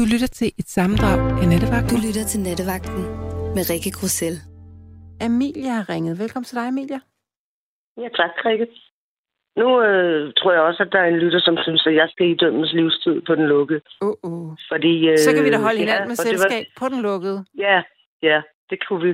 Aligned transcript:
Du 0.00 0.04
lytter 0.14 0.30
til 0.40 0.48
et 0.62 0.68
sammendrag 0.76 1.18
af 1.42 1.46
Nattevagten. 1.52 1.92
Du 1.96 2.00
lytter 2.06 2.24
til 2.32 2.40
Nattevagten 2.46 3.02
med 3.56 3.62
Rikke 3.70 3.90
Grussel. 3.98 4.34
Amelia 5.26 5.72
har 5.78 5.86
ringet. 5.92 6.14
Velkommen 6.22 6.46
til 6.48 6.56
dig, 6.58 6.66
Amelia. 6.72 7.00
Ja, 8.02 8.08
tak, 8.20 8.32
Rikke. 8.46 8.66
Nu 9.60 9.68
øh, 9.86 10.32
tror 10.38 10.52
jeg 10.52 10.62
også, 10.68 10.82
at 10.82 10.92
der 10.92 11.00
er 11.04 11.08
en 11.14 11.20
lytter, 11.22 11.40
som 11.40 11.56
synes, 11.66 11.82
at 11.86 11.94
jeg 12.00 12.08
skal 12.12 12.26
idømmes 12.34 12.72
livstid 12.72 13.16
på 13.28 13.34
den 13.34 13.46
lukkede. 13.54 13.80
Uh 14.06 14.14
-uh. 14.24 14.48
Fordi, 14.70 14.94
øh, 15.10 15.18
Så 15.18 15.30
kan 15.34 15.44
vi 15.44 15.50
da 15.50 15.58
holde 15.66 15.78
hinanden 15.84 16.08
ja, 16.08 16.12
med 16.12 16.16
selskab 16.16 16.64
på 16.80 16.86
den 16.92 17.00
lukkede. 17.08 17.38
Ja, 17.66 17.82
ja, 18.22 18.38
det 18.70 18.78
kunne 18.86 19.02
vi. 19.06 19.12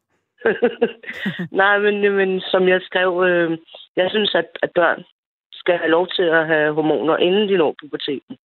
Nej, 1.62 1.78
men, 1.84 1.96
men 2.18 2.40
som 2.40 2.62
jeg 2.68 2.80
skrev, 2.88 3.10
øh, 3.28 3.58
jeg 3.96 4.06
synes, 4.10 4.34
at, 4.34 4.48
at 4.62 4.70
børn 4.80 5.00
skal 5.52 5.76
have 5.82 5.90
lov 5.96 6.08
til 6.16 6.26
at 6.38 6.46
have 6.46 6.74
hormoner, 6.74 7.16
inden 7.16 7.48
de 7.48 7.56
når 7.56 7.74
puberteten. 7.80 8.36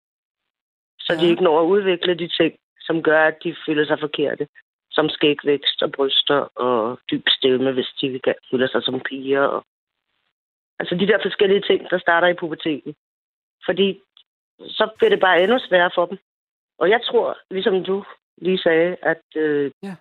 Så 1.06 1.14
ja. 1.14 1.20
de 1.20 1.30
ikke 1.30 1.44
når 1.44 1.60
at 1.62 1.66
udvikle 1.66 2.14
de 2.14 2.28
ting, 2.28 2.54
som 2.80 3.04
gør, 3.04 3.28
at 3.28 3.38
de 3.44 3.56
føler 3.66 3.86
sig 3.86 4.00
forkerte. 4.00 4.48
Som 4.92 5.10
skægvækst 5.10 5.82
og 5.82 5.92
bryster 5.92 6.40
og 6.66 7.00
dyb 7.12 7.26
stemme, 7.30 7.72
hvis 7.72 7.92
de 8.02 8.22
føler 8.52 8.68
sig 8.68 8.84
som 8.84 9.00
piger. 9.00 9.42
Og... 9.42 9.66
Altså 10.80 10.96
de 10.96 11.08
der 11.08 11.20
forskellige 11.22 11.62
ting, 11.62 11.90
der 11.90 12.00
starter 12.00 12.28
i 12.28 12.40
puberteten. 12.40 12.96
Fordi 13.66 14.02
så 14.60 14.90
bliver 14.98 15.10
det 15.10 15.20
bare 15.20 15.44
endnu 15.44 15.60
sværere 15.60 15.92
for 15.96 16.06
dem. 16.06 16.18
Og 16.78 16.90
jeg 16.90 17.02
tror, 17.04 17.38
ligesom 17.52 17.84
du 17.84 18.04
lige 18.38 18.58
sagde, 18.58 18.98
at 19.02 19.24
øh, 19.36 19.72
Ja. 19.84 19.96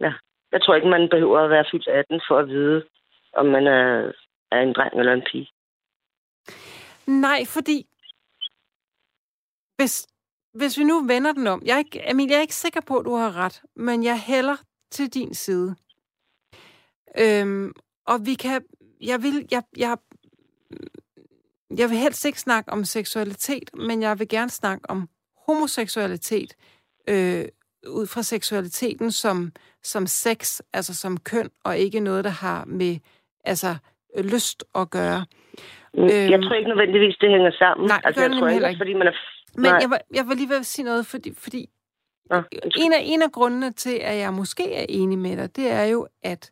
ja, 0.00 0.12
jeg 0.52 0.62
tror 0.62 0.74
ikke, 0.74 0.88
man 0.88 1.08
behøver 1.08 1.40
at 1.40 1.50
være 1.50 1.64
fyldt 1.72 1.88
18 1.88 2.20
for 2.28 2.38
at 2.38 2.48
vide, 2.48 2.84
om 3.32 3.46
man 3.46 3.66
er, 3.66 4.12
er 4.50 4.60
en 4.60 4.72
dreng 4.72 4.98
eller 4.98 5.12
en 5.12 5.26
pige. 5.32 5.48
Nej, 7.06 7.40
fordi 7.46 7.86
hvis, 9.82 10.06
hvis 10.54 10.78
vi 10.78 10.84
nu 10.84 11.06
vender 11.06 11.32
den 11.32 11.46
om. 11.46 11.62
Jeg 11.64 11.74
er 11.74 11.78
ikke, 11.78 12.10
Amelia, 12.10 12.32
jeg 12.32 12.36
er 12.38 12.40
ikke 12.40 12.54
sikker 12.54 12.80
på, 12.80 12.98
at 12.98 13.04
du 13.04 13.14
har 13.14 13.36
ret, 13.36 13.62
men 13.76 14.04
jeg 14.04 14.20
hælder 14.20 14.56
til 14.90 15.14
din 15.14 15.34
side. 15.34 15.74
Øhm, 17.18 17.72
og 18.06 18.26
vi 18.26 18.34
kan... 18.34 18.62
Jeg 19.00 19.22
vil, 19.22 19.48
jeg, 19.50 19.62
jeg, 19.76 19.96
jeg 21.78 21.90
vil 21.90 21.98
helst 21.98 22.24
ikke 22.24 22.40
snakke 22.40 22.72
om 22.72 22.84
seksualitet, 22.84 23.70
men 23.74 24.02
jeg 24.02 24.18
vil 24.18 24.28
gerne 24.28 24.50
snakke 24.50 24.90
om 24.90 25.08
homoseksualitet 25.46 26.54
øh, 27.08 27.44
ud 27.88 28.06
fra 28.06 28.22
seksualiteten 28.22 29.10
som, 29.12 29.52
som 29.82 30.06
sex, 30.06 30.60
altså 30.72 30.94
som 30.94 31.16
køn, 31.20 31.50
og 31.64 31.78
ikke 31.78 32.00
noget, 32.00 32.24
der 32.24 32.30
har 32.30 32.64
med 32.64 32.96
altså, 33.44 33.76
lyst 34.24 34.64
at 34.74 34.90
gøre. 34.90 35.24
Jeg 35.94 36.32
Øhm, 36.32 36.42
tror 36.42 36.54
ikke 36.54 36.68
nødvendigvis, 36.68 37.16
det 37.20 37.30
hænger 37.30 37.50
sammen. 37.58 37.86
nej, 37.88 38.00
altså, 38.04 38.22
jeg 38.22 38.30
tror 38.30 38.48
ikke, 38.48 38.68
ikke. 38.68 38.78
fordi 38.78 38.94
man 38.94 39.06
er... 39.06 39.12
Men 39.54 39.62
Nej. 39.64 39.78
jeg 39.80 39.90
var, 39.90 40.00
jeg 40.14 40.28
var 40.28 40.34
lige 40.34 40.48
ved 40.48 40.56
at 40.56 40.66
sige 40.66 40.84
noget, 40.84 41.06
fordi, 41.06 41.34
fordi 41.34 41.70
Nå, 42.30 42.36
undskyld. 42.36 42.82
en, 42.84 42.92
af, 42.92 43.00
en 43.02 43.22
af 43.22 43.32
grundene 43.32 43.72
til, 43.72 43.94
at 44.02 44.18
jeg 44.18 44.32
måske 44.32 44.74
er 44.74 44.86
enig 44.88 45.18
med 45.18 45.36
dig, 45.36 45.56
det 45.56 45.70
er 45.70 45.82
jo, 45.84 46.08
at 46.22 46.50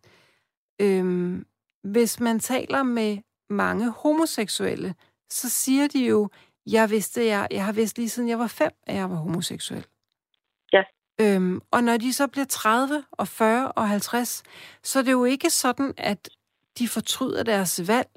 øhm, 0.80 1.46
hvis 1.82 2.20
man 2.20 2.40
taler 2.40 2.82
med 2.82 3.18
mange 3.50 3.90
homoseksuelle, 3.90 4.94
så 5.30 5.50
siger 5.50 5.88
de 5.88 6.06
jo, 6.06 6.28
jeg 6.66 6.90
vidste, 6.90 7.26
jeg, 7.26 7.48
jeg 7.50 7.64
har 7.64 7.72
vidst 7.72 7.98
lige 7.98 8.08
siden 8.08 8.28
jeg 8.28 8.38
var 8.38 8.46
fem, 8.46 8.70
at 8.86 8.96
jeg 8.96 9.10
var 9.10 9.16
homoseksuel. 9.16 9.86
Ja. 10.72 10.82
Øhm, 11.20 11.60
og 11.70 11.84
når 11.84 11.96
de 11.96 12.12
så 12.12 12.26
bliver 12.26 12.46
30 12.46 13.04
og 13.12 13.28
40 13.28 13.72
og 13.72 13.88
50, 13.88 14.42
så 14.82 14.98
er 14.98 15.02
det 15.02 15.12
jo 15.12 15.24
ikke 15.24 15.50
sådan, 15.50 15.94
at 15.96 16.28
de 16.78 16.88
fortryder 16.88 17.42
deres 17.42 17.88
valg. 17.88 18.08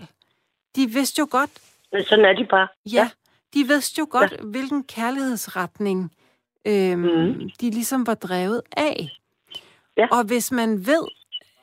De 0.76 0.88
vidste 0.88 1.20
jo 1.20 1.28
godt, 1.32 1.50
Men 1.92 2.04
sådan 2.04 2.26
er 2.26 2.34
de 2.34 2.46
bare. 2.46 2.68
Ja, 2.92 3.10
de 3.54 3.64
vidste 3.68 4.00
jo 4.00 4.08
godt, 4.10 4.32
ja. 4.32 4.38
hvilken 4.44 4.84
kærlighedsretning 4.84 6.12
øhm, 6.68 7.00
Mhm. 7.00 7.50
de 7.62 7.70
ligesom 7.70 8.08
var 8.08 8.14
drevet 8.14 8.62
af. 8.78 9.10
Ja. 9.98 10.08
Og 10.12 10.24
hvis 10.28 10.52
man 10.52 10.70
ved, 10.86 11.08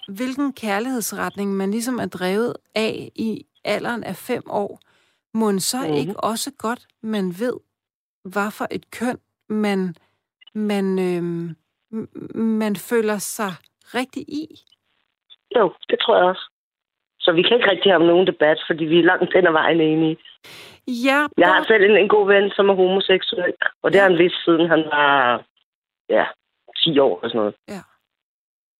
hvilken 0.08 0.52
kærlighedsretning 0.52 1.56
man 1.56 1.70
ligesom 1.70 1.98
er 1.98 2.06
drevet 2.06 2.54
af 2.74 3.10
i 3.14 3.46
alderen 3.64 4.04
af 4.04 4.16
fem 4.16 4.42
år, 4.50 4.80
må 5.34 5.46
man 5.46 5.60
så 5.60 5.76
Mhm. 5.86 5.94
ikke 5.94 6.16
også 6.16 6.50
godt, 6.58 6.86
man 7.02 7.24
ved, 7.38 7.54
hvad 8.24 8.50
for 8.50 8.66
et 8.70 8.90
køn 8.90 9.18
man, 9.48 9.94
man, 10.54 10.98
øhm, 10.98 11.56
man 12.34 12.76
føler 12.76 13.18
sig 13.18 13.52
rigtig 13.94 14.22
i. 14.22 14.46
Jo, 15.56 15.72
det 15.88 15.98
tror 16.02 16.16
jeg 16.16 16.24
også. 16.24 16.50
Så 17.20 17.32
vi 17.32 17.42
kan 17.42 17.56
ikke 17.56 17.70
rigtig 17.70 17.92
have 17.92 18.06
nogen 18.06 18.26
debat, 18.26 18.58
fordi 18.66 18.84
vi 18.84 18.98
er 18.98 19.02
langt 19.02 19.32
hen 19.34 19.46
ad 19.46 19.52
vejen 19.52 19.80
enige. 19.80 20.16
Ja, 20.86 21.26
Jeg 21.38 21.48
har 21.54 21.64
selv 21.64 21.84
en, 21.84 21.96
en 21.96 22.08
god 22.08 22.26
ven, 22.26 22.50
som 22.50 22.68
er 22.68 22.74
homoseksuel, 22.74 23.54
og 23.82 23.92
det 23.92 24.00
har 24.00 24.08
han 24.08 24.18
vidst 24.18 24.44
siden 24.44 24.68
han 24.70 24.84
var 24.84 25.44
ja, 26.08 26.24
10 26.76 26.98
år 26.98 27.18
eller 27.18 27.28
sådan 27.28 27.38
noget. 27.38 27.54
Ja. 27.68 27.82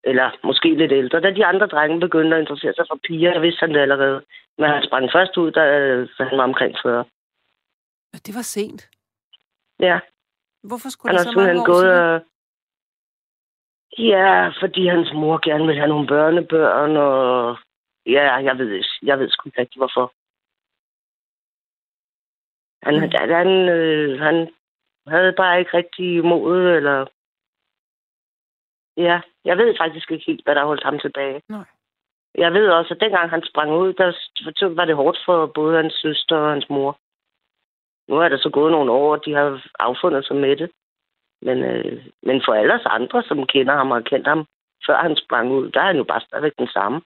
Eller 0.03 0.31
måske 0.43 0.73
lidt 0.75 0.91
ældre. 0.91 1.21
Da 1.21 1.31
de 1.31 1.45
andre 1.45 1.67
drenge 1.67 1.99
begyndte 1.99 2.35
at 2.35 2.41
interessere 2.41 2.73
sig 2.73 2.85
for 2.89 2.99
piger, 3.07 3.33
der 3.33 3.39
vidste 3.39 3.59
han 3.59 3.73
det 3.73 3.79
allerede. 3.79 4.21
Men 4.57 4.69
han 4.69 4.83
sprang 4.87 5.09
først 5.11 5.37
ud, 5.37 5.51
da, 5.51 5.61
han 6.29 6.37
var 6.37 6.43
omkring 6.43 6.75
40. 6.83 7.05
det 8.25 8.35
var 8.35 8.41
sent. 8.41 8.89
Ja, 9.79 9.99
Hvorfor 10.63 10.89
skulle 10.89 11.09
han 11.09 11.25
har 11.25 11.31
så 11.31 11.39
mange 11.39 11.61
år 11.61 11.65
gået 11.65 11.85
det? 11.85 11.93
og... 11.93 12.21
Ja, 13.97 14.51
fordi 14.61 14.87
hans 14.87 15.13
mor 15.13 15.39
gerne 15.49 15.65
vil 15.67 15.75
have 15.75 15.87
nogle 15.87 16.07
børnebørn, 16.07 16.97
og... 16.97 17.57
Ja, 18.05 18.33
jeg 18.35 18.57
ved, 18.57 18.83
jeg 19.03 19.19
ved 19.19 19.29
sgu 19.29 19.49
ikke 19.49 19.61
rigtig, 19.61 19.79
hvorfor. 19.79 20.13
Han, 22.83 22.93
Mm. 22.95 23.01
mm. 23.01 23.11
han, 23.39 23.69
øh, 23.69 24.19
han 24.19 24.53
havde 25.07 25.33
bare 25.33 25.59
ikke 25.59 25.77
rigtig 25.77 26.25
modet, 26.25 26.75
eller... 26.77 27.05
Ja, 28.97 29.21
jeg 29.45 29.57
ved 29.57 29.75
faktisk 29.77 30.11
ikke 30.11 30.25
helt, 30.27 30.43
hvad 30.43 30.55
der 30.55 30.65
holdt 30.65 30.83
ham 30.83 30.99
tilbage. 30.99 31.41
Nej. 31.49 31.65
Jeg 32.35 32.53
ved 32.53 32.67
også, 32.69 32.93
at 32.93 33.01
dengang 33.01 33.29
han 33.29 33.43
sprang 33.45 33.71
ud, 33.71 33.93
der 33.93 34.75
var 34.75 34.85
det 34.85 34.95
hårdt 34.95 35.19
for 35.25 35.45
både 35.45 35.75
hans 35.77 35.93
søster 35.93 36.37
og 36.37 36.51
hans 36.51 36.69
mor. 36.69 36.99
Nu 38.07 38.17
er 38.17 38.29
der 38.29 38.37
så 38.37 38.49
gået 38.49 38.71
nogle 38.71 38.91
år, 38.91 39.11
og 39.15 39.25
de 39.25 39.33
har 39.33 39.65
affundet 39.79 40.25
sig 40.25 40.35
med 40.35 40.55
det. 40.55 40.71
Men, 41.41 41.63
øh, 41.63 42.05
men 42.23 42.41
for 42.45 42.53
alle 42.53 42.73
os 42.73 42.85
andre, 42.85 43.23
som 43.23 43.47
kender 43.47 43.75
ham 43.75 43.91
og 43.91 43.97
har 43.97 44.09
kendt 44.11 44.27
ham, 44.27 44.45
før 44.85 44.97
han 44.97 45.15
sprang 45.15 45.51
ud, 45.51 45.71
der 45.71 45.81
er 45.81 45.85
han 45.85 45.97
jo 45.97 46.03
bare 46.03 46.21
stadigvæk 46.21 46.53
den 46.57 46.67
samme. 46.67 47.01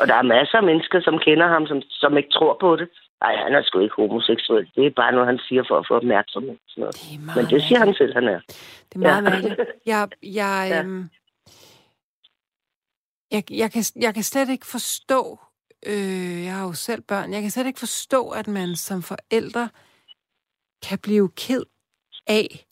Og 0.00 0.06
der 0.08 0.14
er 0.14 0.22
masser 0.22 0.58
af 0.58 0.64
mennesker, 0.64 1.00
som 1.00 1.18
kender 1.18 1.46
ham, 1.46 1.66
som, 1.66 1.82
som 1.82 2.16
ikke 2.16 2.30
tror 2.30 2.56
på 2.60 2.76
det. 2.76 2.88
Nej, 3.24 3.36
han 3.44 3.54
er 3.54 3.62
sgu 3.64 3.78
ikke 3.80 3.94
homoseksuel. 4.02 4.70
Det 4.76 4.86
er 4.86 4.90
bare 5.02 5.12
noget, 5.12 5.26
han 5.26 5.38
siger 5.48 5.64
for 5.68 5.78
at 5.78 5.84
få 5.88 5.94
opmærksomhed. 5.94 6.56
Sådan 6.66 6.80
noget. 6.80 6.94
Det 6.94 7.14
er 7.14 7.36
Men 7.36 7.44
det 7.52 7.62
siger 7.62 7.78
han 7.78 7.94
selv, 7.94 8.14
han 8.14 8.24
er. 8.34 8.40
Det 8.88 8.94
er 8.94 8.98
meget 8.98 9.24
Ja. 9.24 9.30
mærkeligt. 9.30 9.60
Jeg, 9.86 10.08
jeg, 10.22 10.66
Ja. 10.70 10.80
øhm, 10.82 11.10
jeg, 13.30 13.42
jeg, 13.50 13.72
kan, 13.72 13.82
jeg 13.96 14.14
kan 14.14 14.22
slet 14.22 14.48
ikke 14.48 14.66
forstå, 14.66 15.38
øh, 15.86 16.44
jeg 16.44 16.54
har 16.56 16.64
jo 16.66 16.72
selv 16.72 17.02
børn, 17.02 17.32
jeg 17.32 17.42
kan 17.42 17.50
slet 17.50 17.66
ikke 17.66 17.78
forstå, 17.80 18.28
at 18.30 18.48
man 18.48 18.76
som 18.76 19.02
forældre 19.02 19.68
kan 20.88 20.98
blive 20.98 21.28
ked 21.36 21.62
af 22.26 22.66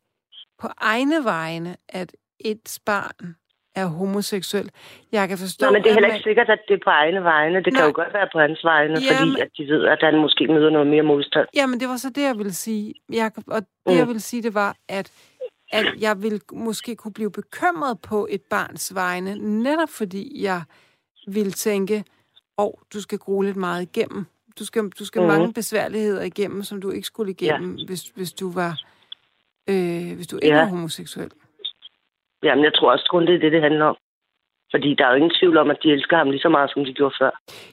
på 0.59 0.69
egne 0.77 1.25
vegne, 1.25 1.77
at 1.89 2.13
et 2.41 2.79
barn 2.87 3.37
er 3.75 3.87
homoseksuel. 3.87 4.71
Jeg 5.13 5.29
kan 5.29 5.39
forstå, 5.39 5.67
Nå, 5.67 5.73
men 5.73 5.83
det 5.83 5.89
er 5.91 5.95
heller 5.95 6.09
man, 6.09 6.17
ikke 6.17 6.25
sikkert, 6.25 6.49
at 6.51 6.59
det 6.69 6.75
er 6.75 6.79
på 6.85 6.91
egne 6.91 7.25
vegne. 7.25 7.57
Det 7.57 7.65
kan 7.65 7.73
Nej. 7.73 7.87
jo 7.87 7.93
godt 7.95 8.15
være 8.15 8.29
på 8.33 8.39
hans 8.39 8.61
vegne, 8.65 8.95
Ja, 9.01 9.19
fordi 9.19 9.41
at 9.41 9.49
de 9.59 9.63
ved, 9.73 9.85
at 9.87 9.99
han 10.01 10.21
måske 10.21 10.47
møder 10.47 10.71
noget 10.71 10.87
mere 10.87 11.03
modstand. 11.03 11.47
Jamen, 11.55 11.81
det 11.81 11.89
var 11.89 11.97
så 11.97 12.11
det, 12.11 12.23
jeg 12.23 12.39
ville 12.39 12.53
sige. 12.53 12.95
Jeg, 13.13 13.31
og 13.47 13.61
det, 13.61 13.69
Mm. 13.87 13.93
jeg 13.97 14.07
ville 14.07 14.21
sige, 14.21 14.43
det 14.43 14.55
var, 14.55 14.77
at, 14.89 15.13
at 15.73 15.87
jeg 16.01 16.23
ville 16.23 16.41
måske 16.53 16.97
kunne 16.97 17.13
blive 17.13 17.31
bekymret 17.31 18.01
på 18.01 18.27
et 18.31 18.43
barns 18.51 18.95
vegne, 18.95 19.35
netop 19.63 19.89
fordi 19.89 20.43
jeg 20.45 20.63
ville 21.27 21.53
tænke, 21.53 22.05
åh, 22.59 22.65
oh, 22.67 22.73
du 22.95 23.01
skal 23.01 23.19
grue 23.19 23.45
lidt 23.45 23.57
meget 23.57 23.83
igennem. 23.83 24.27
Du 24.59 24.65
skal, 24.65 24.89
du 24.89 25.05
skal 25.05 25.21
Mhm. 25.23 25.29
mange 25.31 25.53
besværligheder 25.53 26.23
igennem, 26.23 26.63
som 26.63 26.81
du 26.81 26.91
ikke 26.91 27.07
skulle 27.07 27.31
igennem, 27.33 27.77
ja. 27.77 27.87
hvis, 27.87 28.03
hvis 28.03 28.33
du 28.33 28.51
var 28.51 28.81
øh, 29.71 30.15
hvis 30.17 30.27
du 30.27 30.37
ikke 30.43 30.57
Ja. 30.57 30.63
var 30.63 30.69
homoseksuel. 30.69 31.31
Jamen, 32.43 32.65
jeg 32.65 32.75
tror 32.75 32.93
også 32.93 33.09
kun, 33.11 33.27
det 33.27 33.35
er 33.35 33.39
det, 33.39 33.53
det 33.53 33.63
handler 33.63 33.85
om. 33.85 33.97
Fordi 34.71 34.95
der 34.95 35.05
er 35.07 35.11
jo 35.11 35.17
ingen 35.17 35.37
tvivl 35.41 35.57
om, 35.57 35.71
at 35.71 35.79
de 35.83 35.93
elsker 35.93 36.17
ham 36.17 36.31
lige 36.31 36.41
så 36.41 36.49
meget, 36.49 36.71
som 36.71 36.85
de 36.85 36.93
gjorde 36.93 37.15
før. 37.21 37.31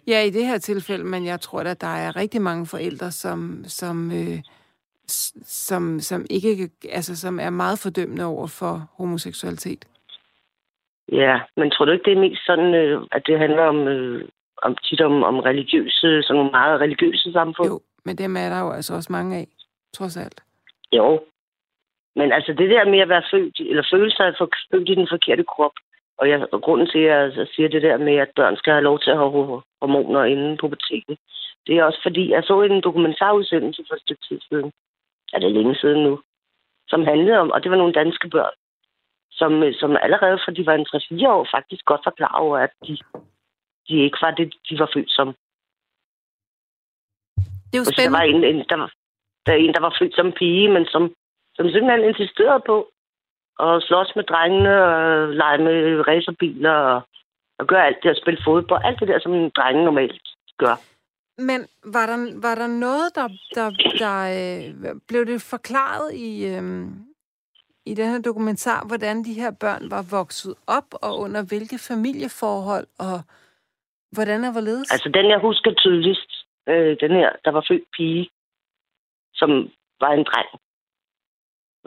Ja, 0.07 0.23
i 0.23 0.29
det 0.29 0.45
her 0.45 0.57
tilfælde, 0.57 1.03
men 1.03 1.25
jeg 1.25 1.39
tror 1.39 1.59
at 1.59 1.81
der 1.81 1.95
er 2.05 2.15
rigtig 2.15 2.41
mange 2.41 2.65
forældre, 2.65 3.11
som, 3.11 3.63
som, 3.63 4.11
øh, 4.11 4.39
som, 5.67 5.99
som 5.99 6.25
ikke, 6.29 6.69
altså, 6.89 7.15
som 7.17 7.39
er 7.39 7.49
meget 7.49 7.79
fordømmende 7.83 8.25
over 8.25 8.47
for 8.59 8.89
homoseksualitet. 8.97 9.85
Ja, 11.11 11.39
men 11.57 11.71
tror 11.71 11.85
du 11.85 11.91
ikke, 11.91 12.05
det 12.05 12.17
er 12.17 12.21
mest 12.21 12.45
sådan, 12.45 12.73
øh, 12.73 13.01
at 13.11 13.23
det 13.27 13.39
handler 13.39 13.63
om, 13.63 13.87
øh, 13.87 14.27
om 14.61 14.75
tit 14.75 15.01
om, 15.01 15.23
om 15.23 15.39
religiøse, 15.39 16.23
sådan 16.23 16.35
nogle 16.35 16.51
meget 16.51 16.81
religiøse 16.81 17.31
samfund? 17.31 17.67
Jo, 17.69 17.79
men 18.05 18.15
dem 18.17 18.35
er 18.37 18.49
der 18.49 18.59
jo 18.59 18.71
altså 18.71 18.95
også 18.95 19.11
mange 19.11 19.37
af, 19.37 19.47
trods 19.93 20.17
alt. 20.17 20.43
Jo. 20.91 21.19
Men 22.15 22.31
altså 22.31 22.53
det 22.53 22.69
der 22.69 22.85
med 22.85 22.99
at 22.99 23.09
være 23.09 23.29
født, 23.31 23.59
eller 23.59 23.83
føle 23.91 24.11
sig 24.11 24.35
for, 24.37 24.49
født 24.71 24.89
i 24.89 24.95
den 24.95 25.07
forkerte 25.11 25.43
krop, 25.43 25.75
og, 26.17 26.29
jeg, 26.29 26.47
og 26.51 26.61
grunden 26.61 26.87
til, 26.87 26.99
at 26.99 27.37
jeg 27.37 27.47
siger 27.55 27.69
det 27.69 27.81
der 27.81 27.97
med, 27.97 28.15
at 28.15 28.31
børn 28.35 28.57
skal 28.57 28.73
have 28.73 28.83
lov 28.83 28.99
til 28.99 29.11
at 29.11 29.17
have 29.17 29.31
hor- 29.31 29.65
hormoner 29.81 30.23
inden 30.23 30.57
puberteten, 30.57 31.17
det 31.67 31.77
er 31.77 31.83
også 31.83 31.99
fordi, 32.03 32.29
jeg 32.29 32.43
så 32.43 32.61
en 32.61 32.81
dokumentarudsendelse 32.81 33.83
for 33.87 33.95
et 33.95 34.01
stykke 34.01 34.23
tid 34.27 34.39
siden, 34.49 34.71
er 35.33 35.39
det 35.39 35.51
længe 35.51 35.75
siden 35.75 36.03
nu, 36.03 36.21
som 36.87 37.03
handlede 37.03 37.37
om, 37.37 37.51
og 37.51 37.63
det 37.63 37.71
var 37.71 37.77
nogle 37.77 37.93
danske 37.93 38.29
børn, 38.29 38.55
som, 39.31 39.63
øh, 39.63 39.73
som 39.73 39.97
allerede 40.01 40.39
fra 40.45 40.51
de 40.51 40.65
var 40.65 40.75
en 40.75 40.87
3-4 41.25 41.29
år 41.37 41.47
faktisk 41.55 41.85
godt 41.85 42.01
var 42.05 42.13
klar 42.17 42.35
over, 42.45 42.57
at 42.57 42.73
de, 42.87 42.97
de 43.87 43.95
ikke 44.05 44.17
var 44.21 44.31
det, 44.31 44.53
de 44.69 44.79
var 44.79 44.89
født 44.93 45.11
som. 45.11 45.27
Det 47.69 47.75
er 47.75 47.81
jo 47.81 47.83
så 47.83 47.91
der 47.91 47.95
spændende. 47.95 48.17
var 48.17 48.23
en, 48.31 48.43
en, 48.43 48.65
der, 48.69 48.77
var, 48.81 48.91
der 49.45 49.51
er 49.53 49.57
en, 49.57 49.73
der 49.73 49.81
var 49.81 49.95
født 49.99 50.15
som 50.15 50.31
pige, 50.31 50.69
men 50.75 50.85
som, 50.85 51.03
som 51.59 51.69
simpelthen 51.69 52.09
insisterede 52.09 52.63
på 52.65 52.77
at 53.59 53.83
slås 53.87 54.11
med 54.15 54.23
drengene 54.23 54.75
og 54.83 55.29
lege 55.41 55.57
med 55.57 56.07
racerbiler 56.07 56.71
og, 56.71 57.01
og 57.59 57.67
gøre 57.67 57.85
alt 57.85 57.97
det 58.03 58.11
og 58.11 58.17
spille 58.17 58.41
fodbold. 58.45 58.81
Alt 58.85 58.99
det 58.99 59.07
der, 59.07 59.19
som 59.19 59.51
drenge 59.51 59.85
normalt 59.85 60.21
gør. 60.57 60.75
Men 61.37 61.59
var 61.95 62.05
der, 62.11 62.17
var 62.45 62.55
der 62.55 62.67
noget, 62.67 63.07
der, 63.15 63.27
der, 63.55 63.69
der 64.03 64.15
øh, 64.37 64.95
blev 65.07 65.25
det 65.25 65.41
forklaret 65.53 66.13
i, 66.13 66.31
øh, 66.53 66.63
i 67.85 67.93
den 67.99 68.07
her 68.11 68.21
dokumentar, 68.21 68.87
hvordan 68.87 69.23
de 69.23 69.33
her 69.33 69.51
børn 69.63 69.91
var 69.91 70.03
vokset 70.11 70.55
op, 70.67 70.89
og 71.05 71.19
under 71.19 71.41
hvilke 71.49 71.77
familieforhold, 71.89 72.87
og 72.99 73.17
hvordan 74.15 74.43
er 74.43 74.51
hvorledes? 74.51 74.91
Altså 74.91 75.09
den, 75.09 75.25
jeg 75.29 75.39
husker 75.39 75.71
tydeligst, 75.73 76.31
øh, 76.69 76.97
den 77.03 77.11
her, 77.11 77.29
der 77.45 77.51
var 77.51 77.65
født 77.69 77.87
pige, 77.97 78.29
som 79.33 79.49
var 80.01 80.11
en 80.11 80.23
dreng, 80.23 80.49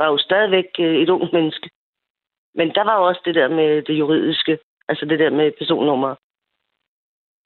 var 0.03 0.09
jo 0.13 0.19
stadigvæk 0.19 0.71
øh, 0.79 0.97
et 1.03 1.09
ung 1.09 1.25
menneske. 1.33 1.71
Men 2.55 2.69
der 2.77 2.85
var 2.89 2.95
jo 2.99 3.05
også 3.11 3.23
det 3.25 3.35
der 3.35 3.49
med 3.49 3.83
det 3.83 3.99
juridiske, 3.99 4.59
altså 4.89 5.05
det 5.11 5.19
der 5.19 5.31
med 5.31 5.53
personnummer. 5.59 6.13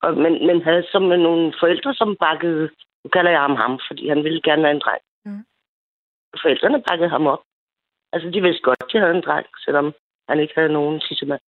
Og, 0.02 0.10
men, 0.22 0.46
men 0.46 0.62
havde 0.62 0.86
som 0.92 1.02
nogle 1.02 1.54
forældre, 1.60 1.94
som 1.94 2.16
bakkede, 2.16 2.70
nu 3.04 3.08
kalder 3.16 3.30
jeg 3.30 3.40
ham 3.40 3.56
ham, 3.56 3.80
fordi 3.88 4.08
han 4.08 4.24
ville 4.24 4.42
gerne 4.42 4.62
være 4.62 4.76
en 4.76 4.84
dreng. 4.84 5.02
Mm. 5.24 5.44
Forældrene 6.42 6.82
bakkede 6.88 7.08
ham 7.08 7.26
op. 7.26 7.42
Altså 8.12 8.30
de 8.30 8.42
vidste 8.42 8.62
godt, 8.62 8.82
at 8.82 8.92
de 8.92 8.98
havde 8.98 9.16
en 9.16 9.26
dreng, 9.26 9.46
selvom 9.64 9.94
han 10.28 10.40
ikke 10.40 10.54
havde 10.54 10.72
nogen 10.72 11.00
tissemand. 11.00 11.40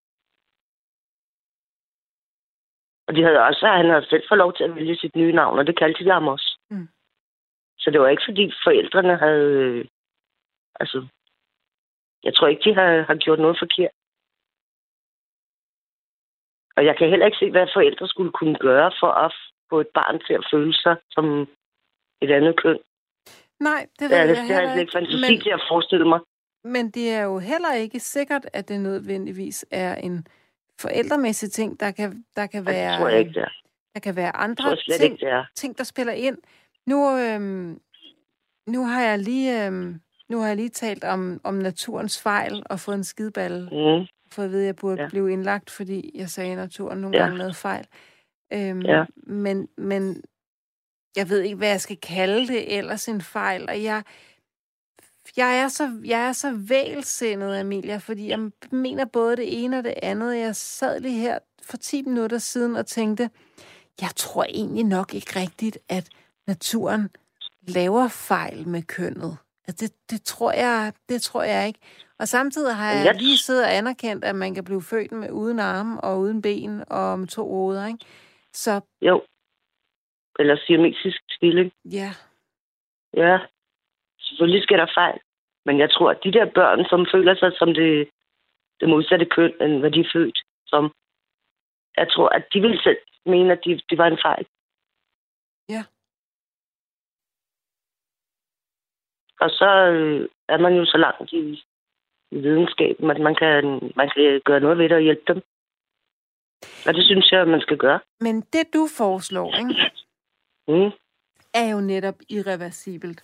Og 3.07 3.17
de 3.17 3.23
havde 3.23 3.41
også, 3.49 3.67
han 3.67 3.91
havde 3.91 4.07
selv 4.07 4.25
fået 4.29 4.39
lov 4.39 4.53
til 4.55 4.65
at 4.65 4.75
vælge 4.75 4.97
sit 4.97 5.17
nye 5.17 5.33
navn, 5.33 5.59
og 5.59 5.67
det 5.67 5.79
kaldte 5.79 6.05
de 6.05 6.11
ham 6.11 6.29
også. 6.29 6.59
Mm. 6.71 6.89
Så 7.79 7.91
det 7.91 8.01
var 8.01 8.09
ikke, 8.09 8.23
fordi 8.29 8.53
forældrene 8.65 9.17
havde... 9.17 9.89
Altså, 10.81 11.07
jeg 12.25 12.35
tror 12.35 12.47
ikke, 12.49 12.71
de 12.71 12.75
har, 12.75 13.03
har 13.03 13.15
gjort 13.17 13.39
noget 13.39 13.59
forkert. 13.59 13.95
Og 16.77 16.85
jeg 16.85 16.95
kan 16.99 17.09
heller 17.11 17.27
ikke 17.27 17.39
se, 17.39 17.51
hvad 17.51 17.67
forældre 17.75 18.09
skulle 18.09 18.33
kunne 18.33 18.59
gøre 18.59 18.93
for 19.01 19.11
at 19.25 19.33
få 19.71 19.81
et 19.81 19.89
barn 19.95 20.21
til 20.27 20.35
at 20.35 20.47
føle 20.53 20.75
sig 20.75 20.97
som 21.11 21.25
et 22.23 22.31
andet 22.31 22.61
køn. 22.63 22.79
Nej, 23.61 23.87
det 23.99 24.11
ved 24.11 24.17
Det, 24.17 24.17
er, 24.19 24.25
jeg 24.25 24.29
det 24.29 24.37
har 24.39 24.45
jeg 24.49 24.59
heller 24.61 24.73
slet 24.75 24.81
ikke 24.81 24.93
fantasi 24.93 25.33
Men, 25.33 25.41
til 25.41 25.51
at 25.51 25.63
forestille 25.71 26.09
mig. 26.09 26.21
men 26.65 26.91
det 26.91 27.11
er 27.11 27.23
jo 27.23 27.39
heller 27.39 27.75
ikke 27.75 28.01
sikkert, 28.01 28.47
at 28.53 28.69
det 28.69 28.81
nødvendigvis 28.81 29.67
er 29.71 29.95
en 29.95 30.27
forældremæssig 30.81 31.51
ting, 31.53 31.81
der 31.81 31.91
kan, 31.91 32.25
der 32.37 32.47
kan 32.47 32.65
Ja, 32.65 32.71
være... 32.73 32.91
det 32.93 32.99
tror 33.01 33.09
jeg 33.09 33.19
ikke, 33.19 33.33
det 33.33 33.43
er. 33.43 33.53
Der 33.95 34.01
kan 34.01 34.17
være 34.17 34.33
Det 34.33 34.39
andre 34.47 34.77
ting, 34.77 35.03
ikke, 35.13 35.27
det 35.27 35.47
ting, 35.55 35.79
der 35.79 35.85
spiller 35.85 36.13
ind. 36.13 36.39
Nu, 36.87 37.19
øhm, 37.19 37.81
nu 38.67 38.85
har 38.85 39.03
jeg 39.03 39.19
lige, 39.19 39.67
øhm, 39.67 40.01
nu 40.29 40.39
har 40.41 40.47
jeg 40.47 40.57
lige 40.57 40.69
talt 40.69 41.05
om, 41.05 41.41
om 41.45 41.55
naturens 41.55 42.21
fejl 42.23 42.63
og 42.67 42.81
fået 42.81 42.95
en 42.95 43.05
skideballe. 43.05 43.61
Mm. 43.63 44.07
For 44.33 44.43
at 44.43 44.51
vide, 44.51 44.61
at 44.63 44.67
jeg 44.67 44.77
burde. 44.77 45.03
Ja. 45.03 45.09
blive 45.09 45.33
indlagt, 45.33 45.71
fordi 45.71 46.11
jeg 46.15 46.31
sagde, 46.31 46.51
at 46.53 46.57
naturen 46.59 46.99
nogle 46.99 47.17
Ja. 47.17 47.23
gange 47.23 47.39
lavede 47.39 47.55
fejl. 47.55 47.87
Øhm, 48.53 48.81
Ja. 48.83 49.05
men, 49.17 49.69
men 49.79 50.23
jeg 51.17 51.29
ved 51.29 51.41
ikke, 51.41 51.57
hvad 51.57 51.69
jeg 51.69 51.81
skal 51.81 51.97
kalde 51.97 52.47
det 52.49 52.79
ellers 52.79 53.09
en 53.09 53.21
fejl. 53.23 53.69
Og 53.69 53.83
jeg, 53.83 54.03
jeg, 55.37 55.59
er 55.59 55.69
så, 55.69 56.01
jeg 56.05 56.29
er 56.29 56.33
så 56.33 56.53
vælsindet, 56.69 57.57
Amelia, 57.57 57.97
fordi 57.97 58.29
jeg 58.29 58.51
mener 58.73 59.05
både 59.05 59.37
det 59.37 59.65
ene 59.65 59.79
og 59.79 59.85
det 59.85 59.95
andet. 60.03 60.37
Jeg 60.39 60.57
sad 60.57 61.01
lige 61.01 61.21
her 61.21 61.39
for 61.63 61.77
10 61.77 62.03
minutter 62.03 62.39
siden 62.39 62.77
og 62.77 62.87
tænkte, 62.87 63.31
jeg 64.01 64.11
tror 64.17 64.45
egentlig 64.45 64.85
nok 64.85 65.15
ikke 65.15 65.41
rigtigt, 65.41 65.79
at 65.89 66.09
naturen 66.47 67.09
laver 67.63 68.09
fejl 68.09 68.69
med 68.69 68.83
kønnet. 68.83 69.37
Altså, 69.69 69.87
det, 69.87 70.11
det, 70.11 70.23
tror 70.23 70.53
jeg, 70.53 70.93
det 71.09 71.23
tror 71.23 71.43
jeg 71.43 71.67
ikke. 71.67 71.81
Og 72.19 72.29
samtidig 72.29 72.75
har 72.77 72.93
jeg 72.93 73.15
lige 73.15 73.39
siddet 73.39 73.65
og 73.65 73.77
anerkendt, 73.77 74.25
at 74.25 74.35
man 74.35 74.55
kan 74.55 74.65
blive 74.65 74.83
født 74.83 75.13
med 75.13 75.31
uden 75.31 75.59
arme 75.59 76.01
og 76.01 76.19
uden 76.19 76.43
ben 76.43 76.85
og 76.91 77.19
med 77.19 77.29
to 77.29 77.49
hoveder, 77.49 77.87
ikke? 77.87 78.05
Så 78.53 78.81
Jo. 79.03 79.23
Eller 80.39 80.57
siamesisk 80.67 81.21
tvilling. 81.39 81.73
ja, 81.85 82.11
Ja, 83.15 83.39
selvfølgelig 84.21 84.63
sker 84.63 84.77
der 84.77 84.87
fejl. 84.95 85.19
Men 85.65 85.79
jeg 85.79 85.91
tror, 85.91 86.11
at 86.11 86.21
de 86.25 86.33
der 86.33 86.47
børn, 86.55 86.85
som 86.91 87.07
føler 87.15 87.35
sig 87.35 87.53
som 87.59 87.75
det, 87.75 88.09
det 88.81 88.89
modsatte 88.89 89.27
køn, 89.27 89.53
end 89.61 89.79
hvad 89.79 89.91
de 89.91 90.01
er 90.01 90.11
født 90.13 90.39
som, 90.67 90.93
jeg 91.97 92.09
tror, 92.13 92.29
at 92.29 92.45
de 92.53 92.61
vil 92.61 92.81
selv 92.83 92.99
mene, 93.27 93.53
at 93.53 93.61
de, 93.65 93.81
det 93.91 93.99
var 93.99 94.07
en 94.07 94.19
fejl. 94.27 94.47
Ja. 95.69 95.83
Og 99.41 99.51
så 99.51 99.71
øh, 99.93 100.29
er 100.49 100.59
man 100.59 100.75
jo 100.75 100.85
så 100.85 100.97
langt 100.99 101.33
i, 101.33 101.65
i 102.31 102.37
videnskaben, 102.41 103.11
at 103.11 103.21
man 103.21 103.35
kan, 103.35 103.65
man 103.97 104.11
kan 104.15 104.41
gøre 104.45 104.61
noget 104.61 104.79
ved 104.79 104.85
det 104.89 104.97
og 104.97 105.03
hjælpe 105.03 105.23
dem. 105.29 105.43
Og 106.87 106.95
det 106.95 107.05
synes 107.05 107.33
jeg, 107.33 107.49
man 107.49 107.61
skal 107.61 107.77
gøre. 107.77 108.01
men 108.21 108.41
det 108.41 108.75
du 108.75 108.87
foreslår, 108.99 109.55
ikke, 109.59 109.75
Mm. 110.71 110.91
er 111.55 111.67
jo 111.73 111.81
netop 111.81 112.15
irreversibelt. 112.29 113.21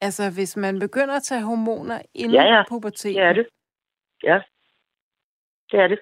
Altså, 0.00 0.22
hvis 0.36 0.56
man 0.56 0.78
begynder 0.78 1.16
at 1.16 1.22
tage 1.22 1.42
hormoner 1.42 2.02
inden 2.14 2.34
Ja, 2.34 2.42
ja. 2.56 2.62
puberteten, 2.68 3.16
Det 3.16 3.22
er 3.28 3.32
det. 3.32 3.46
Ja. 4.22 4.40
Det 5.70 5.80
er 5.80 5.86
det. 5.88 5.98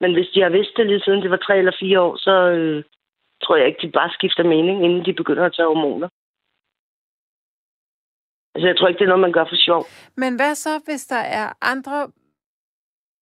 Men 0.00 0.12
hvis 0.12 0.28
de 0.34 0.40
har 0.40 0.48
vidst 0.48 0.70
det 0.76 0.86
lige 0.86 1.00
siden 1.00 1.22
det 1.22 1.30
var 1.30 1.36
tre 1.36 1.58
eller 1.58 1.76
fire 1.80 2.00
år, 2.00 2.16
så 2.16 2.30
øh, 2.30 2.84
tror 3.42 3.56
jeg 3.56 3.66
ikke, 3.66 3.86
de 3.86 3.92
bare 3.92 4.10
skifter 4.12 4.42
mening, 4.44 4.84
inden 4.84 5.04
de 5.04 5.12
begynder 5.12 5.44
at 5.46 5.54
tage 5.56 5.66
hormoner. 5.68 6.08
Altså, 8.58 8.68
jeg 8.68 8.76
tror 8.78 8.88
ikke, 8.88 8.98
det 8.98 9.04
er 9.04 9.08
noget, 9.14 9.20
man 9.28 9.32
gør 9.32 9.44
for 9.44 9.56
sjov. 9.68 9.82
Men 10.16 10.36
hvad 10.36 10.54
så, 10.54 10.80
hvis 10.84 11.06
der 11.06 11.22
er 11.40 11.52
andre 11.72 12.10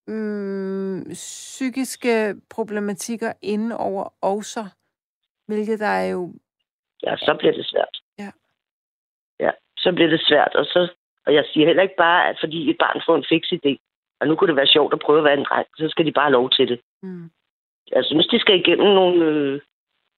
mm, 0.06 1.04
psykiske 1.12 2.34
problematikker 2.50 3.32
inden 3.42 3.72
over 3.72 4.04
også? 4.22 4.64
Hvilket 5.46 5.80
der 5.80 5.86
er 5.86 6.08
jo... 6.10 6.34
Ja, 7.02 7.16
så 7.16 7.36
bliver 7.38 7.52
det 7.52 7.66
svært. 7.66 7.94
Ja. 8.18 8.30
Ja, 9.40 9.50
så 9.78 9.92
bliver 9.92 10.10
det 10.10 10.20
svært. 10.28 10.54
Og, 10.54 10.64
så, 10.64 10.88
og 11.26 11.34
jeg 11.34 11.44
siger 11.52 11.66
heller 11.66 11.82
ikke 11.82 11.94
bare, 11.98 12.28
at 12.28 12.36
fordi 12.42 12.70
et 12.70 12.76
barn 12.78 13.02
får 13.06 13.16
en 13.16 13.24
fix 13.28 13.42
idé, 13.58 13.72
og 14.20 14.26
nu 14.28 14.36
kunne 14.36 14.48
det 14.48 14.56
være 14.56 14.74
sjovt 14.76 14.92
at 14.92 15.00
prøve 15.04 15.18
at 15.18 15.24
være 15.24 15.38
en 15.38 15.44
dreng, 15.48 15.66
så 15.76 15.88
skal 15.88 16.06
de 16.06 16.12
bare 16.12 16.24
have 16.24 16.32
lov 16.38 16.50
til 16.50 16.68
det. 16.68 16.80
Mm, 17.02 17.30
Jeg 17.90 18.04
synes, 18.04 18.26
de 18.26 18.38
skal 18.40 18.60
igennem 18.60 18.86
nogle, 18.86 19.24
øh, 19.24 19.60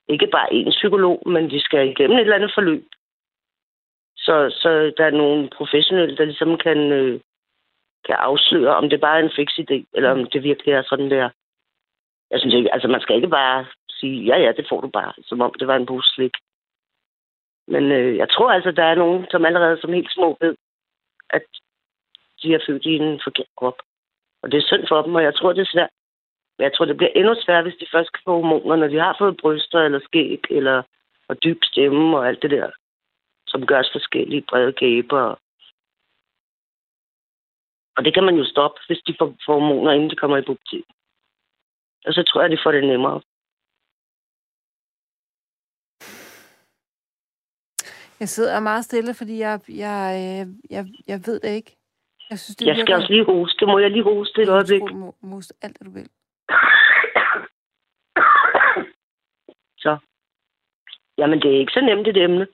ikke 0.08 0.26
bare 0.32 0.52
en 0.54 0.70
psykolog, 0.70 1.22
men 1.26 1.50
de 1.50 1.60
skal 1.60 1.88
igennem 1.88 2.16
et 2.16 2.20
eller 2.20 2.36
andet 2.36 2.52
forløb. 2.54 2.86
Så, 4.28 4.36
så 4.62 4.92
der 4.96 5.04
er 5.04 5.20
nogle 5.22 5.50
professionelle, 5.56 6.16
der 6.16 6.24
ligesom 6.24 6.58
kan, 6.58 6.78
øh, 6.92 7.20
kan 8.06 8.16
afsløre, 8.18 8.76
om 8.76 8.90
det 8.90 9.00
bare 9.00 9.18
er 9.18 9.24
en 9.24 9.36
fix 9.36 9.48
idé, 9.58 9.76
eller 9.94 10.10
om 10.10 10.26
det 10.32 10.42
virkelig 10.42 10.72
er 10.72 10.82
sådan 10.82 11.10
der. 11.10 11.30
Jeg 12.30 12.40
synes 12.40 12.54
ikke, 12.54 12.72
altså 12.74 12.88
man 12.88 13.00
skal 13.00 13.16
ikke 13.16 13.28
bare 13.28 13.66
sige, 13.90 14.24
ja 14.24 14.36
ja, 14.44 14.52
det 14.52 14.66
får 14.68 14.80
du 14.80 14.88
bare, 14.88 15.12
som 15.22 15.40
om 15.40 15.54
det 15.58 15.66
var 15.66 15.76
en 15.76 15.86
pose 15.86 16.14
slik. 16.14 16.34
Men 17.68 17.92
øh, 17.92 18.16
jeg 18.16 18.28
tror 18.30 18.50
altså, 18.50 18.70
der 18.70 18.84
er 18.84 18.94
nogen, 18.94 19.26
som 19.30 19.44
allerede 19.44 19.80
som 19.80 19.92
helt 19.92 20.12
små 20.12 20.36
ved, 20.40 20.56
at 21.30 21.44
de 22.42 22.54
er 22.54 22.64
født 22.66 22.86
i 22.86 22.94
en 22.96 23.20
forkert 23.24 23.52
krop. 23.56 23.78
Og 24.42 24.52
det 24.52 24.58
er 24.58 24.66
synd 24.66 24.84
for 24.88 25.02
dem, 25.02 25.14
og 25.14 25.22
jeg 25.22 25.34
tror, 25.34 25.52
det 25.52 25.60
er 25.60 25.72
svært. 25.72 25.90
Men 26.58 26.64
jeg 26.64 26.72
tror, 26.74 26.84
det 26.84 26.96
bliver 26.96 27.12
endnu 27.14 27.34
sværere, 27.38 27.62
hvis 27.62 27.80
de 27.80 27.86
først 27.92 28.12
kan 28.12 28.22
få 28.24 28.32
hormoner, 28.32 28.76
når 28.76 28.88
de 28.88 28.98
har 28.98 29.16
fået 29.18 29.36
bryster 29.36 29.80
eller 29.80 30.00
skæg, 30.00 30.40
eller 30.50 30.82
og 31.28 31.44
dyb 31.44 31.64
stemme 31.64 32.18
og 32.18 32.28
alt 32.28 32.42
det 32.42 32.50
der, 32.50 32.70
som 33.50 33.66
gør 33.66 33.78
os 33.78 33.92
forskellige 33.92 34.46
brede 34.48 34.72
kæber. 34.72 35.24
Og 37.96 38.04
det 38.04 38.14
kan 38.14 38.24
man 38.24 38.36
jo 38.36 38.44
stoppe, 38.44 38.80
hvis 38.86 39.02
de 39.06 39.14
får, 39.18 39.34
hormoner, 39.46 39.92
inden 39.92 40.10
de 40.10 40.16
kommer 40.16 40.36
i 40.36 40.42
pubertet. 40.42 40.84
Og 42.06 42.12
så 42.14 42.22
tror 42.22 42.40
jeg, 42.42 42.50
de 42.50 42.58
får 42.64 42.72
det 42.72 42.84
nemmere. 42.84 43.20
Jeg 48.20 48.28
sidder 48.28 48.60
meget 48.60 48.84
stille, 48.84 49.14
fordi 49.14 49.38
jeg, 49.38 49.60
jeg, 49.68 50.02
øh, 50.22 50.46
jeg, 50.70 50.86
jeg 51.06 51.18
ved 51.26 51.40
det 51.40 51.50
ikke. 51.58 51.76
Jeg 52.30 52.38
synes, 52.38 52.56
det 52.56 52.66
Jeg 52.66 52.76
skal 52.76 52.94
også 52.94 53.12
lige 53.12 53.24
hoste. 53.24 53.66
Må 53.66 53.78
jeg 53.78 53.90
lige 53.90 54.02
hoste 54.02 54.42
et 54.42 54.48
øjeblik? 54.48 54.80
Du 54.80 54.94
må 54.94 55.14
moste 55.20 55.54
alt, 55.62 55.78
hvad 55.78 55.86
du 55.88 55.94
vil. 55.98 56.08
Så. 59.84 59.98
Jamen, 61.18 61.40
det 61.42 61.54
er 61.54 61.60
ikke 61.60 61.72
så 61.72 61.80
nemt 61.80 62.08
et 62.08 62.16
emne. 62.16 62.46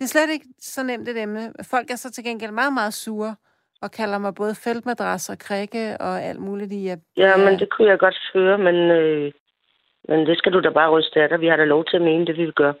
Det 0.00 0.06
er 0.06 0.08
slet 0.08 0.30
ikke 0.30 0.46
så 0.58 0.82
nemt 0.82 1.08
et 1.08 1.18
emne. 1.22 1.52
Folk 1.70 1.90
er 1.90 1.96
så 1.96 2.10
til 2.12 2.24
gengæld 2.24 2.50
meget, 2.52 2.72
meget 2.72 2.94
sure 2.94 3.34
og 3.82 3.90
kalder 3.90 4.18
mig 4.18 4.34
både 4.34 4.54
feltmadras 4.54 5.28
og 5.30 5.38
krikke 5.38 5.96
og 6.00 6.22
alt 6.22 6.40
muligt 6.40 6.72
i. 6.72 6.88
At, 6.88 6.98
Ja, 7.16 7.36
men 7.36 7.58
det 7.58 7.68
kunne 7.70 7.88
jeg 7.88 7.98
godt 7.98 8.18
høre, 8.34 8.58
men, 8.58 8.74
øh, 8.74 9.32
men 10.08 10.26
det 10.26 10.38
skal 10.38 10.52
du 10.52 10.60
da 10.60 10.70
bare 10.70 10.90
ryste 10.90 11.22
af 11.22 11.28
dig. 11.28 11.40
Vi 11.40 11.46
har 11.46 11.56
da 11.56 11.64
lov 11.64 11.84
til 11.84 11.96
at 11.96 12.02
mene 12.02 12.26
det, 12.26 12.36
vi 12.36 12.44
vil 12.44 12.52
gøre. 12.52 12.74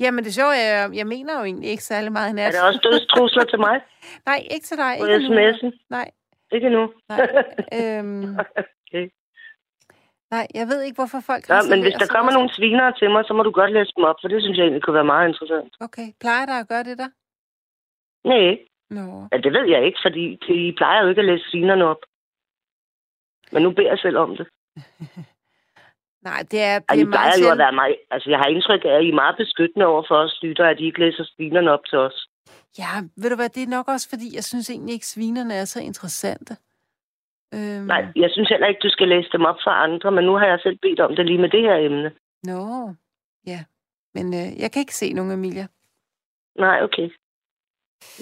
Jamen, 0.00 0.24
det 0.24 0.34
sjove 0.34 0.56
er, 0.56 0.88
jeg 0.94 1.06
mener 1.06 1.38
jo 1.38 1.44
egentlig 1.44 1.70
ikke 1.70 1.82
særlig 1.84 2.12
meget 2.12 2.28
i 2.28 2.30
Er 2.30 2.34
nat. 2.34 2.52
der 2.52 2.62
også 2.68 2.80
dødstrusler 2.82 3.44
til 3.44 3.58
mig 3.60 3.80
Nej, 4.30 4.46
ikke 4.50 4.66
til 4.66 4.76
dig. 4.76 4.94
på 5.00 5.04
sms'en? 5.06 5.86
Nej, 5.90 6.10
Ikke 6.52 6.68
nu. 6.70 6.92
nej. 7.08 7.20
øhm, 7.78 8.36
okay. 8.88 9.10
Nej, 10.34 10.46
jeg 10.60 10.66
ved 10.70 10.80
ikke, 10.82 10.98
hvorfor 11.00 11.20
folk 11.30 11.42
Ja, 11.48 11.60
men 11.70 11.78
hvis 11.84 11.96
der 12.00 12.06
sig 12.06 12.14
kommer 12.16 12.32
nogle 12.32 12.50
svinere 12.56 12.92
til 13.00 13.08
mig, 13.14 13.22
så 13.28 13.32
må 13.36 13.42
du 13.48 13.52
godt 13.60 13.72
læse 13.76 13.92
dem 13.96 14.04
op, 14.10 14.18
for 14.20 14.28
det 14.32 14.38
synes 14.42 14.56
jeg 14.56 14.64
egentlig 14.64 14.84
kunne 14.84 14.98
være 15.00 15.12
meget 15.14 15.28
interessant. 15.28 15.72
Okay, 15.86 16.08
plejer 16.22 16.44
der 16.50 16.56
at 16.62 16.68
gøre 16.72 16.84
det 16.88 16.96
der? 17.02 17.10
Nej, 18.32 18.48
Nå. 18.96 19.04
ja, 19.32 19.36
det 19.44 19.52
ved 19.56 19.66
jeg 19.74 19.80
ikke, 19.86 20.00
fordi 20.06 20.24
de 20.46 20.56
plejer 20.80 21.02
jo 21.02 21.08
ikke 21.10 21.22
at 21.24 21.30
læse 21.30 21.44
svinerne 21.50 21.84
op. 21.92 22.02
Men 23.52 23.62
nu 23.62 23.70
beder 23.76 23.90
jeg 23.94 23.98
selv 24.06 24.16
om 24.24 24.30
det. 24.38 24.46
Nej, 26.28 26.40
det 26.50 26.60
er, 26.70 26.78
det 26.78 26.90
Og 26.90 26.96
er 26.96 27.00
I 27.00 27.04
meget 27.04 27.14
plejer 27.14 27.36
jo 27.44 27.48
at 27.52 27.58
være 27.58 27.72
mig. 27.72 27.90
Altså, 28.10 28.30
jeg 28.30 28.38
har 28.38 28.48
indtryk 28.54 28.84
af, 28.84 28.94
at 28.98 29.04
I 29.04 29.08
er 29.08 29.20
meget 29.22 29.36
beskyttende 29.36 29.86
over 29.86 30.02
for 30.08 30.16
os 30.24 30.38
lytter, 30.42 30.66
at 30.72 30.80
I 30.80 30.84
ikke 30.86 31.00
læser 31.00 31.24
svinerne 31.32 31.70
op 31.70 31.84
til 31.90 31.98
os. 31.98 32.16
Ja, 32.78 32.92
ved 33.16 33.30
du 33.30 33.36
hvad, 33.36 33.48
det 33.48 33.62
er 33.62 33.74
nok 33.76 33.88
også, 33.88 34.06
fordi 34.08 34.26
jeg 34.34 34.44
synes 34.44 34.70
egentlig 34.70 34.92
ikke, 34.94 35.06
svinerne 35.06 35.54
er 35.54 35.64
så 35.64 35.80
interessante. 35.80 36.56
Øhm, 37.54 37.86
Nej, 37.86 38.02
jeg 38.16 38.30
synes 38.30 38.48
heller 38.48 38.66
ikke, 38.66 38.80
du 38.86 38.88
skal 38.90 39.08
læse 39.08 39.28
dem 39.32 39.44
op 39.44 39.58
for 39.64 39.70
andre, 39.70 40.10
men 40.10 40.24
nu 40.24 40.32
har 40.36 40.46
jeg 40.46 40.60
selv 40.62 40.78
bedt 40.82 41.00
om 41.00 41.16
det 41.16 41.26
lige 41.26 41.38
med 41.44 41.48
det 41.48 41.62
her 41.62 41.76
emne. 41.76 42.12
Nå, 42.42 42.94
ja. 43.46 43.60
Men 44.14 44.26
øh, 44.34 44.48
jeg 44.62 44.68
kan 44.72 44.80
ikke 44.80 44.94
se 45.02 45.12
nogen 45.12 45.32
Emilia. 45.32 45.66
Nej, 46.58 46.82
okay. 46.82 47.08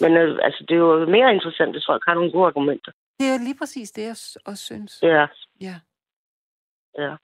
Men 0.00 0.16
øh, 0.16 0.38
altså, 0.42 0.64
det 0.68 0.74
er 0.74 0.78
jo 0.78 1.06
mere 1.06 1.34
interessant, 1.34 1.72
hvis 1.72 1.86
folk 1.88 2.02
har 2.06 2.14
nogle 2.14 2.32
gode 2.32 2.46
argumenter. 2.46 2.92
Det 3.18 3.26
er 3.28 3.32
jo 3.38 3.44
lige 3.44 3.58
præcis 3.58 3.90
det, 3.90 4.02
jeg 4.02 4.16
også 4.46 4.64
synes. 4.64 4.92
Ja, 5.02 5.26
Ja. 5.60 5.74
ja. 6.98 7.14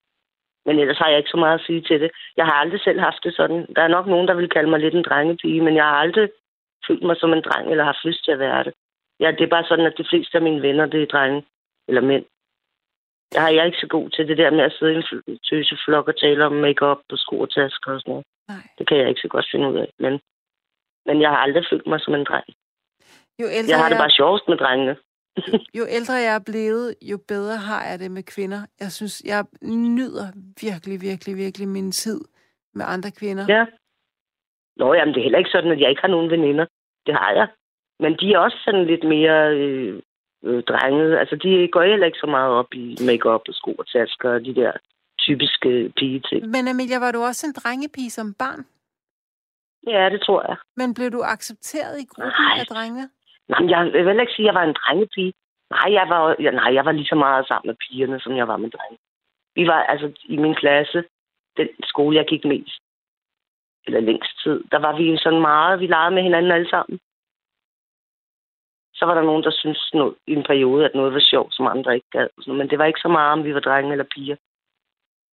Men 0.66 0.78
ellers 0.78 0.98
har 0.98 1.08
jeg 1.08 1.18
ikke 1.18 1.30
så 1.30 1.36
meget 1.36 1.58
at 1.58 1.66
sige 1.66 1.82
til 1.82 2.00
det. 2.00 2.10
Jeg 2.36 2.44
har 2.46 2.52
aldrig 2.52 2.80
selv 2.80 3.00
haft 3.00 3.24
det 3.24 3.34
sådan. 3.36 3.66
Der 3.76 3.82
er 3.82 3.88
nok 3.88 4.06
nogen, 4.06 4.28
der 4.28 4.34
vil 4.34 4.48
kalde 4.48 4.70
mig 4.70 4.80
lidt 4.80 4.94
en 4.94 5.04
drengepige, 5.08 5.60
men 5.62 5.74
jeg 5.76 5.84
har 5.84 5.96
aldrig 6.04 6.28
følt 6.88 7.02
mig 7.02 7.16
som 7.16 7.32
en 7.32 7.42
dreng, 7.42 7.70
eller 7.70 7.84
haft 7.84 8.04
lyst 8.04 8.24
til 8.24 8.32
at 8.32 8.38
være 8.38 8.64
det. 8.64 8.72
Ja, 9.20 9.30
det 9.30 9.40
er 9.40 9.54
bare 9.56 9.64
sådan, 9.68 9.86
at 9.86 9.98
de 9.98 10.06
fleste 10.10 10.36
af 10.38 10.42
mine 10.42 10.62
venner, 10.62 10.86
det 10.86 11.02
er 11.02 11.06
drenge 11.06 11.44
eller 11.88 12.00
mænd. 12.00 12.24
Jeg 13.34 13.44
er 13.44 13.48
jeg 13.54 13.60
er 13.62 13.64
ikke 13.70 13.84
så 13.84 13.86
god 13.96 14.10
til 14.10 14.28
det 14.28 14.38
der 14.38 14.50
med 14.50 14.64
at 14.64 14.72
sidde 14.78 14.92
i 14.94 14.96
en 14.96 15.38
tøseflok 15.48 16.08
og 16.08 16.16
tale 16.18 16.44
om 16.46 16.52
makeup 16.52 17.00
og 17.10 17.18
sko 17.18 17.40
og 17.40 17.50
tasker 17.50 17.92
og 17.92 18.00
sådan 18.00 18.10
noget. 18.10 18.26
Nej. 18.48 18.64
Det 18.78 18.88
kan 18.88 18.96
jeg 18.98 19.08
ikke 19.08 19.20
så 19.20 19.28
godt 19.28 19.46
finde 19.52 19.68
ud 19.70 19.76
af. 19.84 19.90
Men, 19.98 20.20
men 21.06 21.22
jeg 21.22 21.30
har 21.30 21.36
aldrig 21.36 21.64
følt 21.70 21.86
mig 21.86 22.00
som 22.00 22.14
en 22.14 22.24
dreng. 22.24 22.46
Jo 23.40 23.46
ældre, 23.58 23.70
Jeg 23.70 23.78
har 23.78 23.88
det 23.88 23.96
jeg, 23.96 24.02
bare 24.04 24.10
sjovest 24.20 24.48
med 24.48 24.56
drengene. 24.56 24.96
jo 25.78 25.84
ældre 25.96 26.14
jeg 26.14 26.34
er 26.34 26.44
blevet, 26.50 26.94
jo 27.02 27.18
bedre 27.28 27.56
har 27.56 27.82
jeg 27.90 27.98
det 27.98 28.10
med 28.10 28.22
kvinder. 28.22 28.60
Jeg 28.80 28.92
synes, 28.92 29.22
jeg 29.24 29.44
nyder 29.98 30.26
virkelig, 30.66 30.96
virkelig, 31.08 31.36
virkelig 31.36 31.68
min 31.68 31.92
tid 31.92 32.20
med 32.74 32.84
andre 32.94 33.10
kvinder. 33.20 33.44
Ja. 33.48 33.66
Nå, 34.76 34.94
jamen, 34.94 35.14
det 35.14 35.20
er 35.20 35.24
heller 35.24 35.38
ikke 35.38 35.50
sådan, 35.56 35.72
at 35.72 35.80
jeg 35.80 35.90
ikke 35.90 36.00
har 36.00 36.08
nogen 36.16 36.30
veninder. 36.30 36.66
Det 37.06 37.14
har 37.14 37.32
jeg. 37.32 37.48
Men 38.00 38.12
de 38.20 38.32
er 38.32 38.38
også 38.38 38.58
sådan 38.64 38.84
lidt 38.86 39.04
mere 39.04 39.38
øh, 39.56 40.02
øh, 40.44 40.62
drengede. 40.62 41.18
Altså, 41.18 41.36
de 41.36 41.68
går 41.72 41.82
heller 41.82 42.06
ikke 42.06 42.18
så 42.18 42.26
meget 42.26 42.50
op 42.50 42.74
i 42.74 42.96
makeup 43.06 43.42
og 43.48 43.54
sko 43.54 43.72
og 43.72 43.86
tasker 43.86 44.30
og 44.30 44.44
de 44.44 44.54
der 44.54 44.72
typiske 45.18 45.92
pigeting. 45.96 46.46
Men 46.54 46.68
Emilia, 46.68 46.98
var 46.98 47.12
du 47.12 47.20
også 47.22 47.46
en 47.46 47.52
drengepige 47.60 48.10
som 48.10 48.34
barn? 48.34 48.62
Ja, 49.86 50.10
det 50.10 50.20
tror 50.22 50.40
jeg. 50.48 50.56
Men 50.76 50.94
blev 50.94 51.10
du 51.10 51.22
accepteret 51.22 52.00
i 52.00 52.06
gruppen 52.10 52.44
Nej. 52.46 52.60
af 52.60 52.66
drenge? 52.66 53.08
Nej, 53.48 53.70
jeg 53.70 53.84
vil 53.84 54.06
heller 54.10 54.20
ikke 54.26 54.36
sige, 54.36 54.46
at 54.48 54.50
jeg 54.50 54.60
var 54.60 54.66
en 54.68 54.78
drengepige. 54.80 55.32
Nej, 55.70 55.88
jeg 55.98 56.06
var, 56.08 56.36
ja, 56.40 56.50
nej, 56.50 56.74
jeg 56.74 56.84
var 56.84 56.92
lige 56.92 57.12
så 57.12 57.14
meget 57.14 57.46
sammen 57.48 57.68
med 57.68 57.76
pigerne, 57.84 58.20
som 58.20 58.36
jeg 58.36 58.48
var 58.48 58.56
med 58.56 58.70
drenge. 58.70 58.98
Vi 59.54 59.66
var 59.66 59.80
altså 59.92 60.12
i 60.24 60.36
min 60.36 60.54
klasse, 60.54 61.04
den 61.56 61.68
skole, 61.82 62.16
jeg 62.16 62.26
gik 62.26 62.44
mest, 62.44 62.80
eller 63.86 64.00
længst 64.00 64.42
tid, 64.42 64.64
der 64.72 64.78
var 64.78 64.96
vi 64.96 65.18
sådan 65.18 65.40
meget, 65.40 65.80
vi 65.80 65.86
legede 65.86 66.14
med 66.14 66.22
hinanden 66.22 66.52
alle 66.52 66.70
sammen. 66.70 67.00
Så 68.98 69.04
var 69.06 69.14
der 69.14 69.22
nogen, 69.22 69.44
der 69.44 69.50
syntes 69.50 69.90
noget, 69.94 70.14
i 70.26 70.32
en 70.32 70.42
periode, 70.50 70.84
at 70.84 70.94
noget 70.94 71.12
var 71.12 71.24
sjovt, 71.30 71.54
som 71.54 71.66
andre 71.66 71.94
ikke 71.94 72.10
gad. 72.10 72.28
Men 72.58 72.70
det 72.70 72.78
var 72.78 72.84
ikke 72.84 73.04
så 73.06 73.08
meget, 73.08 73.32
om 73.32 73.44
vi 73.44 73.54
var 73.54 73.60
drenge 73.60 73.92
eller 73.92 74.12
piger. 74.14 74.36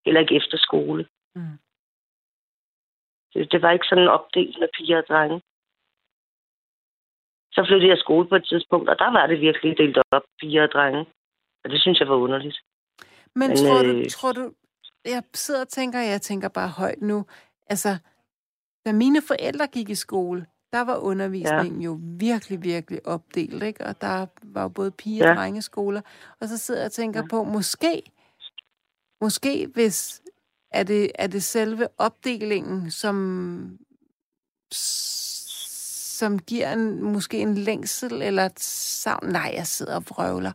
Heller 0.06 0.22
ikke 0.22 0.36
efter 0.36 0.58
skole. 0.58 1.08
Mm. 1.36 1.58
Det, 3.34 3.52
det 3.52 3.62
var 3.62 3.72
ikke 3.72 3.88
sådan 3.90 4.08
opdelt 4.08 4.60
med 4.60 4.70
piger 4.78 4.98
og 4.98 5.08
drenge. 5.08 5.42
Så 7.56 7.66
flyttede 7.68 7.92
jeg 7.92 7.98
skole 7.98 8.28
på 8.28 8.36
et 8.36 8.46
tidspunkt, 8.46 8.90
og 8.90 9.00
der 9.00 9.12
var 9.12 9.28
det 9.28 9.42
virkelig 9.42 9.78
delt 9.78 9.98
op, 10.12 10.24
piger 10.40 10.64
og 10.64 10.72
drenge. 10.72 11.06
Og 11.64 11.70
det 11.72 11.82
synes 11.82 12.00
jeg 12.00 12.08
var 12.08 12.16
underligt. 12.16 12.58
Men, 13.36 13.50
Men, 13.50 13.58
tror, 13.58 13.84
du, 13.84 13.94
øh, 13.98 14.06
tror 14.10 14.32
du... 14.32 14.54
Jeg 15.06 15.24
sidder 15.34 15.62
og 15.62 15.68
tænker, 15.68 16.00
jeg 16.00 16.22
tænker 16.22 16.50
bare 16.50 16.70
højt 16.70 17.02
nu. 17.02 17.26
Altså, 17.68 17.90
da 18.86 18.92
mine 18.92 19.22
forældre 19.28 19.68
gik 19.68 19.90
i 19.90 19.96
skole, 19.96 20.46
der 20.76 20.84
var 20.92 20.98
undervisningen 21.12 21.82
ja. 21.82 21.86
jo 21.86 21.94
virkelig, 22.20 22.64
virkelig 22.64 23.00
opdelt, 23.08 23.64
ikke? 23.64 23.86
Og 23.90 24.02
der 24.02 24.26
var 24.44 24.62
jo 24.62 24.70
både 24.70 24.92
pige- 24.92 25.24
og 25.24 25.28
Ja. 25.30 25.34
drengeskoler. 25.36 26.02
Og 26.42 26.48
så 26.48 26.58
sidder 26.58 26.80
jeg 26.82 26.86
og 26.86 26.92
tænker 26.92 27.20
ja. 27.20 27.28
på, 27.34 27.44
måske, 27.44 27.94
måske 29.22 29.68
hvis, 29.74 30.22
er 30.72 30.84
det, 30.84 31.12
er 31.24 31.28
det 31.28 31.44
selve 31.44 31.88
opdelingen, 31.98 32.92
som, 32.92 33.16
som 36.20 36.40
giver 36.40 36.74
en, 36.74 37.04
måske 37.04 37.38
en 37.40 37.56
længsel 37.56 38.22
eller 38.22 38.44
et 38.46 38.60
savn. 38.60 39.26
Nej, 39.30 39.52
jeg 39.60 39.68
sidder 39.68 39.96
og 39.96 40.04
vrøvler. 40.10 40.52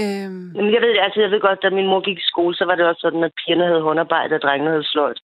Øhm, 0.00 0.46
Jamen, 0.56 0.72
jeg 0.74 0.80
ved, 0.82 0.88
det, 0.94 1.00
altså, 1.06 1.20
jeg 1.20 1.30
ved 1.30 1.40
godt, 1.40 1.62
da 1.62 1.70
min 1.70 1.86
mor 1.86 2.00
gik 2.00 2.18
i 2.18 2.30
skole, 2.32 2.54
så 2.54 2.64
var 2.64 2.74
det 2.74 2.84
også 2.86 3.00
sådan, 3.00 3.24
at 3.24 3.32
pigerne 3.40 3.66
havde 3.66 3.82
håndarbejde, 3.82 4.34
og 4.34 4.40
drengene 4.40 4.70
havde 4.70 4.90
sløjt. 4.92 5.20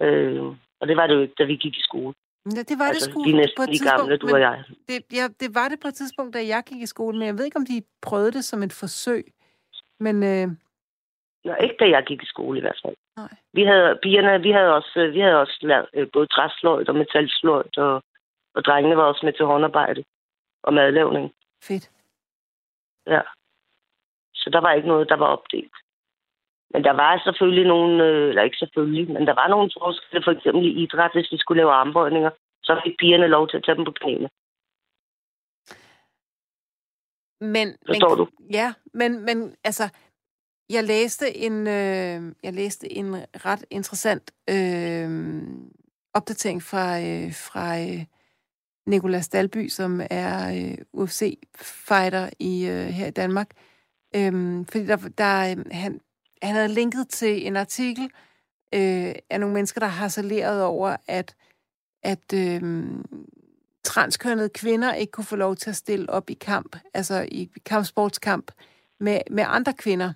Øh, 0.00 0.42
og 0.80 0.88
det 0.88 0.96
var 0.96 1.06
det 1.06 1.14
jo 1.14 1.20
ikke, 1.20 1.34
da 1.38 1.44
vi 1.44 1.56
gik 1.56 1.76
i 1.76 1.82
skole. 1.82 2.14
Ja, 2.56 2.62
det 2.70 2.76
var 2.78 2.84
altså, 2.84 3.06
det 3.06 3.12
sgu 3.12 3.22
vi 3.24 3.30
er 3.30 3.34
på 3.34 3.40
næsten 3.42 3.62
et 3.62 3.68
lige 3.68 3.78
tidspunkt. 3.78 4.00
gamle, 4.00 4.16
du 4.16 4.34
og 4.34 4.40
jeg. 4.40 4.64
Det, 4.88 4.98
ja, 5.18 5.24
det 5.40 5.54
var 5.54 5.68
det 5.68 5.78
på 5.80 5.88
et 5.88 5.94
tidspunkt, 5.94 6.34
da 6.34 6.38
jeg 6.46 6.62
gik 6.66 6.82
i 6.82 6.86
skole, 6.86 7.18
men 7.18 7.26
jeg 7.26 7.38
ved 7.38 7.44
ikke, 7.44 7.56
om 7.62 7.66
de 7.66 7.82
prøvede 8.02 8.32
det 8.32 8.44
som 8.44 8.62
et 8.62 8.72
forsøg. 8.72 9.24
Men 10.00 10.16
øh, 10.22 10.46
Nå, 11.44 11.54
ikke 11.54 11.76
da 11.80 11.86
jeg 11.96 12.02
gik 12.06 12.22
i 12.22 12.26
skole 12.26 12.58
i 12.58 12.60
hvert 12.60 12.80
fald. 12.84 12.96
nej. 13.16 13.32
Vi 13.52 13.62
havde, 13.64 13.98
pigerne, 14.02 14.42
vi 14.42 14.50
havde 14.50 14.72
også, 14.74 14.92
øh, 15.00 15.14
vi 15.14 15.20
havde 15.20 15.40
også 15.40 15.58
lært 15.60 15.86
øh, 15.94 16.06
både 16.12 16.26
træsløjt 16.26 16.88
og 16.88 16.94
metalsløjt, 16.94 17.78
og, 17.78 18.02
og 18.54 18.64
drengene 18.64 18.96
var 18.96 19.02
også 19.02 19.26
med 19.26 19.32
til 19.32 19.44
håndarbejde 19.44 20.04
og 20.62 20.74
madlavning. 20.74 21.32
Fedt. 21.62 21.90
Ja. 23.06 23.20
Så 24.34 24.50
der 24.50 24.60
var 24.60 24.72
ikke 24.72 24.88
noget, 24.88 25.08
der 25.08 25.16
var 25.16 25.26
opdelt. 25.26 25.72
Men 26.72 26.84
der 26.84 26.92
var 26.92 27.20
selvfølgelig 27.24 27.66
nogle, 27.66 28.04
øh, 28.04 28.28
eller 28.28 28.42
ikke 28.42 28.56
selvfølgelig, 28.56 29.10
men 29.10 29.26
der 29.26 29.34
var 29.34 29.48
nogle 29.48 29.70
forskelle, 29.78 30.24
for 30.24 30.30
eksempel 30.30 30.64
i 30.66 30.82
idræt, 30.82 31.10
hvis 31.14 31.32
vi 31.32 31.38
skulle 31.38 31.60
lave 31.60 31.72
armbøjninger, 31.72 32.30
så 32.62 32.80
fik 32.84 32.96
pigerne 32.98 33.26
lov 33.26 33.48
til 33.48 33.56
at 33.56 33.64
tage 33.64 33.76
dem 33.76 33.84
på 33.84 33.94
knæene. 34.00 34.28
Men, 37.40 37.68
Forstår 37.86 38.08
men, 38.08 38.18
du? 38.18 38.26
Ja, 38.52 38.72
men, 38.94 39.24
men 39.24 39.56
altså, 39.64 39.84
jeg 40.70 40.84
læste 40.84 41.36
en, 41.36 41.66
øh, 41.66 42.34
jeg 42.42 42.52
læste 42.52 42.92
en 42.92 43.14
ret 43.46 43.64
interessant 43.70 44.30
øh, 44.50 45.10
opdatering 46.14 46.62
fra, 46.62 47.00
øh, 47.00 47.32
fra 47.32 47.78
øh, 47.78 48.04
Nicolas 48.86 49.28
Dalby, 49.28 49.68
som 49.68 50.00
er 50.10 50.32
øh, 50.56 50.78
UFC-fighter 50.92 52.30
i, 52.38 52.66
øh, 52.66 52.86
her 52.86 53.06
i 53.06 53.10
Danmark. 53.10 53.50
Øh, 54.16 54.32
fordi 54.70 54.86
der, 54.86 54.96
der, 55.18 55.50
øh, 55.50 55.64
han, 55.72 56.00
han 56.42 56.54
havde 56.54 56.68
linket 56.68 57.08
til 57.08 57.46
en 57.46 57.56
artikel 57.56 58.04
øh, 58.74 59.14
af 59.30 59.40
nogle 59.40 59.54
mennesker, 59.54 59.80
der 59.80 59.86
har 59.86 60.08
saleret 60.08 60.64
over, 60.64 60.96
at, 61.08 61.34
at 62.02 62.32
øh, 62.34 62.62
transkønnede 63.84 64.48
kvinder 64.48 64.94
ikke 64.94 65.10
kunne 65.10 65.24
få 65.24 65.36
lov 65.36 65.56
til 65.56 65.70
at 65.70 65.76
stille 65.76 66.10
op 66.10 66.30
i 66.30 66.34
kamp, 66.34 66.76
altså 66.94 67.26
i 67.32 67.50
kampsportskamp, 67.66 68.52
med, 69.00 69.18
med 69.30 69.44
andre 69.46 69.72
kvinder. 69.72 70.12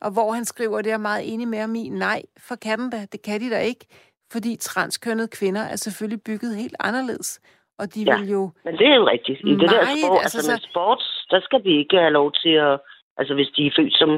Og 0.00 0.10
hvor 0.10 0.32
han 0.32 0.44
skriver, 0.44 0.82
det 0.82 0.92
er 0.92 0.96
meget 0.98 1.32
enig 1.32 1.48
med 1.48 1.58
ham 1.58 1.74
i, 1.74 1.88
nej, 1.88 2.22
for 2.38 2.54
kan 2.54 2.78
den 2.78 2.90
da, 2.90 3.06
det 3.12 3.22
kan 3.22 3.40
de 3.40 3.50
da 3.50 3.58
ikke, 3.58 3.86
fordi 4.32 4.56
transkønnede 4.56 5.28
kvinder 5.28 5.60
er 5.62 5.76
selvfølgelig 5.76 6.22
bygget 6.22 6.56
helt 6.56 6.76
anderledes. 6.80 7.40
Og 7.78 7.94
de 7.94 8.02
Ja. 8.02 8.18
vil 8.18 8.28
jo... 8.30 8.50
Men 8.64 8.74
det 8.78 8.86
er 8.86 8.94
jo 8.94 9.06
rigtigt. 9.08 9.40
I 9.44 9.50
det 9.50 9.60
der 9.60 9.82
sport, 10.02 10.20
altså, 10.22 10.38
altså, 10.38 10.50
med 10.52 10.58
så- 10.58 10.68
sport, 10.70 11.02
der 11.30 11.40
skal 11.40 11.64
de 11.64 11.78
ikke 11.78 11.96
have 11.96 12.10
lov 12.20 12.32
til 12.32 12.54
at... 12.68 12.80
Altså, 13.18 13.34
hvis 13.34 13.48
de 13.56 13.66
er 13.66 13.70
født 13.78 13.94
som, 13.98 14.10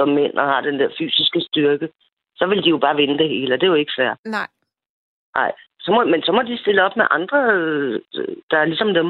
som 0.00 0.08
mænd 0.18 0.34
og 0.42 0.46
har 0.52 0.60
den 0.60 0.76
der 0.80 0.88
fysiske 0.98 1.40
styrke, 1.48 1.86
så 2.38 2.46
vil 2.46 2.62
de 2.64 2.68
jo 2.74 2.78
bare 2.78 2.96
vinde 2.96 3.18
det 3.18 3.28
hele, 3.28 3.54
og 3.54 3.58
det 3.60 3.66
er 3.66 3.70
jo 3.74 3.82
ikke 3.82 3.96
fair. 3.98 4.12
Nej, 4.36 4.48
Nej. 5.34 5.52
Så 5.84 5.88
må, 5.92 6.04
men 6.04 6.22
så 6.22 6.32
må 6.32 6.42
de 6.42 6.58
stille 6.58 6.82
op 6.86 6.96
med 6.96 7.06
andre, 7.10 7.38
der 8.50 8.58
er 8.62 8.64
ligesom 8.64 8.94
dem. 8.94 9.06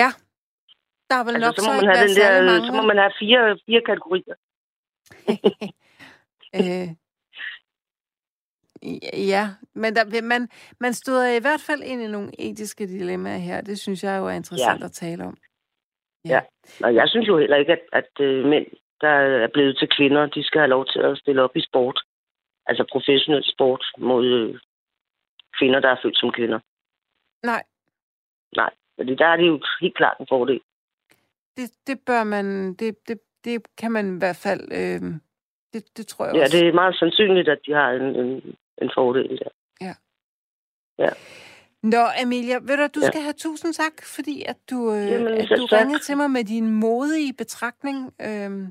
ja. 0.00 0.08
Der 1.10 1.14
er 1.16 1.24
vel 1.24 1.34
Altså, 1.34 1.46
nok 1.48 1.54
så 1.56 1.62
må 1.70 1.72
man 1.80 1.86
have 1.96 2.08
den 2.08 2.16
der, 2.16 2.44
mange. 2.44 2.66
så 2.66 2.72
må 2.72 2.82
man 2.82 2.98
have 2.98 3.12
fire, 3.18 3.58
fire 3.66 3.82
kategorier. 3.88 4.34
øh, 6.60 6.88
ja, 9.32 9.44
men 9.74 9.96
der, 9.96 10.22
man, 10.22 10.48
man 10.80 10.94
støder 10.94 11.36
i 11.36 11.40
hvert 11.40 11.60
fald 11.60 11.82
ind 11.82 12.02
i 12.02 12.06
nogle 12.06 12.30
etiske 12.38 12.86
dilemmaer 12.86 13.38
her. 13.38 13.60
Det 13.60 13.78
synes 13.78 14.04
jeg 14.04 14.18
jo 14.18 14.26
er 14.26 14.30
interessant 14.30 14.80
Ja. 14.80 14.84
at 14.84 14.92
tale 14.92 15.24
om. 15.24 15.36
Ja. 16.24 16.40
Og 16.84 16.94
jeg 16.94 17.08
synes 17.08 17.28
jo 17.28 17.38
heller 17.38 17.56
ikke, 17.56 17.72
at, 17.72 17.82
at 17.92 18.20
øh, 18.20 18.44
mænd, 18.44 18.66
der 19.00 19.08
er 19.44 19.48
blevet 19.52 19.78
til 19.78 19.88
kvinder, 19.96 20.26
de 20.26 20.44
skal 20.44 20.58
have 20.60 20.68
lov 20.70 20.86
til 20.86 20.98
at 20.98 21.18
stille 21.18 21.42
op 21.42 21.56
i 21.56 21.62
sport. 21.68 22.00
altså 22.66 22.84
professionel 22.92 23.44
sport 23.44 23.84
mod 23.98 24.26
øh, 24.26 24.58
kvinder, 25.58 25.80
der 25.80 25.88
er 25.88 25.96
født 26.02 26.18
som 26.18 26.32
kvinder. 26.32 26.60
Nej. 27.42 27.62
Nej, 28.56 28.70
fordi 28.98 29.14
der 29.14 29.26
er 29.26 29.36
det 29.36 29.46
jo 29.46 29.60
helt 29.80 29.96
klart 29.96 30.16
en 30.20 30.26
fordel. 30.28 30.60
Det, 31.56 31.70
det 31.86 32.00
bør 32.06 32.24
man, 32.24 32.74
det, 32.74 33.08
det, 33.08 33.20
det 33.44 33.62
kan 33.78 33.92
man 33.92 34.16
i 34.16 34.18
hvert 34.18 34.40
fald, 34.42 34.60
øh, 34.72 35.00
det, 35.72 35.96
det 35.96 36.06
tror 36.06 36.24
jeg 36.26 36.34
Ja, 36.34 36.42
også. 36.42 36.56
det 36.56 36.68
er 36.68 36.72
meget 36.72 36.96
sandsynligt, 36.98 37.48
at 37.48 37.58
de 37.66 37.72
har 37.72 37.90
en, 37.90 38.02
en, 38.16 38.56
en 38.82 38.90
fordel 38.94 39.38
der. 39.38 39.50
Ja. 40.98 41.10
Nå, 41.82 42.02
Amelia, 42.22 42.58
ved 42.68 42.76
du, 42.76 42.86
du 42.94 43.00
Ja. 43.04 43.06
skal 43.10 43.20
have 43.20 43.32
tusind 43.46 43.74
tak, 43.74 43.92
fordi 44.16 44.42
at 44.48 44.56
du, 44.70 44.92
øh, 44.92 45.06
Jamen, 45.12 45.34
at 45.42 45.48
du 45.58 45.66
tak. 45.66 45.80
ringede 45.80 45.98
til 45.98 46.16
mig 46.16 46.30
med 46.30 46.44
din 46.44 46.66
modige 46.84 47.32
betragtning. 47.32 47.96
Øhm, 48.26 48.62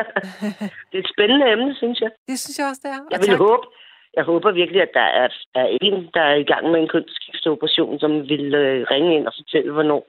det 0.90 0.96
er 0.98 1.04
et 1.06 1.10
spændende 1.14 1.46
emne, 1.52 1.74
synes 1.74 2.00
jeg. 2.00 2.10
det 2.28 2.38
synes 2.40 2.58
jeg 2.58 2.66
også, 2.70 2.80
det 2.84 2.90
er. 2.90 2.98
Og 3.00 3.10
Jeg 3.12 3.20
vil 3.20 3.28
tak. 3.28 3.38
håbe, 3.38 3.66
jeg 4.16 4.24
håber 4.24 4.52
virkelig, 4.52 4.82
at 4.82 4.90
der 4.94 5.06
er, 5.22 5.28
er 5.54 5.66
en, 5.82 5.94
der 6.14 6.20
er 6.20 6.34
i 6.34 6.44
gang 6.52 6.70
med 6.70 6.80
en 6.80 6.88
kønsskifteoperation, 6.88 7.98
som 7.98 8.10
vil 8.10 8.54
øh, 8.54 8.86
ringe 8.90 9.16
ind 9.16 9.26
og 9.26 9.32
fortælle, 9.40 9.72
hvornår 9.72 10.02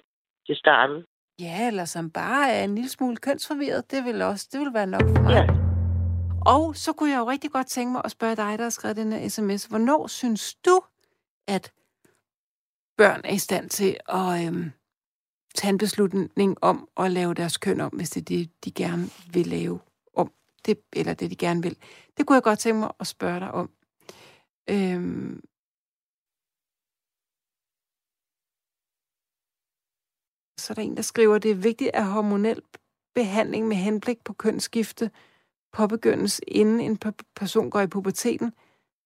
det 0.48 0.58
startede. 0.58 1.06
Ja, 1.40 1.68
eller 1.68 1.86
som 1.86 2.10
bare 2.12 2.52
er 2.52 2.64
en 2.64 2.76
lille 2.76 2.90
smule 2.90 3.16
kønsforvirret, 3.18 3.92
det 3.92 4.06
vil 4.06 4.22
også 4.22 4.48
det 4.52 4.60
vil 4.60 4.74
være 4.74 4.88
nok 4.88 5.02
for 5.16 5.22
mig. 5.24 5.34
Ja. 5.34 5.46
Og 6.46 6.76
så 6.76 6.94
kunne 6.94 7.12
jeg 7.12 7.20
jo 7.20 7.30
rigtig 7.30 7.52
godt 7.52 7.68
tænke 7.68 7.92
mig 7.92 8.02
at 8.06 8.12
spørge 8.12 8.36
dig, 8.36 8.58
der 8.58 8.64
har 8.64 8.70
skrevet 8.70 8.98
den 8.98 9.14
her 9.14 9.30
sms. 9.30 9.66
Hvornår 9.66 10.08
synes 10.08 10.56
du, 10.66 10.80
at 11.48 11.72
børn 12.98 13.22
er 13.24 13.34
i 13.34 13.38
stand 13.38 13.70
til 13.70 13.98
at 14.10 14.48
øhm, 14.48 14.72
tage 15.56 15.70
en 15.70 15.78
beslutning 15.78 16.58
om 16.62 16.90
at 16.98 17.12
lave 17.12 17.34
deres 17.34 17.58
køn 17.58 17.82
om, 17.82 17.92
hvis 17.92 18.10
det 18.10 18.22
er 18.22 18.26
det, 18.26 18.66
de 18.66 18.72
gerne 18.72 19.10
vil 19.34 19.48
lave 19.48 19.80
om, 20.14 20.34
det, 20.66 20.80
eller 20.94 21.14
det, 21.14 21.32
de 21.32 21.36
gerne 21.36 21.62
vil? 21.62 21.78
Det 22.18 22.28
kunne 22.28 22.36
jeg 22.36 22.44
godt 22.44 22.60
tænke 22.60 22.80
mig 22.80 22.92
at 23.00 23.08
spørge 23.08 23.40
dig 23.40 23.52
om. 23.52 23.70
Øhm, 24.70 25.42
så 30.60 30.74
er 30.74 30.76
der 30.76 30.82
en, 30.82 30.96
der 30.96 31.02
skriver, 31.02 31.36
at 31.36 31.44
det 31.44 31.52
er 31.52 31.56
vigtigt, 31.56 31.92
at 31.94 32.06
hormonel 32.06 32.62
behandling 33.16 33.68
med 33.68 33.78
henblik 33.78 34.24
på 34.24 34.34
kønsskifte 34.34 35.12
påbegyndes, 35.72 36.42
inden 36.48 36.80
en 36.80 36.98
person 37.36 37.70
går 37.70 37.82
i 37.82 37.88
puberteten. 37.88 38.54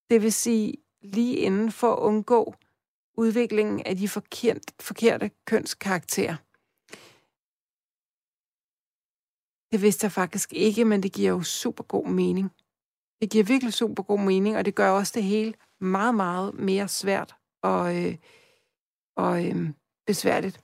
Det 0.10 0.22
vil 0.22 0.34
sige 0.34 0.74
lige 1.02 1.36
inden 1.36 1.72
for 1.72 1.94
at 1.94 2.00
undgå 2.00 2.56
udviklingen 3.18 3.82
af 3.86 3.96
de 3.98 4.08
forkert, 4.08 4.58
forkerte 4.80 5.32
kønskarakterer. 5.46 6.36
Det 9.72 9.82
vidste 9.82 10.06
jeg 10.06 10.12
faktisk 10.12 10.54
ikke, 10.54 10.86
men 10.86 11.04
det 11.04 11.14
giver 11.14 11.30
jo 11.30 11.42
super 11.44 11.84
god 11.84 12.08
mening. 12.08 12.52
Det 13.22 13.32
giver 13.32 13.44
virkelig 13.44 13.74
super 13.74 14.04
god 14.04 14.20
mening, 14.20 14.58
og 14.58 14.66
det 14.66 14.76
gør 14.76 14.90
også 14.90 15.14
det 15.16 15.24
hele 15.24 15.54
meget, 15.80 16.16
meget 16.16 16.54
mere 16.54 16.88
svært 16.88 17.36
og, 17.64 18.06
øh, 18.06 18.16
og 19.16 19.46
øh, 19.46 19.70
besværligt. 20.06 20.60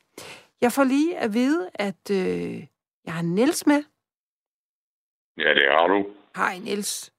Jeg 0.61 0.71
får 0.71 0.83
lige 0.83 1.17
at 1.17 1.33
vide, 1.33 1.69
at 1.73 2.11
øh, 2.11 2.67
jeg 3.05 3.13
har 3.13 3.21
Niels 3.21 3.65
med. 3.65 3.83
Ja, 5.37 5.49
det 5.53 5.65
har 5.71 5.87
du. 5.87 6.15
Hej 6.35 6.57
Niels. 6.57 7.13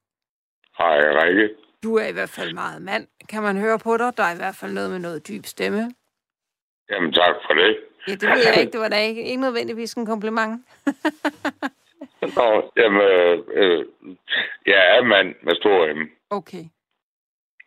Hej, 0.79 0.99
Rikke. 0.99 1.64
Du 1.85 1.97
er 1.97 2.07
i 2.09 2.13
hvert 2.13 2.35
fald 2.39 2.55
meget 2.55 2.83
mand. 2.83 3.07
Kan 3.29 3.43
man 3.43 3.57
høre 3.57 3.79
på 3.79 3.97
dig? 3.97 4.17
Der 4.17 4.23
er 4.23 4.35
i 4.35 4.43
hvert 4.43 4.57
fald 4.61 4.73
noget 4.73 4.91
med 4.91 4.99
noget 4.99 5.29
dyb 5.29 5.45
stemme. 5.45 5.83
Jamen, 6.91 7.13
tak 7.13 7.37
for 7.47 7.55
det. 7.55 7.77
Ja, 8.09 8.13
det 8.13 8.29
ved 8.29 8.43
jeg 8.49 8.61
ikke. 8.61 8.73
Det 8.73 8.81
var 8.81 8.89
da 8.89 8.99
ikke, 9.09 9.23
ikke 9.25 9.43
nødvendigvis 9.43 9.95
en 9.95 10.07
kompliment. 10.07 10.53
Nå, 12.37 12.71
jamen, 12.77 13.01
øh, 13.01 13.39
øh, 13.61 13.85
jeg 14.67 14.97
er 14.97 15.03
mand 15.03 15.35
med 15.43 15.55
stor 15.55 15.95
M. 15.95 16.11
Okay. 16.31 16.65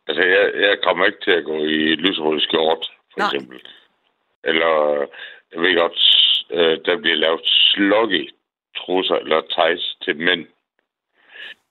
Altså, 0.07 0.23
jeg, 0.23 0.43
jeg 0.55 0.77
kommer 0.83 1.05
ikke 1.05 1.21
til 1.23 1.31
at 1.31 1.45
gå 1.45 1.57
i 1.63 1.95
lyserød 2.03 2.39
skjort, 2.39 2.91
for 3.11 3.19
Nej. 3.19 3.27
eksempel. 3.27 3.61
Eller, 4.43 4.71
jeg 5.51 5.61
ved 5.61 5.75
godt, 5.75 5.99
øh, 6.51 6.85
der 6.85 6.97
bliver 7.01 7.15
lavet 7.15 7.41
sloggy 7.45 8.29
trusser 8.77 9.15
eller 9.15 9.41
tejs 9.41 9.97
til 10.03 10.15
mænd. 10.17 10.45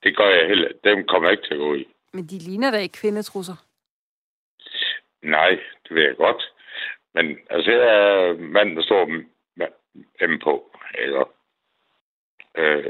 Det 0.02 0.16
gør 0.16 0.28
jeg 0.28 0.48
heller. 0.48 0.68
Dem 0.84 1.06
kommer 1.06 1.28
jeg 1.28 1.38
ikke 1.38 1.48
til 1.48 1.54
at 1.54 1.64
gå 1.66 1.74
i. 1.74 1.86
Men 2.12 2.26
de 2.26 2.38
ligner 2.38 2.70
da 2.70 2.78
ikke 2.78 3.00
kvindetrusser. 3.00 3.66
Nej, 5.22 5.60
det 5.88 5.96
ved 5.96 6.02
jeg 6.02 6.16
godt. 6.16 6.52
Men 7.14 7.38
altså, 7.50 7.70
jeg 7.70 7.80
er 7.80 8.34
mand, 8.34 8.76
der 8.76 8.82
står 8.82 9.06
med 9.56 9.66
M 10.28 10.38
på, 10.38 10.76
ikke? 10.98 11.24
Øh, 12.56 12.84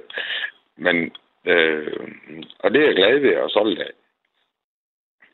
men, 0.76 1.16
øh, 1.44 2.08
og 2.58 2.70
det 2.70 2.82
er 2.82 2.86
jeg 2.86 2.96
glad 2.96 3.18
ved 3.18 3.36
og 3.36 3.50
stolt 3.50 3.80
af. 3.80 3.90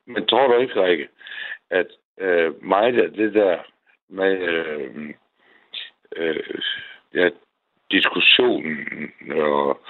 Men 0.06 0.26
tror 0.26 0.46
du 0.46 0.60
ikke, 0.60 0.82
Rikke, 0.82 1.08
at 1.70 1.86
øh, 2.18 2.64
meget 2.64 2.98
af 2.98 3.10
det 3.10 3.34
der 3.34 3.58
med 4.08 4.38
øh, 4.38 5.14
øh, 6.16 6.62
ja, 7.14 7.30
diskussionen, 7.90 9.12
og, 9.30 9.80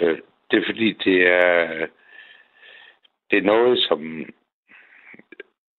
øh, 0.00 0.18
det 0.50 0.58
er 0.58 0.66
fordi, 0.66 0.92
det 0.92 1.26
er, 1.26 1.86
det 3.30 3.38
er 3.38 3.42
noget, 3.42 3.78
som 3.78 4.26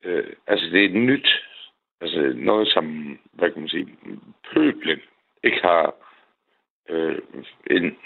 øh, 0.03 0.33
altså 0.47 0.65
det 0.65 0.85
er 0.85 0.89
nyt. 0.89 1.43
Altså 2.01 2.33
noget, 2.35 2.67
som, 2.67 3.19
hvad 3.33 3.51
kan 3.51 3.59
man 3.61 3.69
sige, 3.69 3.97
pøblen 4.53 5.01
ikke 5.43 5.61
har 5.61 5.95
øh, 6.89 7.21
en, 7.69 7.97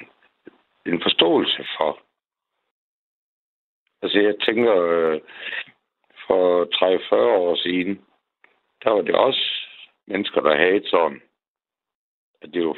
en 0.86 1.02
forståelse 1.02 1.66
for. 1.78 2.02
Altså 4.02 4.20
jeg 4.20 4.36
tænker, 4.46 4.76
øh, 4.82 5.22
for 6.28 6.66
30-40 7.14 7.16
år 7.16 7.56
siden, 7.56 8.06
der 8.84 8.90
var 8.90 9.02
det 9.02 9.16
også 9.16 9.68
mennesker, 10.08 10.42
der 10.42 10.56
havde 10.58 10.90
sådan, 10.90 11.22
at 12.42 12.54
det 12.54 12.68
var 12.68 12.78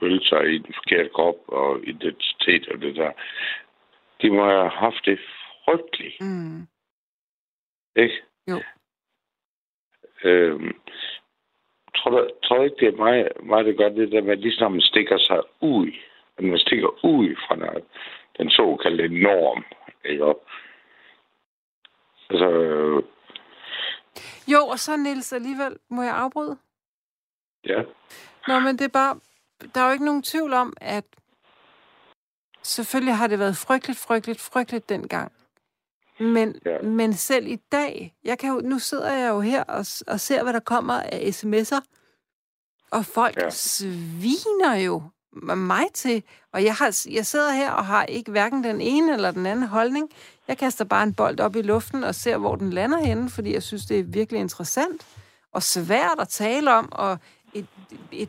følte 0.00 0.28
sig 0.28 0.54
i 0.54 0.58
den 0.58 0.74
forkerte 0.74 1.08
krop 1.08 1.48
og 1.48 1.88
identitet 1.88 2.68
og 2.68 2.80
det 2.80 2.96
der. 2.96 3.12
De 4.22 4.30
må 4.30 4.44
have 4.44 4.68
haft 4.68 5.04
det 5.04 5.18
frygteligt. 5.64 6.20
Mm. 6.20 6.66
Ikke? 7.96 8.14
Jo. 8.48 8.62
Øhm, 10.24 10.72
tror, 11.96 12.10
du, 12.10 12.30
tror 12.44 12.56
du 12.56 12.62
ikke, 12.62 12.76
det 12.80 12.88
er 12.88 12.96
mig, 13.04 13.28
mig, 13.42 13.64
der 13.64 13.72
gør 13.72 13.88
det 13.88 14.12
der 14.12 14.22
med, 14.22 14.32
at 14.32 14.38
lige 14.38 14.60
når 14.60 14.68
man 14.68 14.80
stikker 14.80 15.18
sig 15.18 15.40
ud, 15.60 15.92
at 16.38 16.44
man 16.44 16.58
stikker 16.58 17.04
ud 17.04 17.36
fra 17.46 17.54
den, 17.56 17.84
den 18.38 18.50
såkaldte 18.50 19.08
norm, 19.08 19.64
ikke? 20.04 20.34
Altså, 22.30 22.50
øh, 22.50 23.02
Jo, 24.52 24.66
og 24.66 24.78
så 24.78 24.96
Niels 24.96 25.32
alligevel, 25.32 25.78
må 25.88 26.02
jeg 26.02 26.14
afbryde? 26.14 26.58
ja, 27.66 27.82
Nå, 28.48 28.58
men 28.60 28.78
det 28.78 28.84
er 28.84 28.88
bare, 28.92 29.20
der 29.74 29.80
er 29.80 29.86
jo 29.86 29.92
ikke 29.92 30.04
nogen 30.04 30.22
tvivl 30.22 30.52
om, 30.52 30.72
at 30.80 31.04
selvfølgelig 32.62 33.16
har 33.16 33.26
det 33.26 33.38
været 33.38 33.56
frygteligt, 33.56 33.98
frygteligt, 33.98 34.40
frygteligt 34.52 34.88
dengang. 34.88 35.32
Men, 36.22 36.54
ja. 36.66 36.82
Men 36.82 37.14
selv 37.14 37.46
i 37.46 37.56
dag, 37.72 38.14
jeg 38.24 38.38
kan 38.38 38.50
jo, 38.50 38.60
nu 38.60 38.78
sidder 38.78 39.12
jeg 39.12 39.28
jo 39.28 39.40
her 39.40 39.64
og, 39.64 39.86
og 40.06 40.20
ser, 40.20 40.42
hvad 40.42 40.52
der 40.52 40.60
kommer 40.60 40.94
af 40.94 41.18
sms'er, 41.18 41.80
og 42.90 43.06
folk 43.06 43.36
ja. 43.36 43.50
Sviner 43.50 44.74
jo 44.74 45.02
mig 45.56 45.84
til, 45.94 46.22
og 46.52 46.64
jeg, 46.64 46.74
har, 46.74 47.06
jeg 47.10 47.26
sidder 47.26 47.52
her 47.52 47.70
og 47.70 47.86
har 47.86 48.04
ikke 48.04 48.30
hverken 48.30 48.64
den 48.64 48.80
ene 48.80 49.12
eller 49.12 49.30
den 49.30 49.46
anden 49.46 49.66
holdning. 49.66 50.10
Jeg 50.48 50.58
kaster 50.58 50.84
bare 50.84 51.02
en 51.02 51.14
bold 51.14 51.40
op 51.40 51.56
i 51.56 51.62
luften 51.62 52.04
og 52.04 52.14
ser, 52.14 52.36
hvor 52.36 52.56
den 52.56 52.70
lander 52.70 52.98
henne, 52.98 53.30
fordi 53.30 53.52
jeg 53.52 53.62
synes, 53.62 53.86
det 53.86 53.98
er 53.98 54.02
virkelig 54.02 54.40
interessant 54.40 55.06
og 55.52 55.62
svært 55.62 56.20
at 56.20 56.28
tale 56.28 56.74
om, 56.74 56.92
og 56.92 57.18
et, 57.54 57.66
et 58.12 58.28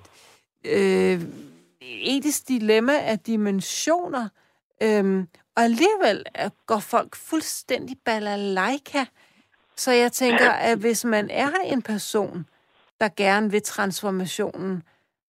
øh, 0.65 1.21
etisk 1.81 2.47
dilemma 2.47 2.97
af 2.97 3.19
dimensioner. 3.19 4.29
Øhm, 4.83 5.27
og 5.55 5.63
alligevel 5.63 6.23
øh, 6.39 6.49
går 6.67 6.81
folk 6.93 7.15
fuldstændig 7.29 7.95
balalaika. 8.05 9.01
Så 9.75 9.91
jeg 9.91 10.11
tænker, 10.11 10.51
at 10.51 10.77
hvis 10.79 11.05
man 11.05 11.29
er 11.29 11.51
en 11.65 11.81
person, 11.81 12.45
der 12.99 13.09
gerne 13.17 13.51
vil 13.51 13.61
transformationen, 13.61 14.83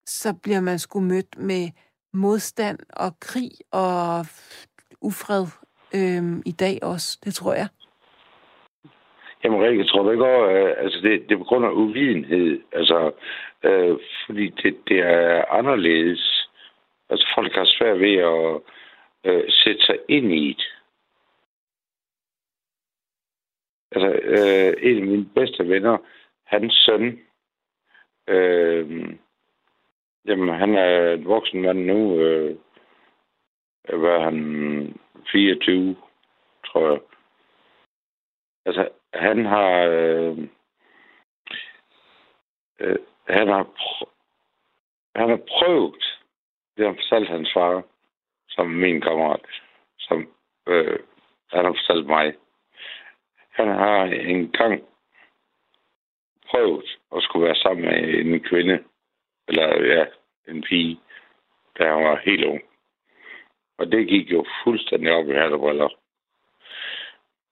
så 0.06 0.34
bliver 0.42 0.60
man 0.60 0.78
sgu 0.78 1.00
mødt 1.00 1.38
med 1.38 1.68
modstand 2.12 2.78
og 2.96 3.20
krig 3.20 3.50
og 3.72 4.26
ufred 5.00 5.46
øhm, 5.94 6.42
i 6.46 6.52
dag 6.52 6.78
også. 6.82 7.18
Det 7.24 7.34
tror 7.34 7.54
jeg. 7.54 7.68
Jamen, 9.44 9.62
Rikke, 9.62 9.84
tror 9.84 10.12
ikke 10.12 10.24
over, 10.24 10.48
øh, 10.48 10.72
altså 10.78 10.98
det, 11.02 11.28
det 11.28 11.34
er 11.34 11.38
på 11.38 11.44
grund 11.44 11.64
af 11.64 11.70
uvidenhed, 11.70 12.60
altså, 12.72 13.12
øh, 13.64 13.96
fordi 14.26 14.48
det, 14.48 14.76
det 14.88 14.98
er 14.98 15.44
anderledes. 15.50 16.48
Altså, 17.10 17.26
folk 17.34 17.52
har 17.54 17.64
svært 17.64 18.00
ved 18.00 18.16
at 18.16 18.60
øh, 19.24 19.44
sætte 19.48 19.86
sig 19.86 19.98
ind 20.08 20.32
i 20.32 20.52
det. 20.52 20.66
Altså, 23.92 24.10
øh, 24.22 24.74
en 24.90 24.96
af 24.96 25.02
mine 25.02 25.26
bedste 25.34 25.68
venner, 25.68 25.98
hans 26.44 26.74
søn, 26.74 27.20
øh, 28.28 29.16
jamen, 30.26 30.48
han 30.48 30.74
er 30.74 31.12
en 31.12 31.24
voksen 31.24 31.62
mand 31.62 31.84
nu, 31.84 32.18
øh, 32.18 32.56
øh 33.88 33.98
hvad 33.98 34.20
han, 34.20 35.00
24, 35.32 35.96
tror 36.66 36.90
jeg. 36.90 37.00
Altså, 38.66 38.88
han 39.14 39.44
har... 39.44 39.70
Øh, 39.82 40.38
øh, 42.80 42.98
han 43.28 43.48
har 43.48 43.64
pr- 43.64 44.14
han 45.16 45.28
har 45.28 45.40
prøvet, 45.48 46.20
det 46.76 46.86
har 46.86 46.92
fortalt 46.92 47.28
hans 47.28 47.50
far, 47.54 47.82
som 48.54 48.66
min 48.70 49.00
kammerat, 49.00 49.40
som 49.98 50.28
øh, 50.66 50.98
han 51.52 51.64
har 51.64 51.72
fortalt 51.72 52.06
mig. 52.06 52.34
Han 53.50 53.68
har 53.68 54.04
en 54.04 54.52
gang 54.52 54.82
prøvet 56.50 56.98
at 57.16 57.22
skulle 57.22 57.46
være 57.46 57.54
sammen 57.56 57.84
med 57.84 58.14
en 58.14 58.40
kvinde, 58.40 58.84
eller 59.48 59.84
ja, 59.94 60.04
en 60.48 60.62
pige, 60.62 61.00
da 61.78 61.84
han 61.94 62.04
var 62.04 62.16
helt 62.24 62.44
ung. 62.44 62.62
Og 63.78 63.92
det 63.92 64.08
gik 64.08 64.30
jo 64.32 64.44
fuldstændig 64.64 65.12
op 65.12 65.28
i 65.28 65.32
hattebriller. 65.34 65.88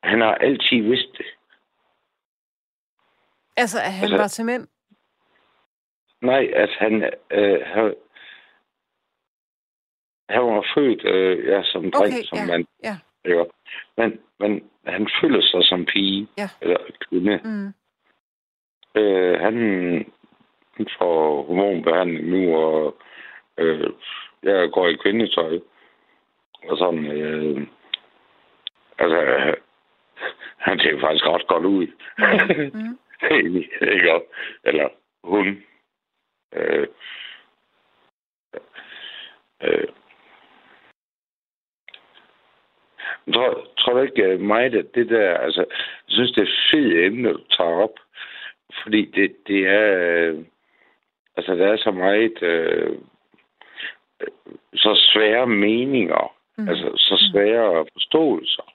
Han 0.03 0.21
har 0.21 0.35
altid 0.35 0.83
vidst 0.83 1.19
det. 1.19 1.27
Altså, 3.57 3.79
at 3.79 3.93
han 3.93 4.03
Altså- 4.05 4.17
var 4.17 4.29
til 4.29 4.45
mænd? 4.45 4.69
Nej, 6.21 6.51
at 6.55 6.71
han, 6.79 7.13
øh, 7.31 7.61
han, 7.67 7.95
han 10.33 10.43
var 10.43 10.67
født 10.75 11.05
øh, 11.05 11.47
ja, 11.47 11.63
som 11.63 11.91
dreng, 11.91 12.13
Okay, 12.15 12.23
som 12.23 12.39
ja, 12.39 12.47
mand. 12.47 12.67
ja. 12.85 12.97
Ikke? 13.25 13.45
Men, 13.97 14.21
men 14.39 14.71
han 14.87 15.09
føler 15.21 15.41
sig 15.43 15.65
som 15.65 15.85
pige, 15.85 16.29
Ja. 16.39 16.49
eller 16.61 16.77
kvinde. 17.09 17.41
Mm. 17.45 17.73
Øh, 19.01 19.41
han, 19.41 19.55
han 20.77 20.87
får 20.99 21.43
hormonbehandling 21.47 22.29
nu, 22.29 22.57
og 22.57 22.97
øh, 23.59 23.91
jeg 24.43 24.71
går 24.73 24.89
i 24.89 24.95
kvindetøj. 24.95 25.59
Og 26.69 26.77
sådan, 26.79 27.07
øh, 27.07 27.67
altså, 28.99 29.21
han 30.57 30.79
ser 30.79 31.01
faktisk 31.01 31.27
ret 31.27 31.47
godt 31.47 31.65
ud. 31.65 31.87
Mm. 32.75 32.99
Ikke? 33.37 34.21
Eller 34.65 34.89
hun. 35.25 35.63
Øh, 36.55 36.87
øh, 39.63 39.89
jeg 43.27 43.35
tror, 43.35 43.67
tror 43.79 43.93
du 43.93 44.01
ikke 44.03 44.23
øh, 44.25 44.41
mig, 44.41 44.65
at 44.65 44.87
det 44.95 45.09
der, 45.09 45.37
altså, 45.37 45.61
jeg 45.71 45.77
synes, 46.09 46.33
det 46.33 46.43
er 46.43 46.53
fedt 46.71 46.97
emne, 47.07 47.33
du 47.33 47.45
tager 47.57 47.71
op, 47.71 47.95
fordi 48.83 49.05
det, 49.05 49.37
det 49.47 49.67
er, 49.69 49.99
øh, 49.99 50.45
altså, 51.37 51.55
der 51.55 51.73
er 51.73 51.77
så 51.77 51.91
meget, 51.91 52.43
øh, 52.43 52.97
øh, 54.21 54.29
så 54.75 55.11
svære 55.15 55.47
meninger, 55.47 56.35
Mm. 56.59 56.63
mm. 56.65 56.69
altså, 56.69 56.93
så 56.97 57.31
svære 57.33 57.87
forståelser. 57.93 58.73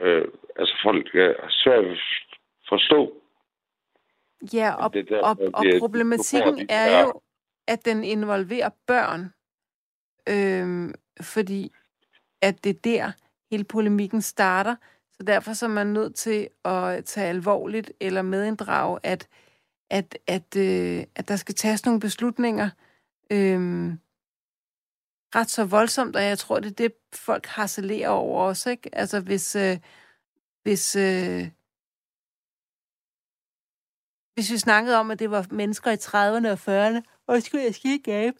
Øh, 0.00 0.24
altså, 0.56 0.74
folk 0.82 1.14
er 1.14 1.34
svært 1.50 1.84
at 1.84 1.98
forstå, 2.68 3.22
Ja, 4.54 4.84
og, 4.84 4.92
det 4.94 4.98
er 5.00 5.04
derfor, 5.04 5.26
og, 5.26 5.36
og 5.54 5.64
det 5.64 5.74
er- 5.74 5.78
problematikken 5.78 6.52
du 6.52 6.58
får 6.58 6.66
de 6.66 6.66
er 6.70 6.88
der- 6.90 7.00
jo, 7.00 7.20
at 7.68 7.84
den 7.84 8.04
involverer 8.04 8.70
børn. 8.86 9.20
Øhm, 10.28 10.94
fordi 11.22 11.70
at 12.42 12.64
det 12.64 12.70
er 12.70 12.80
der, 12.84 13.12
hele 13.50 13.64
polemikken 13.64 14.22
starter. 14.22 14.76
Så 15.12 15.22
derfor 15.22 15.52
så 15.52 15.66
er 15.66 15.70
man 15.70 15.86
nødt 15.86 16.14
til 16.14 16.48
at 16.64 17.04
tage 17.04 17.28
alvorligt 17.28 17.92
eller 18.00 18.22
medinddrage, 18.22 18.98
at, 19.02 19.28
at, 19.90 20.18
at, 20.26 20.56
øh, 20.56 21.04
at 21.14 21.28
der 21.28 21.36
skal 21.36 21.54
tages 21.54 21.84
nogle 21.84 22.00
beslutninger 22.00 22.70
øh, 23.30 23.92
ret 25.34 25.50
så 25.50 25.64
voldsomt, 25.64 26.16
og 26.16 26.22
jeg 26.22 26.38
tror, 26.38 26.60
det 26.60 26.70
er 26.70 26.74
det, 26.74 26.92
folk 27.12 27.46
harcelerer 27.46 28.08
over 28.08 28.42
også. 28.42 28.70
Ikke? 28.70 28.94
Altså 28.94 29.20
hvis, 29.20 29.56
øh, 29.56 29.78
hvis, 30.62 30.96
øh, 30.96 31.50
hvis 34.34 34.52
vi 34.52 34.58
snakkede 34.58 34.96
om, 34.96 35.10
at 35.10 35.18
det 35.18 35.30
var 35.30 35.46
mennesker 35.50 35.90
i 35.90 35.96
30'erne 35.96 36.48
og 36.48 36.58
40'erne, 36.68 37.00
undskyld, 37.28 37.60
jeg 37.60 37.74
skal 37.74 37.90
ikke 37.90 38.10
gabe. 38.12 38.38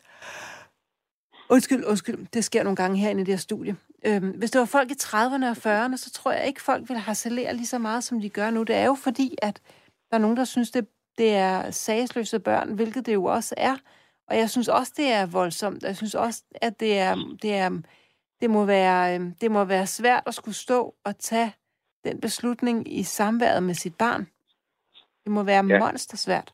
Undskyld, 1.50 1.84
undskyld, 1.84 2.26
det 2.34 2.44
sker 2.44 2.62
nogle 2.62 2.76
gange 2.76 2.98
herinde 2.98 3.22
i 3.22 3.24
det 3.24 3.34
her 3.34 3.38
studie. 3.38 3.76
Øhm, 4.06 4.30
hvis 4.30 4.50
det 4.50 4.58
var 4.58 4.64
folk 4.66 4.90
i 4.90 4.94
30'erne 4.94 5.46
og 5.46 5.56
40'erne, 5.66 5.96
så 5.96 6.10
tror 6.14 6.32
jeg 6.32 6.46
ikke, 6.46 6.62
folk 6.62 6.88
vil 6.88 6.96
harcelere 6.96 7.54
lige 7.54 7.66
så 7.66 7.78
meget, 7.78 8.04
som 8.04 8.20
de 8.20 8.30
gør 8.30 8.50
nu. 8.50 8.62
Det 8.62 8.76
er 8.76 8.86
jo 8.86 8.94
fordi, 8.94 9.34
at 9.42 9.62
der 10.10 10.16
er 10.16 10.20
nogen, 10.20 10.36
der 10.36 10.44
synes, 10.44 10.70
det, 10.70 10.88
det 11.18 11.34
er 11.34 11.70
sagsløse 11.70 12.38
børn, 12.40 12.74
hvilket 12.74 13.06
det 13.06 13.14
jo 13.14 13.24
også 13.24 13.54
er. 13.56 13.76
Og 14.28 14.36
jeg 14.36 14.50
synes 14.50 14.68
også, 14.68 14.92
det 14.96 15.12
er 15.12 15.26
voldsomt. 15.26 15.82
Jeg 15.82 15.96
synes 15.96 16.14
også, 16.14 16.42
at 16.54 16.80
det 16.80 16.98
er, 16.98 17.14
det 17.42 17.54
er, 17.54 17.70
det 18.40 18.50
må 18.50 18.64
være, 18.64 19.14
øhm, 19.14 19.34
det 19.40 19.50
må 19.50 19.64
være 19.64 19.86
svært 19.86 20.22
at 20.26 20.34
skulle 20.34 20.54
stå 20.54 20.94
og 21.04 21.18
tage 21.18 21.52
den 22.04 22.20
beslutning 22.20 22.98
i 22.98 23.02
samværet 23.02 23.62
med 23.62 23.74
sit 23.74 23.94
barn. 23.98 24.26
Det 25.24 25.32
må 25.32 25.42
være. 25.42 25.64
Ja. 25.66 25.78
monstersvært. 25.78 26.52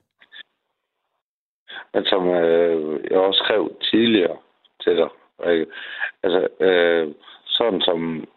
Men 1.94 2.04
som 2.04 2.28
øh, 2.28 3.04
jeg 3.10 3.18
også 3.18 3.42
skrev 3.44 3.76
tidligere 3.82 4.36
til 4.84 4.96
dig, 4.96 5.10
ikke? 5.52 5.66
altså 6.22 6.48
øh, 6.60 7.14
sådan 7.44 7.80
som 7.80 8.28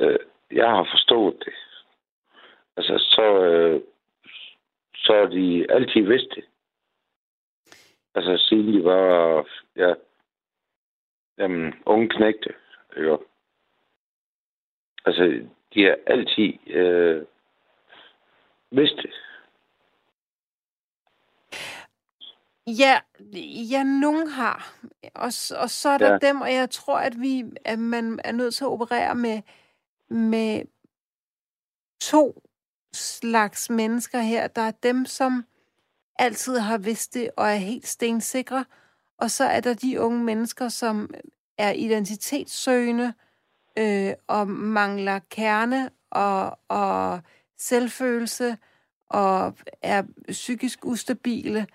øh, 0.00 0.18
jeg 0.50 0.70
har 0.70 0.88
forstået 0.90 1.34
det, 1.44 1.54
altså 2.76 2.98
så, 2.98 3.44
øh, 3.44 3.80
så 4.94 5.12
har 5.14 5.26
de 5.26 5.66
altid 5.70 6.02
vidst 6.02 6.28
det. 6.34 6.44
Altså 8.14 8.46
siden 8.48 8.74
de 8.74 8.84
var, 8.84 9.46
ja, 9.76 9.94
jamen, 11.38 11.74
unge 11.86 12.08
knægte, 12.08 12.54
ikke? 12.96 13.18
Altså, 15.06 15.46
de 15.74 15.84
har 15.84 15.98
altid 16.06 16.52
øh, 16.66 17.24
vidst 18.70 18.96
det. 18.96 19.14
Ja, 22.66 23.00
ja, 23.70 23.82
nogen 23.82 24.28
har. 24.28 24.74
Og, 25.14 25.32
og 25.56 25.70
så 25.70 25.88
er 25.88 25.98
der. 25.98 26.12
Ja. 26.12 26.18
dem, 26.18 26.40
og 26.40 26.52
jeg 26.52 26.70
tror, 26.70 26.98
at 26.98 27.20
vi 27.20 27.44
at 27.64 27.78
man 27.78 28.20
er 28.24 28.32
nødt 28.32 28.54
til 28.54 28.64
at 28.64 28.68
operere 28.68 29.14
med, 29.14 29.42
med 30.10 30.62
to 32.00 32.42
slags 32.94 33.70
mennesker 33.70 34.20
her. 34.20 34.46
Der 34.48 34.62
er 34.62 34.70
dem, 34.70 35.06
som 35.06 35.44
altid 36.18 36.58
har 36.58 36.78
vidst 36.78 37.14
det 37.14 37.30
og 37.36 37.48
er 37.48 37.56
helt 37.56 37.86
stensikre. 37.86 38.64
Og 39.18 39.30
så 39.30 39.44
er 39.44 39.60
der 39.60 39.74
de 39.74 40.00
unge 40.00 40.24
mennesker, 40.24 40.68
som 40.68 41.10
er 41.58 41.70
identitetssøgende 41.72 43.14
øh, 43.78 44.12
og 44.26 44.48
mangler 44.48 45.20
kerne 45.30 45.90
og, 46.10 46.58
og 46.68 47.20
selvfølelse 47.58 48.58
og 49.08 49.54
er 49.82 50.02
psykisk 50.28 50.84
ustabile 50.84 51.66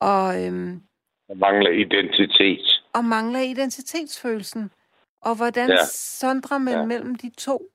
og, 0.00 0.44
øhm, 0.44 0.82
Der 1.28 1.34
mangler 1.34 1.70
identitet. 1.70 2.82
og 2.94 3.04
mangler 3.04 3.40
identitetsfølelsen. 3.40 4.70
Og 5.20 5.36
hvordan 5.36 5.68
ja. 5.68 5.84
Sondrer 5.92 6.58
man 6.58 6.74
ja. 6.74 6.84
Mellem 6.84 7.14
de 7.14 7.30
to? 7.38 7.70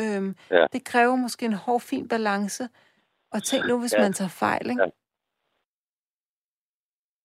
Øhm, 0.00 0.36
Ja. 0.50 0.66
Det 0.72 0.84
kræver 0.84 1.16
måske 1.16 1.46
en 1.46 1.52
hård, 1.52 1.80
fin 1.80 2.08
balance. 2.08 2.68
Og 3.32 3.42
tænk 3.42 3.66
nu, 3.66 3.80
hvis 3.80 3.94
ja. 3.94 4.00
Man 4.02 4.12
tager 4.12 4.28
fejl, 4.28 4.70
ikke? 4.70 4.82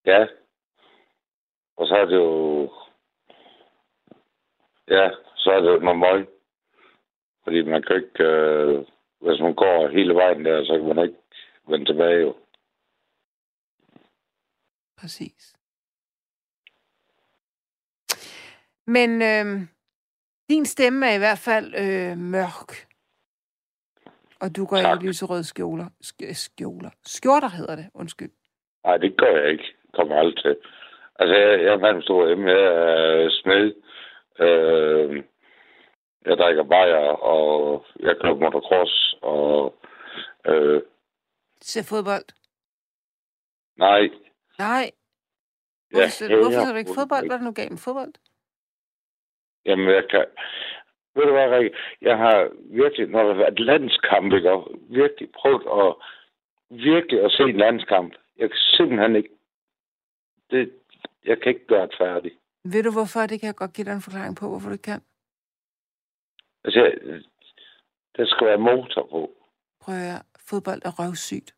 Ja. 0.06 0.18
Ja. 0.20 0.26
Og 1.76 1.86
så 1.86 1.94
er 1.94 2.04
det 2.04 2.16
jo... 2.16 2.62
Ja, 4.88 5.10
så 5.36 5.50
er 5.50 5.60
det 5.60 5.82
noget 5.82 5.98
møg. 5.98 6.28
Fordi 7.44 7.62
man 7.62 7.82
kan 7.82 7.96
ikke... 7.96 8.24
Øh, 8.24 8.84
hvis 9.20 9.40
man 9.40 9.54
går 9.54 9.88
hele 9.88 10.14
vejen 10.14 10.44
der, 10.44 10.64
så 10.64 10.72
kan 10.78 10.96
man 10.96 11.04
ikke 11.06 11.18
vende 11.68 11.84
tilbage 11.86 12.20
jo. 12.20 12.36
Præcis. 15.00 15.54
Men 18.86 19.22
øhm, 19.22 19.68
din 20.50 20.66
stemme 20.66 21.06
er 21.06 21.14
i 21.14 21.18
hvert 21.18 21.38
fald 21.38 21.74
øh, 21.74 22.18
mørk. 22.18 22.86
Og 24.40 24.56
du 24.56 24.66
går 24.66 24.76
Tak. 24.76 25.02
i 25.02 25.06
lyserøde 25.06 25.44
skjoler. 25.44 25.86
Sk- 26.04 26.32
skjoler. 26.34 26.90
Skjorter 27.06 27.48
hedder 27.48 27.76
det, 27.76 27.90
undskyld. 27.94 28.30
Nej, 28.84 28.96
det 28.96 29.16
gør 29.18 29.36
jeg 29.40 29.50
ikke. 29.52 29.64
Kommer 29.94 30.16
aldrig 30.16 30.42
til. 30.44 30.56
Altså, 31.18 31.34
jeg, 31.36 31.60
jeg 31.64 31.72
er 31.72 31.78
mand 31.78 32.02
stor 32.02 32.26
hjemme. 32.26 32.50
Jeg 32.50 33.24
er 33.24 33.30
smed. 33.42 33.74
Øh, 34.40 35.24
jeg 36.26 36.36
drikker 36.36 36.62
bajer, 36.64 37.08
og 37.34 37.86
jeg 38.00 38.16
kører 38.22 38.34
motocross, 38.34 39.14
og... 39.22 39.74
Øh, 40.46 40.82
Ser 41.60 41.82
fodbold. 41.82 42.24
nej. 43.76 44.10
Nej. 44.58 44.66
jeg 44.80 44.90
Hvorfor, 45.90 46.08
ser 46.08 46.28
du, 46.28 46.34
hvorfor 46.34 46.50
hader 46.50 46.66
ser 46.66 46.72
du 46.72 46.78
ikke 46.78 46.94
fodbold? 46.94 47.26
Hvad 47.26 47.36
er 47.36 47.40
der 47.40 47.44
nu 47.44 47.52
galt 47.52 47.70
med 47.70 47.78
fodbold? 47.78 48.12
Jamen, 49.64 49.88
jeg 49.88 50.04
kan... 50.10 50.24
Ved 51.14 51.24
du 51.26 51.32
hvad, 51.32 51.48
Rikke? 51.50 51.76
Jeg 52.00 52.16
har 52.18 52.50
virkelig, 52.80 53.06
når 53.08 53.22
der 53.22 53.34
har 53.34 53.38
været 53.44 53.60
landskamp, 53.60 54.32
ikke, 54.32 54.50
og 54.50 54.70
virkelig 54.88 55.32
prøvet 55.32 55.64
at 55.82 55.94
virkelig 56.70 57.24
at 57.24 57.32
se 57.32 57.42
en 57.42 57.56
landskamp. 57.56 58.14
Jeg 58.36 58.50
kan 58.50 58.58
simpelthen 58.58 59.16
ikke... 59.16 59.30
Det, 60.50 60.72
jeg 61.24 61.40
kan 61.40 61.48
ikke 61.52 61.66
gøre 61.66 61.86
det 61.86 61.94
færdigt. 61.98 62.34
Ved 62.64 62.82
du 62.82 62.92
hvorfor? 62.92 63.20
Det 63.26 63.40
kan 63.40 63.46
jeg 63.46 63.54
godt 63.56 63.72
give 63.74 63.84
dig 63.84 63.92
en 63.92 64.02
forklaring 64.02 64.36
på, 64.36 64.48
hvorfor 64.48 64.68
du 64.68 64.72
ikke 64.72 64.82
kan. 64.82 65.02
Altså, 66.64 66.80
Der 68.16 68.26
skal 68.26 68.46
være 68.46 68.58
motor 68.58 69.06
på. 69.10 69.20
Prøv 69.80 69.94
at 69.94 70.00
høre, 70.00 70.22
fodbold 70.48 70.82
er 70.84 70.92
røvsygt. 70.98 71.54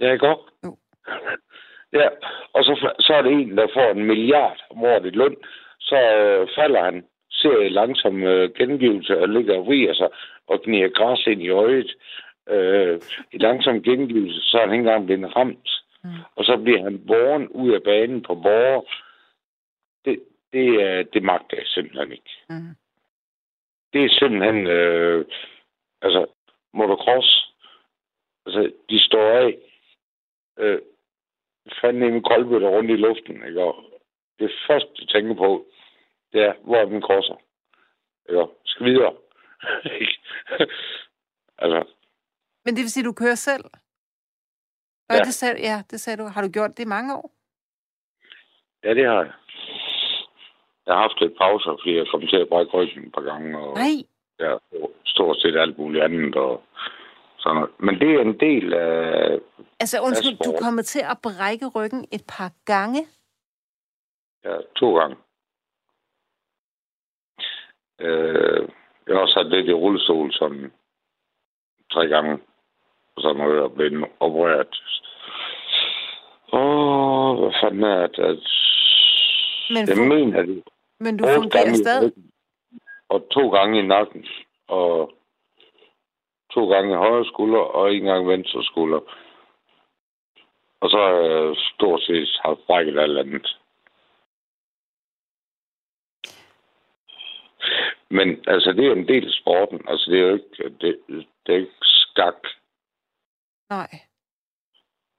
Ja, 0.00 0.12
ikke 0.12 0.26
godt? 0.26 0.40
Jo. 0.64 0.78
Ja, 1.92 2.08
og 2.52 2.64
så, 2.64 2.92
så 3.00 3.14
er 3.14 3.22
det 3.22 3.32
en, 3.32 3.56
der 3.56 3.66
får 3.74 3.90
en 3.90 4.04
milliard 4.04 4.64
om 4.70 4.84
året 4.84 5.06
i 5.06 5.10
løn. 5.10 5.36
Så 5.80 5.96
øh, 5.96 6.48
falder 6.54 6.84
han, 6.84 7.04
ser 7.30 7.68
langsom 7.68 8.22
øh, 8.22 8.54
gengivelse 8.54 9.18
og 9.18 9.28
ligger 9.28 9.56
og 9.56 9.66
vriger 9.66 9.94
sig 9.94 10.08
og 10.46 10.62
gniger 10.62 10.88
græs 10.88 11.26
ind 11.26 11.42
i 11.42 11.48
øjet. 11.48 11.96
Øh, 12.48 13.00
I 13.32 13.38
langsom 13.38 13.82
gengivelse, 13.82 14.40
så 14.40 14.58
er 14.58 14.66
han 14.66 14.72
ikke 14.72 14.80
engang 14.80 15.06
blevet 15.06 15.36
ramt. 15.36 15.70
Mm. 16.04 16.10
Og 16.36 16.44
så 16.44 16.56
bliver 16.56 16.82
han 16.82 17.06
borgen 17.06 17.48
ud 17.48 17.72
af 17.72 17.82
banen 17.82 18.22
på 18.22 18.34
borger. 18.34 18.82
Det, 20.04 20.22
det, 20.52 20.82
er, 20.82 21.02
det 21.02 21.22
magter 21.22 21.56
jeg 21.56 21.66
simpelthen 21.66 22.12
ikke. 22.12 22.30
Mm. 22.48 22.74
Det 23.92 24.04
er 24.04 24.08
simpelthen... 24.08 24.66
Øh, 24.66 25.24
altså, 26.02 26.26
motocross. 26.74 27.52
Altså, 28.46 28.72
de 28.90 28.98
står 29.00 29.30
af. 29.30 29.58
Øh, 30.58 30.78
fanden 31.82 32.02
en 32.14 32.22
koldbøtter 32.22 32.68
rundt 32.68 32.90
i 32.90 32.96
luften, 32.96 33.46
ikke? 33.46 33.62
Og 33.62 33.84
det 34.38 34.50
første, 34.66 34.88
du 35.00 35.06
tænker 35.06 35.34
på, 35.34 35.66
det 36.32 36.42
er, 36.42 36.52
hvor 36.64 36.76
er 36.76 36.86
min 36.86 37.02
crosser? 37.02 37.34
Ikke? 38.30 38.46
Skal 38.64 38.86
videre. 38.86 39.14
Altså, 41.62 41.84
Men 42.64 42.74
det 42.76 42.82
vil 42.82 42.90
sige, 42.90 43.02
at 43.02 43.06
du 43.06 43.12
kører 43.12 43.34
selv? 43.34 43.64
Og 45.08 45.14
Ja. 45.16 45.18
det 45.18 45.34
sagde, 45.34 45.60
ja, 45.60 45.82
det 45.90 46.00
sagde 46.00 46.22
du. 46.22 46.26
Har 46.28 46.42
du 46.42 46.48
gjort 46.48 46.70
det 46.76 46.82
i 46.84 46.94
mange 46.96 47.16
år? 47.16 47.30
ja, 48.84 48.94
det 48.94 49.04
har 49.06 49.22
jeg. 49.22 49.32
Jeg 50.86 50.94
har 50.94 51.00
haft 51.02 51.20
lidt 51.20 51.38
pauser, 51.38 51.76
fordi 51.80 51.96
jeg 51.96 52.06
kom 52.10 52.20
til 52.26 52.36
at 52.36 52.48
brække 52.48 52.72
ryggen 52.72 53.06
et 53.06 53.12
par 53.12 53.20
gange, 53.20 53.58
og 53.58 53.74
Nej. 53.74 53.96
ja, 54.40 54.56
stort 55.04 55.36
set 55.40 55.56
alt 55.56 55.78
muligt 55.78 56.04
andet, 56.04 56.36
og 56.36 56.62
sådan 57.38 57.54
noget. 57.56 57.70
Men 57.78 57.94
det 58.00 58.10
er 58.14 58.20
en 58.20 58.40
del 58.40 58.74
af... 58.74 59.38
Altså, 59.80 60.00
undskyld, 60.00 60.36
du 60.36 60.44
sport. 60.44 60.54
er 60.54 60.64
kommet 60.64 60.86
til 60.86 61.00
at 61.00 61.18
brække 61.22 61.66
ryggen 61.76 62.04
et 62.12 62.24
par 62.28 62.52
gange. 62.64 63.06
Ja, 64.44 64.56
to 64.76 64.98
gange. 64.98 65.16
Øh, 68.00 68.68
jeg 69.06 69.14
har 69.14 69.22
også 69.22 69.34
sat 69.34 69.50
lidt 69.50 69.66
i 69.68 69.72
rullestol 69.72 70.32
sådan 70.32 70.72
tre 71.92 72.06
gange. 72.06 72.38
Og 73.16 73.22
sådan 73.22 73.36
noget, 73.36 73.62
og 73.62 73.72
blevet 73.72 74.08
opereret. 74.20 74.82
Åh, 76.52 77.38
hvad 77.38 77.52
fanden 77.62 77.84
er 77.84 78.06
det? 78.06 78.24
At... 78.24 78.38
Men, 79.70 79.88
Jeg 79.88 80.08
mener, 80.08 80.42
det 80.42 80.62
men 81.00 81.16
du 81.16 81.24
fungerer 81.34 81.74
stadig. 81.74 82.12
Og 83.08 83.28
to 83.30 83.50
gange 83.50 83.78
i 83.78 83.86
nakken. 83.86 84.26
Og 84.68 85.12
to 86.58 86.66
gange 86.68 86.96
højre 86.96 87.24
skulder, 87.24 87.58
og 87.58 87.94
en 87.94 88.04
gang 88.04 88.28
venstre 88.28 88.64
skulder. 88.64 89.00
Og 90.80 90.90
så 90.90 90.96
har 90.96 91.10
jeg 91.10 91.56
stort 91.74 92.02
set 92.02 92.40
haft 92.44 92.60
brækket 92.66 92.98
alt 92.98 93.18
andet. 93.18 93.58
Men 98.10 98.44
altså, 98.46 98.72
det 98.72 98.80
er 98.84 98.88
jo 98.88 98.92
en 98.92 99.08
del 99.08 99.26
af 99.26 99.32
sporten. 99.32 99.88
Altså, 99.88 100.10
det 100.10 100.18
er 100.18 100.26
jo 100.26 100.34
ikke, 100.34 100.68
det, 100.80 100.98
det 101.46 101.54
er 101.54 101.58
ikke 101.58 101.72
skak. 101.80 102.42
Nej. 103.70 103.90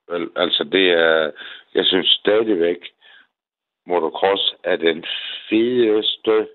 Vel, 0.07 0.29
altså, 0.35 0.63
det 0.63 0.89
er... 0.91 1.31
Jeg 1.73 1.85
synes 1.85 2.09
stadigvæk, 2.09 2.93
motocross 3.85 4.55
er 4.63 4.75
den 4.75 5.05
fedeste 5.49 6.47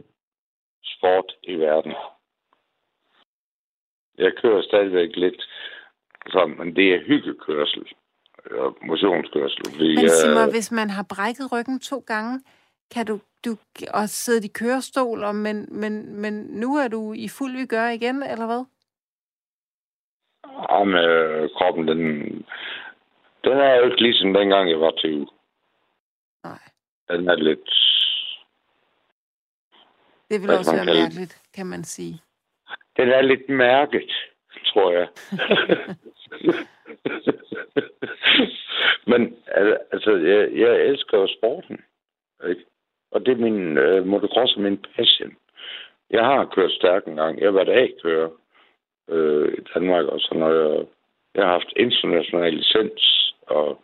sport 0.85 1.33
i 1.43 1.55
verden. 1.55 1.95
Jeg 4.19 4.33
kører 4.43 4.63
stadigvæk 4.63 5.17
lidt 5.17 5.49
sådan, 6.29 6.59
men 6.59 6.77
det 6.77 6.95
er 6.95 7.05
hyggekørsel 7.07 7.85
og 8.51 8.77
motionskørsel. 8.83 9.63
Fordi, 9.71 9.97
Men 9.97 10.09
sig 10.09 10.31
mig, 10.35 10.47
øh, 10.47 10.53
hvis 10.53 10.73
man 10.73 10.91
har 10.91 11.07
brækket 11.15 11.53
ryggen 11.53 11.81
to 11.81 12.05
gange, 12.07 12.41
kan 12.95 13.07
du, 13.07 13.21
du 13.45 13.57
også 13.95 14.15
sidde 14.15 14.47
i 14.47 14.51
kørestol, 14.55 15.25
og, 15.25 15.35
men, 15.35 15.69
men, 15.71 16.21
men 16.21 16.35
nu 16.35 16.77
er 16.77 16.89
du 16.89 17.13
i 17.13 17.29
fuld 17.29 17.57
vi 17.57 17.67
gør 17.67 17.89
igen, 17.89 18.23
eller 18.23 18.47
hvad? 18.47 18.65
Ja, 20.71 20.85
med 20.85 21.49
kroppen, 21.57 21.89
den, 21.89 21.99
den 23.45 23.53
er 23.53 23.75
jo 23.77 23.85
ikke 23.85 24.03
ligesom 24.03 24.33
dengang, 24.35 24.71
jeg 24.71 24.81
var 24.81 24.91
20. 24.91 25.29
Nej. 26.45 26.59
Den 27.09 27.29
er 27.29 27.35
lidt... 27.35 27.71
Det 30.31 30.43
vil 30.43 30.51
også 30.51 30.75
være 30.75 30.85
mærkeligt, 30.85 31.41
kan 31.55 31.67
man 31.67 31.85
sige. 31.85 32.24
Den 32.97 33.09
er 33.09 33.23
lidt 33.23 33.49
mærket, 33.49 34.11
tror 34.67 34.93
jeg. 34.93 35.09
Men 39.07 39.37
al- 39.47 39.79
altså, 39.93 40.11
jeg, 40.17 40.53
jeg 40.53 40.87
elsker 40.87 41.19
jo 41.19 41.27
sporten. 41.39 41.81
Ikke? 42.49 42.65
Og 43.11 43.27
det 43.27 43.33
er 43.33 43.37
min 43.37 43.79
øh, 43.79 44.07
motocross 44.07 44.57
er 44.57 44.61
min 44.61 44.85
passion. 44.97 45.37
Jeg 46.11 46.25
har 46.25 46.45
kørt 46.55 46.73
stærk 46.73 47.07
en 47.07 47.17
gang. 47.17 47.39
Jeg 47.41 47.47
har 47.47 47.53
været 47.65 47.69
A-kører 47.83 48.31
øh, 49.09 49.53
i 49.59 49.61
Danmark 49.75 50.07
og 50.07 50.21
sådan 50.21 50.41
noget. 50.41 50.63
og 50.67 50.89
Jeg 51.35 51.45
har 51.45 51.51
haft 51.53 51.73
international 51.77 52.53
licens 52.55 53.35
og 53.47 53.81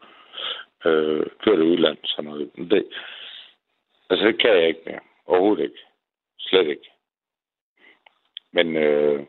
øh, 0.84 1.26
kørt 1.44 1.58
i 1.58 1.62
udlandet 1.62 2.00
sådan 2.04 2.30
noget. 2.30 2.50
Men 2.56 2.70
Det, 2.70 2.84
altså, 4.10 4.26
det 4.26 4.40
kan 4.40 4.50
jeg 4.50 4.68
ikke 4.68 4.80
mere. 4.86 5.00
Overhovedet 5.26 5.62
ikke. 5.64 5.78
Slet 6.38 6.66
ikke. 6.68 6.90
Men 8.52 8.76
øh, 8.76 9.26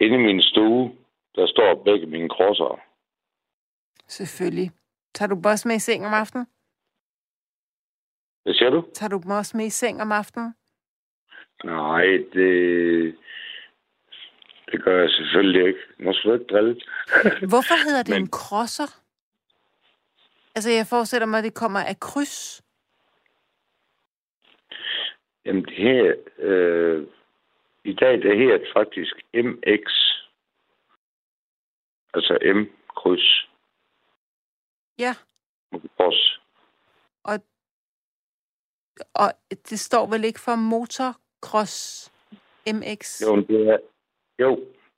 inde 0.00 0.14
i 0.14 0.22
min 0.26 0.42
stue, 0.42 0.96
der 1.34 1.46
står 1.46 1.82
begge 1.84 2.06
mine 2.06 2.28
krosser. 2.28 2.80
Selvfølgelig. 4.08 4.70
Tager 5.14 5.28
du 5.28 5.48
også 5.48 5.68
med 5.68 5.76
i 5.76 5.78
seng 5.78 6.06
om 6.06 6.14
aftenen? 6.14 6.46
Hvad 8.42 8.54
siger 8.54 8.70
du? 8.70 8.86
Tager 8.94 9.10
du 9.10 9.22
også 9.32 9.56
med 9.56 9.66
i 9.66 9.70
seng 9.70 10.02
om 10.02 10.12
aftenen? 10.12 10.54
Nej, 11.64 12.04
det... 12.32 13.16
Det 14.72 14.84
gør 14.84 15.00
jeg 15.00 15.10
selvfølgelig 15.10 15.66
ikke. 15.68 15.78
Nu 15.98 16.12
skal 16.12 16.30
du 16.30 16.34
ikke 16.34 16.46
drille. 16.54 16.80
Hvorfor 17.48 17.84
hedder 17.84 18.02
det 18.02 18.12
Men- 18.14 18.22
en 18.22 18.28
crosser? 18.30 19.00
Altså, 20.54 20.70
jeg 20.70 20.86
forestiller 20.86 21.26
mig, 21.26 21.38
at 21.38 21.44
det 21.44 21.54
kommer 21.54 21.80
af 21.80 22.00
kryds. 22.00 22.62
Jamen, 25.44 25.64
det 25.64 25.74
her... 25.76 26.14
Øh, 26.38 27.06
I 27.90 27.94
dag, 27.94 28.22
det 28.22 28.38
her 28.38 28.58
faktisk 28.76 29.14
MX. 29.34 29.84
Altså 32.14 32.38
M-kryds. 32.54 33.48
Ja, 34.98 35.12
Motocross. 35.72 36.40
og 39.14 39.28
det 39.50 39.80
står 39.80 40.06
vel 40.06 40.24
ikke 40.24 40.40
for 40.40 40.56
motocross 40.56 41.76
MX? 42.66 43.22
Jo, 43.22 43.36
det 43.36 43.68
er... 43.68 43.78
Jo, 44.38 44.50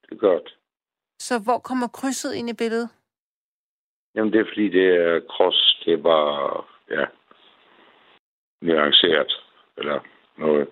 det 0.08 0.20
gør 0.20 0.38
det. 0.38 0.54
Så 1.18 1.34
hvor 1.44 1.58
kommer 1.58 1.88
krydset 1.88 2.34
ind 2.34 2.50
i 2.50 2.52
billedet? 2.52 2.88
Jamen, 4.14 4.32
det 4.32 4.40
er 4.40 4.44
fordi, 4.48 4.68
det 4.68 4.86
er 4.86 5.20
cross. 5.30 5.82
Det 5.84 5.92
er 5.92 6.02
bare... 6.02 6.64
Ja. 6.90 7.06
Nuanceret. 8.62 9.32
Eller 9.76 10.00
noget. 10.36 10.68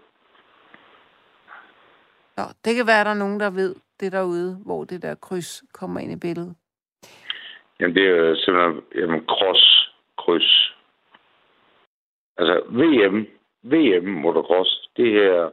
Nå, 2.36 2.42
det 2.64 2.74
kan 2.76 2.86
være, 2.86 3.00
at 3.00 3.06
der 3.06 3.12
er 3.12 3.24
nogen, 3.24 3.40
der 3.40 3.50
ved 3.50 3.74
det 4.00 4.12
derude, 4.12 4.56
hvor 4.64 4.84
det 4.84 5.02
der 5.02 5.14
kryds 5.14 5.64
kommer 5.72 6.00
ind 6.00 6.12
i 6.12 6.16
billedet. 6.16 6.56
Jamen, 7.80 7.96
det 7.96 8.04
er 8.04 8.10
jo 8.10 8.36
simpelthen 8.36 8.82
jamen, 8.94 9.26
cross, 9.26 9.92
kryds. 10.18 10.72
Altså, 12.36 12.56
VM, 12.68 13.26
VM 13.62 14.08
motocross, 14.08 14.90
det 14.96 15.12
her 15.12 15.50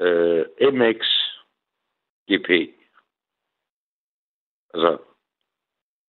øh, 0.00 0.44
MX 0.74 1.00
GP. 2.28 2.50
Altså, 4.74 4.98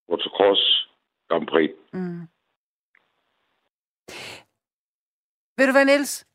motocross 0.08 0.88
Grand 1.28 1.46
Prix. 1.46 1.70
Mm. 1.92 2.20
Ved 5.56 5.66
du 5.66 5.72
hvad, 5.72 5.84
Niels? 5.84 6.31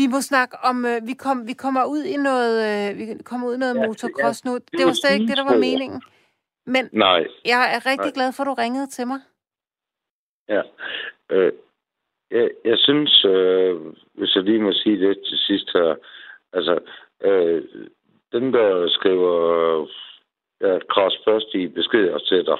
Vi 0.00 0.06
må 0.14 0.20
snakke 0.20 0.54
om, 0.70 0.76
øh, 0.90 0.98
vi, 1.08 1.14
kom, 1.24 1.36
vi 1.50 1.52
kommer 1.64 1.84
ud 1.94 2.02
i 2.14 2.16
noget, 2.28 2.54
øh, 2.68 2.98
vi 2.98 3.04
kommer 3.30 3.44
ud 3.48 3.54
i 3.54 3.58
noget 3.58 3.74
Ja, 3.74 3.80
ja, 3.80 3.82
det- 3.82 3.88
motocross 3.90 4.44
nu. 4.44 4.52
Det 4.54 4.80
var 4.80 4.84
var 4.84 4.92
slet 5.00 5.12
ikke 5.14 5.26
det, 5.30 5.36
der 5.36 5.44
var 5.52 5.58
meningen. 5.68 6.02
Men 6.66 6.84
Nej, 6.92 7.20
jeg 7.52 7.62
er 7.74 7.80
rigtig 7.90 8.10
Nej. 8.12 8.18
glad 8.18 8.32
for, 8.32 8.42
at 8.42 8.46
du 8.50 8.54
ringede 8.54 8.86
til 8.96 9.06
mig. 9.06 9.20
ja. 10.48 10.62
Øh, 11.30 11.52
jeg, 12.30 12.50
jeg 12.64 12.78
synes, 12.78 13.24
øh, 13.24 13.76
hvis 14.18 14.34
jeg 14.36 14.42
lige 14.44 14.62
må 14.62 14.72
sige 14.72 14.98
det 15.06 15.18
til 15.28 15.38
sidst 15.38 15.68
her, 15.74 15.94
altså, 16.52 16.78
øh, 17.20 17.64
dem, 18.32 18.52
der 18.52 18.88
skriver 18.88 19.36
ja, 20.60 20.78
kras 20.88 21.14
først 21.24 21.54
i 21.54 21.68
beskeder 21.68 22.18
til 22.18 22.46
dig, 22.46 22.58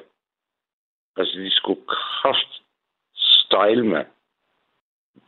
altså, 1.17 1.35
de 1.39 1.51
skulle 1.51 1.81
kraft 1.87 2.63
style 3.17 3.87
med. 3.87 4.05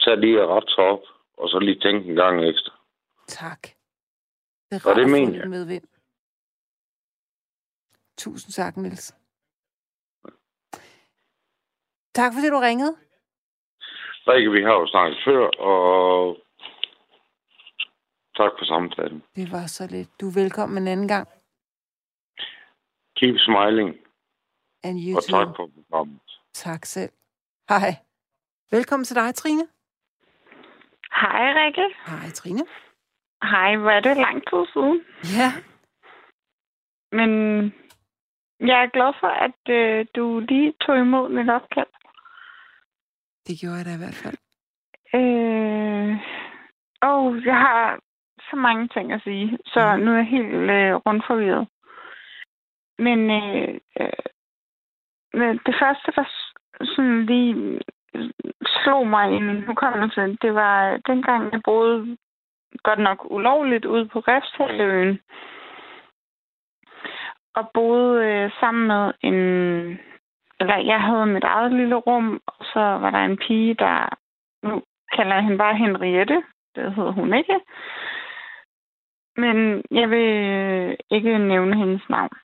Tag 0.00 0.16
lige 0.18 0.46
ret 0.46 0.78
op, 0.78 1.02
og 1.36 1.48
så 1.48 1.58
lige 1.58 1.80
tænke 1.80 2.08
en 2.08 2.16
gang 2.16 2.44
ekstra. 2.44 2.78
Tak. 3.26 3.62
Det 4.70 4.84
er 4.84 4.90
Og 4.90 4.96
det 4.96 5.10
mener 5.10 5.38
jeg. 5.38 5.48
medvind. 5.50 5.84
Tusind 8.18 8.52
tak, 8.52 8.76
Niels. 8.76 9.14
Tak 12.14 12.32
fordi 12.34 12.48
du 12.48 12.58
ringede. 12.58 12.96
Rikke, 14.28 14.50
vi 14.52 14.62
har 14.62 14.72
jo 14.72 14.86
snakket 14.86 15.18
før, 15.24 15.46
og 15.58 16.36
tak 18.36 18.52
for 18.58 18.64
samtalen. 18.64 19.22
Det 19.36 19.52
var 19.52 19.66
så 19.66 19.86
lidt. 19.86 20.20
Du 20.20 20.28
er 20.28 20.34
velkommen 20.34 20.82
en 20.82 20.88
anden 20.88 21.08
gang. 21.08 21.28
Keep 23.16 23.36
smiling, 23.38 23.88
And 24.84 24.98
you 25.06 25.16
og 25.16 25.22
too. 25.24 25.38
tak 25.38 25.56
for 25.56 25.66
programmet. 25.74 26.20
Tak 26.54 26.84
selv. 26.84 27.12
Hej. 27.68 27.90
Velkommen 28.70 29.04
til 29.04 29.16
dig, 29.16 29.34
Trine. 29.34 29.68
Hej, 31.20 31.52
Rikke. 31.64 31.86
Hej, 32.06 32.30
Trine. 32.34 32.64
Hej, 33.42 33.76
hvor 33.76 33.90
er 33.90 34.00
det 34.00 34.16
lang 34.16 34.36
tid 34.50 34.62
siden. 34.72 35.04
Ja, 35.38 35.48
Men 37.18 37.30
jeg 38.60 38.82
er 38.82 38.90
glad 38.96 39.12
for, 39.20 39.26
at 39.46 39.60
øh, 39.78 40.06
du 40.16 40.40
lige 40.48 40.72
tog 40.80 40.98
imod 40.98 41.28
mit 41.28 41.50
opkald. 41.50 41.86
det 43.46 43.58
gjorde 43.60 43.76
jeg 43.76 43.84
da 43.86 43.94
i 43.94 44.02
hvert 44.04 44.20
fald. 44.24 44.38
Øh, 45.20 46.12
og 47.02 47.44
jeg 47.44 47.56
har 47.66 48.00
så 48.50 48.56
mange 48.56 48.88
ting 48.88 49.12
at 49.12 49.22
sige, 49.24 49.58
så 49.66 49.80
Mhm. 49.96 50.04
nu 50.04 50.10
er 50.12 50.16
jeg 50.16 50.26
helt 50.26 50.70
øh, 50.78 50.94
rundt 51.06 51.24
forvirret. 51.26 51.68
Men 52.98 53.18
øh, 53.30 53.74
øh, 54.00 55.54
det 55.66 55.74
første, 55.82 56.08
s- 56.24 56.54
sådan 56.94 57.26
lige 57.26 57.80
slog 58.82 59.06
mig 59.06 59.36
i 59.36 59.40
min 59.40 59.66
hukommelse, 59.66 60.36
det 60.42 60.54
var 60.54 60.92
øh, 60.92 61.00
dengang, 61.06 61.52
jeg 61.52 61.60
boede 61.64 62.16
godt 62.82 62.98
nok 62.98 63.30
ulovligt 63.30 63.84
ude 63.84 64.08
på 64.08 64.18
Refshaløen. 64.18 65.20
Og 67.54 67.70
boede 67.74 68.24
øh, 68.24 68.50
sammen 68.60 68.86
med 68.86 69.12
en... 69.20 69.34
Eller 70.60 70.76
jeg 70.76 71.00
havde 71.00 71.26
mit 71.26 71.44
eget 71.44 71.72
lille 71.72 71.94
rum, 71.94 72.40
og 72.46 72.64
så 72.64 72.80
var 72.80 73.10
der 73.10 73.18
en 73.18 73.36
pige, 73.36 73.74
der... 73.74 74.08
Nu 74.62 74.82
kalder 75.16 75.34
jeg 75.34 75.42
hende 75.42 75.58
bare 75.58 75.76
Henriette. 75.76 76.42
Det 76.74 76.94
hed 76.94 77.10
hun 77.12 77.34
ikke. 77.34 77.60
Men 79.36 79.82
jeg 79.90 80.10
vil 80.10 80.34
øh, 80.48 80.96
ikke 81.10 81.38
nævne 81.38 81.76
hendes 81.76 82.08
navn. 82.08 82.36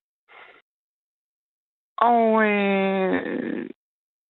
Og 1.96 2.44
øh, 2.44 3.70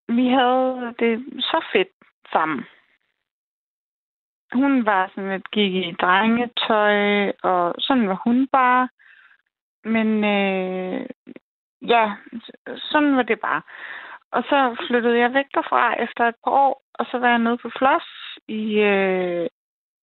vi 0.08 0.28
havde 0.28 0.94
det 0.98 1.24
så 1.40 1.64
fedt 1.72 1.88
sammen. 2.32 2.66
Hun 4.52 4.86
var 4.86 5.10
sådan 5.14 5.30
lidt, 5.30 5.50
gik 5.50 5.74
i 5.74 5.96
drengetøj, 6.00 7.32
og 7.42 7.74
sådan 7.78 8.08
var 8.08 8.20
hun 8.24 8.48
bare. 8.52 8.88
Men 9.84 10.24
øh, 10.24 11.06
ja, 11.82 12.12
sådan 12.76 13.16
var 13.16 13.22
det 13.22 13.40
bare. 13.40 13.62
Og 14.30 14.42
så 14.42 14.84
flyttede 14.88 15.18
jeg 15.18 15.34
væk 15.34 15.46
derfra 15.54 16.02
efter 16.02 16.28
et 16.28 16.34
par 16.44 16.50
år, 16.50 16.82
og 16.94 17.06
så 17.10 17.18
var 17.18 17.28
jeg 17.28 17.38
nede 17.38 17.58
på 17.58 17.70
Floss 17.78 18.06
i 18.48 18.80
øh, 18.80 19.48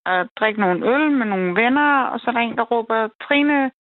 at 0.06 0.28
drikke 0.40 0.60
nogle 0.60 0.88
øl 0.88 1.12
med 1.12 1.26
nogle 1.26 1.64
venner, 1.64 2.04
og 2.04 2.20
så 2.20 2.30
er 2.30 2.32
der 2.32 2.40
en, 2.40 2.58
der 2.58 2.64
råber, 2.64 3.10
Trine, 3.28 3.72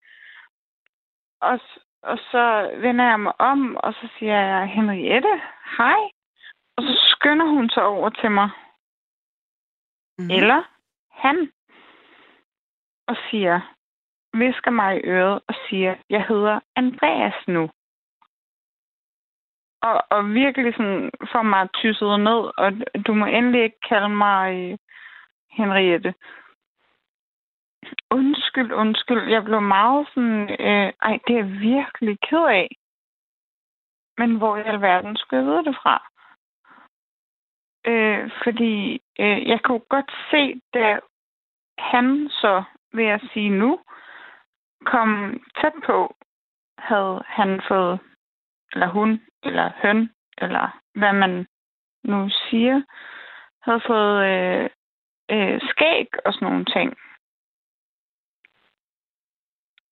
og, 1.42 1.60
og 2.06 2.18
så 2.32 2.72
vender 2.78 3.06
jeg 3.06 3.20
mig 3.20 3.34
om, 3.42 3.76
og 3.76 3.94
så 3.94 4.08
siger 4.20 4.40
jeg, 4.40 4.68
Henriette, 4.68 5.42
hej. 5.78 6.02
Og 6.78 6.84
så 6.84 6.94
skynder 7.12 7.46
hun 7.46 7.70
sig 7.70 7.84
over 7.84 8.10
til 8.10 8.32
mig, 8.32 8.50
Mm. 10.20 10.30
eller 10.32 10.64
han, 11.12 11.52
og 13.08 13.16
siger, 13.30 13.60
visker 14.34 14.72
mig 14.72 14.98
i 14.98 15.02
øret 15.06 15.42
og 15.48 15.56
siger, 15.70 15.96
jeg 16.10 16.26
hedder 16.26 16.60
Andreas 16.76 17.48
nu. 17.48 17.70
Og, 19.82 20.04
og 20.12 20.34
virkelig 20.34 20.74
sådan 20.74 21.12
får 21.32 21.42
mig 21.42 21.70
tysset 21.74 22.20
ned, 22.20 22.42
og 22.58 22.72
du 23.08 23.14
må 23.14 23.26
endelig 23.26 23.64
ikke 23.64 23.80
kalde 23.90 24.10
mig 24.10 24.72
øh, 24.72 24.78
Henriette. 25.52 26.14
Undskyld, 28.12 28.72
undskyld. 28.72 29.30
Jeg 29.30 29.44
blev 29.44 29.62
meget 29.62 30.08
sådan, 30.14 30.50
øh, 30.60 30.94
ej, 31.02 31.20
det 31.28 31.34
er 31.34 31.44
jeg 31.44 31.52
virkelig 31.60 32.18
ked 32.30 32.46
af. 32.46 32.68
Men 34.18 34.38
hvor 34.38 34.58
i 34.58 34.62
alverden 34.62 35.18
skulle 35.18 35.44
jeg 35.44 35.52
vide 35.52 35.66
det 35.66 35.76
fra? 35.84 36.12
Øh, 37.88 38.32
fordi 38.44 39.02
øh, 39.20 39.48
jeg 39.48 39.60
kunne 39.64 39.80
godt 39.90 40.12
se, 40.32 40.62
da 40.74 41.00
han 41.78 42.30
så, 42.30 42.64
vil 42.94 43.06
jeg 43.06 43.20
sige 43.34 43.50
nu, 43.50 43.80
kom 44.86 45.42
tæt 45.62 45.74
på, 45.86 46.16
havde 46.78 47.24
han 47.26 47.62
fået, 47.68 48.00
eller 48.74 48.88
hun, 48.88 49.22
eller 49.44 49.72
høn, 49.82 50.10
eller 50.38 50.80
hvad 50.96 51.14
man 51.14 51.48
nu 52.04 52.30
siger, 52.30 52.82
havde 53.62 53.82
fået 53.88 54.26
øh, 54.26 54.70
øh, 55.32 55.62
skæg 55.70 56.08
og 56.26 56.34
sådan 56.34 56.48
nogle 56.48 56.66
ting. 56.66 56.98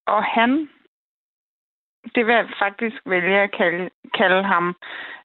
Og 0.08 0.24
han, 0.24 0.70
det 2.16 2.26
vil 2.26 2.36
jeg 2.36 2.50
faktisk 2.60 2.98
vælge 3.06 3.39
at 3.39 3.52
kalde, 3.58 3.89
kalde 4.18 4.44
ham, 4.44 4.76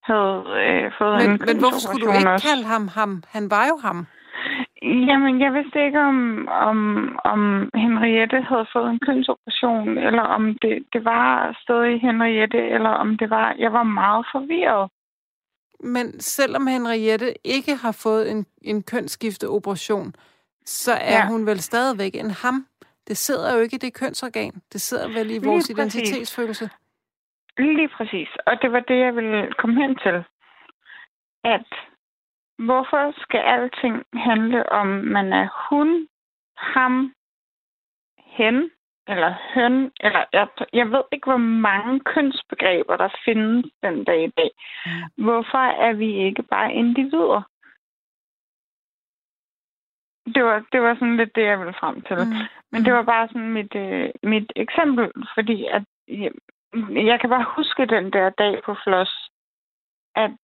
havde 0.03 0.45
øh, 0.64 0.93
fået 0.99 1.17
Men, 1.23 1.31
en 1.31 1.41
men 1.49 1.59
hvorfor 1.62 1.81
skulle 1.81 2.07
du 2.07 2.12
ikke 2.19 2.31
også. 2.31 2.49
kalde 2.49 2.64
ham 2.64 2.88
ham? 2.88 3.23
Han 3.29 3.51
var 3.51 3.67
jo 3.67 3.77
ham. 3.87 4.07
Jamen, 4.83 5.41
jeg 5.41 5.53
vidste 5.55 5.85
ikke, 5.87 6.01
om, 6.01 6.49
om, 6.49 6.79
om 7.25 7.71
Henriette 7.75 8.41
havde 8.51 8.67
fået 8.73 8.91
en 8.91 9.01
kønsoperation, 9.07 9.99
eller 9.99 10.23
om 10.23 10.43
det, 10.62 10.85
det 10.93 11.05
var 11.05 11.59
stadig 11.62 12.01
Henriette, 12.01 12.59
eller 12.59 12.91
om 12.91 13.17
det 13.17 13.31
var... 13.31 13.55
Jeg 13.59 13.73
var 13.73 13.83
meget 13.83 14.27
forvirret. 14.33 14.91
Men 15.81 16.21
selvom 16.21 16.67
Henriette 16.67 17.35
ikke 17.45 17.77
har 17.77 17.93
fået 17.93 18.31
en, 18.31 18.47
en 18.62 18.83
kønsskifteoperation, 18.83 20.14
så 20.64 20.93
er. 20.93 21.19
Ja. 21.19 21.27
hun 21.27 21.47
vel 21.47 21.61
stadigvæk 21.61 22.14
en 22.14 22.31
ham. 22.31 22.67
Det 23.09 23.16
sidder 23.16 23.55
jo 23.55 23.61
ikke 23.61 23.75
i 23.77 23.79
det 23.79 23.94
kønsorgan. 23.94 24.53
Det 24.73 24.81
sidder 24.81 25.09
vel 25.09 25.31
i 25.31 25.33
Lige 25.33 25.44
vores 25.44 25.62
præcis. 25.62 25.79
identitetsfølelse. 25.79 26.71
Lige 27.59 27.88
præcis. 27.88 28.29
Og 28.47 28.62
det 28.62 28.73
var 28.73 28.81
det, 28.81 28.99
jeg 28.99 29.16
ville 29.16 29.53
komme 29.59 29.83
hen 29.83 29.97
til. 29.97 30.25
At 31.44 31.68
hvorfor 32.59 33.14
skal 33.23 33.40
alting 33.40 34.05
handle 34.14 34.73
om, 34.73 34.87
man 34.87 35.33
er 35.33 35.49
hun, 35.71 36.09
ham, 36.57 37.14
hen, 38.18 38.71
eller 39.09 39.35
høn, 39.55 39.90
eller 40.01 40.25
jeg, 40.33 40.47
jeg 40.73 40.90
ved 40.90 41.03
ikke, 41.12 41.31
hvor 41.31 41.37
mange 41.66 42.01
kønsbegreber, 42.01 42.97
der 42.97 43.09
findes 43.25 43.66
den 43.83 44.05
dag 44.05 44.25
i 44.25 44.33
dag. 44.37 44.51
Mm. 44.87 45.25
Hvorfor 45.25 45.64
er 45.87 45.92
vi 45.92 46.11
ikke 46.27 46.42
bare 46.42 46.73
individer? 46.73 47.42
Det 50.35 50.45
var, 50.45 50.64
det 50.73 50.81
var 50.83 50.95
sådan 50.95 51.17
lidt 51.17 51.35
det, 51.35 51.45
jeg 51.45 51.59
ville 51.59 51.75
frem 51.81 52.01
til. 52.01 52.17
Mm. 52.17 52.33
Men 52.73 52.85
det 52.85 52.93
var 52.93 53.03
bare 53.03 53.29
sådan 53.29 53.53
mit, 53.53 53.75
øh, 53.75 54.11
mit 54.23 54.53
eksempel, 54.57 55.12
fordi 55.35 55.67
at 55.77 55.85
jeg, 56.09 56.33
jeg 57.11 57.21
kan 57.21 57.31
bare 57.31 57.55
huske 57.57 57.87
den 57.87 58.12
der 58.12 58.31
dag 58.31 58.62
på 58.64 58.77
Floss, 58.85 59.31
at, 60.17 60.37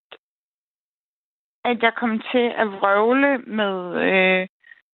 at 1.64 1.82
jeg 1.82 1.92
kom 1.94 2.22
til 2.32 2.46
at 2.56 2.66
vrøvle 2.72 3.38
med 3.38 3.74
øh, 4.08 4.46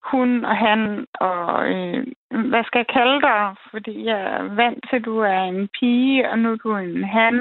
hun 0.04 0.44
og 0.44 0.56
han, 0.56 1.06
og 1.14 1.68
øh, 1.72 2.06
hvad 2.50 2.64
skal 2.64 2.78
jeg 2.78 2.94
kalde 2.98 3.20
dig? 3.20 3.54
Fordi 3.70 4.04
jeg 4.04 4.20
er 4.20 4.42
vant 4.54 4.84
til, 4.88 4.96
at 4.96 5.04
du 5.04 5.18
er 5.18 5.42
en 5.42 5.68
pige, 5.80 6.30
og 6.30 6.38
nu 6.38 6.52
er 6.52 6.56
du 6.56 6.76
en 6.76 7.04
han. 7.04 7.34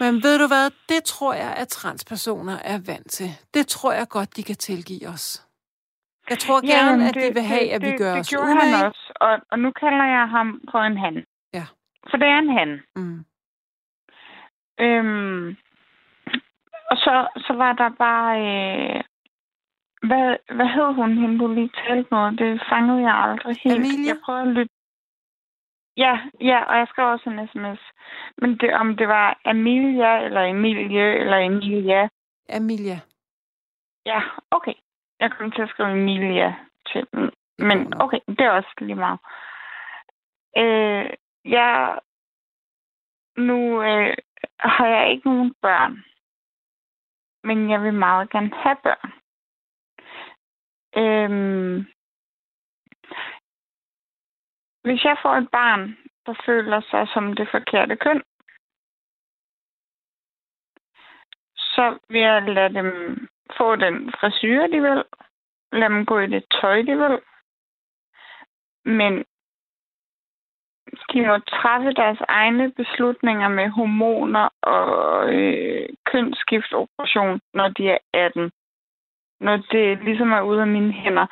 Men 0.00 0.14
ved 0.22 0.38
du 0.38 0.46
hvad? 0.46 0.70
Det 0.88 1.04
tror 1.04 1.34
jeg, 1.34 1.54
at 1.56 1.68
transpersoner 1.68 2.56
er 2.64 2.78
vant 2.86 3.10
til. 3.10 3.30
Det 3.54 3.66
tror 3.66 3.92
jeg 3.92 4.06
godt, 4.08 4.36
de 4.36 4.42
kan 4.42 4.56
tilgive 4.56 5.08
os. 5.08 5.43
Jeg 6.30 6.38
tror 6.38 6.58
gerne, 6.72 6.90
Jamen, 6.90 7.06
at 7.06 7.14
de 7.14 7.34
vil 7.34 7.42
have, 7.42 7.66
at 7.74 7.82
vi 7.82 7.90
det, 7.90 7.98
gør 7.98 8.12
det 8.12 8.20
os 8.20 8.28
gjorde 8.30 8.52
umage. 8.52 8.76
han 8.76 8.86
også, 8.86 9.12
og, 9.20 9.38
og 9.50 9.58
nu 9.58 9.70
kalder 9.70 10.04
jeg 10.04 10.28
ham 10.28 10.60
for 10.70 10.78
en 10.78 10.98
han. 10.98 11.24
Ja. 11.54 11.64
For 12.10 12.16
det 12.16 12.28
er 12.28 12.38
en 12.38 12.52
han. 12.58 12.70
Mm. 12.96 13.24
Øhm, 14.80 15.56
og 16.90 16.96
så, 16.96 17.14
så 17.46 17.52
var 17.52 17.72
der 17.72 17.90
bare... 17.98 18.30
Øh, 18.40 19.02
hvad, 20.08 20.36
hvad 20.56 20.66
hed 20.66 20.94
hun, 20.94 21.18
hende 21.18 21.38
du 21.38 21.54
lige 21.54 21.70
talte 21.86 22.08
med? 22.14 22.36
Det 22.36 22.62
fangede 22.68 23.00
jeg 23.08 23.14
aldrig 23.14 23.56
helt. 23.64 23.76
Amelia? 23.76 24.08
Jeg 24.08 24.18
prøvede 24.24 24.42
at 24.48 24.54
lytte. 24.56 24.74
Ja, 25.96 26.18
ja, 26.40 26.58
og 26.64 26.76
jeg 26.78 26.86
skrev 26.88 27.06
også 27.06 27.30
en 27.30 27.48
sms. 27.48 27.80
Men 28.38 28.58
det, 28.58 28.74
om 28.74 28.96
det 28.96 29.08
var 29.08 29.40
Amelia, 29.44 30.24
eller 30.24 30.40
Emilie, 30.40 31.06
eller 31.20 31.36
Emilia. 31.36 32.08
Amelia. 32.48 32.98
Ja, 34.06 34.20
okay. 34.50 34.74
Jeg 35.20 35.32
kom 35.32 35.50
til 35.50 35.62
at 35.62 35.68
skrive 35.68 35.92
Emilia 35.92 36.54
til 36.92 37.06
dem. 37.12 37.30
Men 37.58 38.00
okay, 38.00 38.18
det 38.28 38.40
er 38.40 38.50
også 38.50 38.74
lige 38.78 38.94
meget. 38.94 39.20
Øh, 40.56 41.10
jeg, 41.44 42.00
nu 43.36 43.82
øh, 43.82 44.16
har 44.58 44.86
jeg 44.86 45.10
ikke 45.10 45.28
nogen 45.28 45.54
børn, 45.62 46.04
men 47.44 47.70
jeg 47.70 47.82
vil 47.82 47.94
meget 47.94 48.30
gerne 48.30 48.50
have 48.54 48.76
børn. 48.82 49.12
Øhm, 50.96 51.86
hvis 54.82 55.04
jeg 55.04 55.16
får 55.22 55.34
et 55.34 55.48
barn, 55.52 55.96
der 56.26 56.34
føler 56.46 56.80
sig 56.80 57.08
som 57.08 57.32
det 57.32 57.48
forkerte 57.50 57.96
køn, 57.96 58.22
så 61.56 61.98
vil 62.08 62.20
jeg 62.20 62.42
lade 62.42 62.74
dem 62.74 63.28
få 63.58 63.76
den 63.76 64.12
frisyr, 64.20 64.66
de 64.66 64.80
vil. 64.80 65.04
Lad 65.72 65.88
dem 65.88 66.06
gå 66.06 66.18
i 66.18 66.26
det 66.26 66.44
tøj, 66.60 66.76
de 66.82 66.96
vil. 66.96 67.20
Men 68.84 69.24
de 71.12 71.26
må 71.26 71.38
træffe 71.38 71.92
deres 71.92 72.18
egne 72.28 72.72
beslutninger 72.72 73.48
med 73.48 73.68
hormoner 73.68 74.48
og 74.62 75.34
øh, 75.34 75.88
kønsskiftoperation, 76.04 77.40
når 77.54 77.68
de 77.68 77.88
er 77.88 77.98
18. 78.12 78.50
Når 79.40 79.56
det 79.56 80.04
ligesom 80.04 80.32
er 80.32 80.42
ude 80.42 80.60
af 80.60 80.66
mine 80.66 80.92
hænder. 80.92 81.26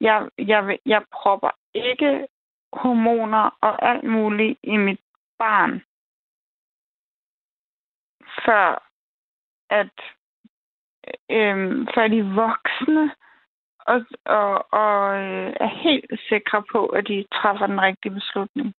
Jeg, 0.00 0.28
jeg, 0.38 0.78
jeg 0.86 1.02
propper 1.12 1.50
ikke 1.74 2.26
hormoner 2.72 3.56
og 3.60 3.88
alt 3.90 4.04
muligt 4.04 4.58
i 4.62 4.76
mit 4.76 5.00
barn, 5.38 5.82
før 8.44 8.88
at 9.70 10.17
øh, 11.30 11.86
før 11.94 12.08
de 12.08 12.22
voksne 12.42 13.14
og, 13.78 13.98
og, 14.24 14.72
og 14.72 15.16
øh, 15.16 15.52
er 15.60 15.82
helt 15.84 16.20
sikre 16.28 16.62
på, 16.72 16.86
at 16.86 17.08
de 17.08 17.26
træffer 17.32 17.66
den 17.66 17.80
rigtige 17.80 18.14
beslutning. 18.14 18.74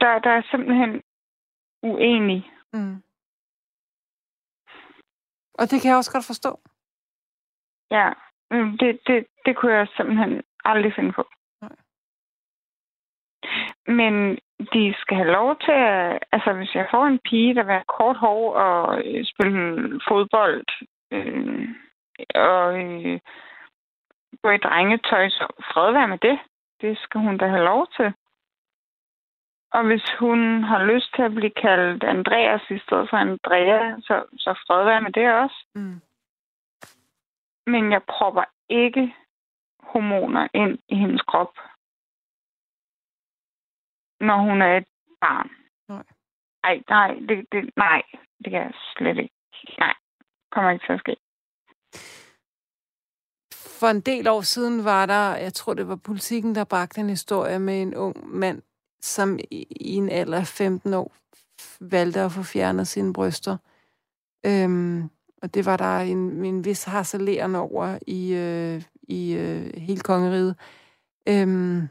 Der, 0.00 0.18
der 0.18 0.30
er 0.30 0.42
simpelthen 0.50 1.02
uenig. 1.82 2.52
Mm. 2.72 3.02
Og 5.54 5.64
det 5.70 5.82
kan 5.82 5.90
jeg 5.90 5.96
også 5.96 6.12
godt 6.12 6.26
forstå. 6.26 6.60
Ja, 7.90 8.12
det, 8.80 9.00
det, 9.06 9.26
det 9.46 9.56
kunne 9.56 9.74
jeg 9.74 9.88
simpelthen 9.96 10.42
aldrig 10.64 10.92
finde 10.94 11.12
på. 11.12 11.24
Men 13.98 14.38
de 14.72 14.94
skal 14.98 15.16
have 15.16 15.32
lov 15.32 15.56
til 15.56 15.72
at... 15.72 16.18
Altså, 16.32 16.52
hvis 16.52 16.74
jeg 16.74 16.88
får 16.90 17.04
en 17.06 17.18
pige, 17.18 17.54
der 17.54 17.62
vil 17.62 17.72
have 17.72 17.92
kort 17.98 18.16
hår 18.16 18.54
og 18.54 19.02
øh, 19.04 19.24
spille 19.24 20.00
fodbold, 20.08 20.64
øh, 21.12 21.68
og 22.34 22.78
øh, 22.82 23.20
gå 24.42 24.50
i 24.50 24.64
drengetøj, 24.66 25.28
så 25.28 25.46
fred 25.72 25.92
være 25.92 26.08
med 26.08 26.18
det. 26.18 26.38
Det 26.80 26.98
skal 26.98 27.20
hun 27.20 27.38
da 27.38 27.46
have 27.46 27.64
lov 27.64 27.86
til. 27.96 28.12
Og 29.72 29.86
hvis 29.86 30.06
hun 30.18 30.62
har 30.62 30.84
lyst 30.84 31.14
til 31.14 31.22
at 31.22 31.34
blive 31.34 31.50
kaldt 31.50 32.04
Andreas 32.04 32.62
i 32.70 32.78
stedet 32.78 33.10
for 33.10 33.16
Andrea, 33.16 34.00
så, 34.00 34.24
så 34.36 34.50
fred 34.66 34.84
være 34.84 35.02
med 35.02 35.12
det 35.12 35.34
også. 35.34 35.64
Mm. 35.74 36.00
Men 37.66 37.92
jeg 37.92 38.02
propper 38.02 38.44
ikke 38.68 39.14
hormoner 39.82 40.48
ind 40.54 40.78
i 40.88 40.94
hendes 40.94 41.22
krop, 41.22 41.52
når 44.20 44.38
hun 44.48 44.62
er 44.62 44.76
et 44.76 44.88
barn. 45.20 45.50
Nej. 45.88 46.04
Ej, 46.64 46.82
nej, 46.88 47.14
det, 47.28 47.46
det, 47.52 47.70
nej, 47.76 48.02
det 48.44 48.50
kan 48.52 48.60
jeg 48.60 48.72
slet 48.96 49.18
ikke. 49.18 49.34
Nej, 49.78 49.94
kommer 50.52 50.70
ikke 50.70 50.86
til 50.86 50.92
at 50.92 51.00
ske. 51.00 51.16
For 53.80 53.86
en 53.86 54.00
del 54.00 54.28
år 54.28 54.40
siden 54.40 54.84
var 54.84 55.06
der, 55.06 55.36
jeg 55.36 55.52
tror 55.52 55.74
det 55.74 55.88
var 55.88 55.96
politikken, 55.96 56.54
der 56.54 56.64
bragte 56.64 57.00
en 57.00 57.08
historie 57.08 57.58
med 57.58 57.82
en 57.82 57.94
ung 57.94 58.36
mand, 58.36 58.62
som 59.00 59.38
i, 59.50 59.66
en 59.70 60.08
alder 60.08 60.38
af 60.38 60.46
15 60.46 60.94
år 60.94 61.12
valgte 61.80 62.20
at 62.20 62.32
få 62.32 62.42
fjernet 62.42 62.88
sine 62.88 63.12
bryster. 63.12 63.56
Øhm, 64.46 65.10
og 65.42 65.54
det 65.54 65.66
var 65.66 65.76
der 65.76 65.98
en, 65.98 66.44
en 66.44 66.64
vis 66.64 66.84
harcelerende 66.84 67.58
over 67.58 67.98
i, 68.06 68.34
øh, 68.34 68.82
i 69.02 69.34
øh, 69.34 69.80
hele 69.80 70.00
kongeriget. 70.00 70.56
Øhm, 71.28 71.88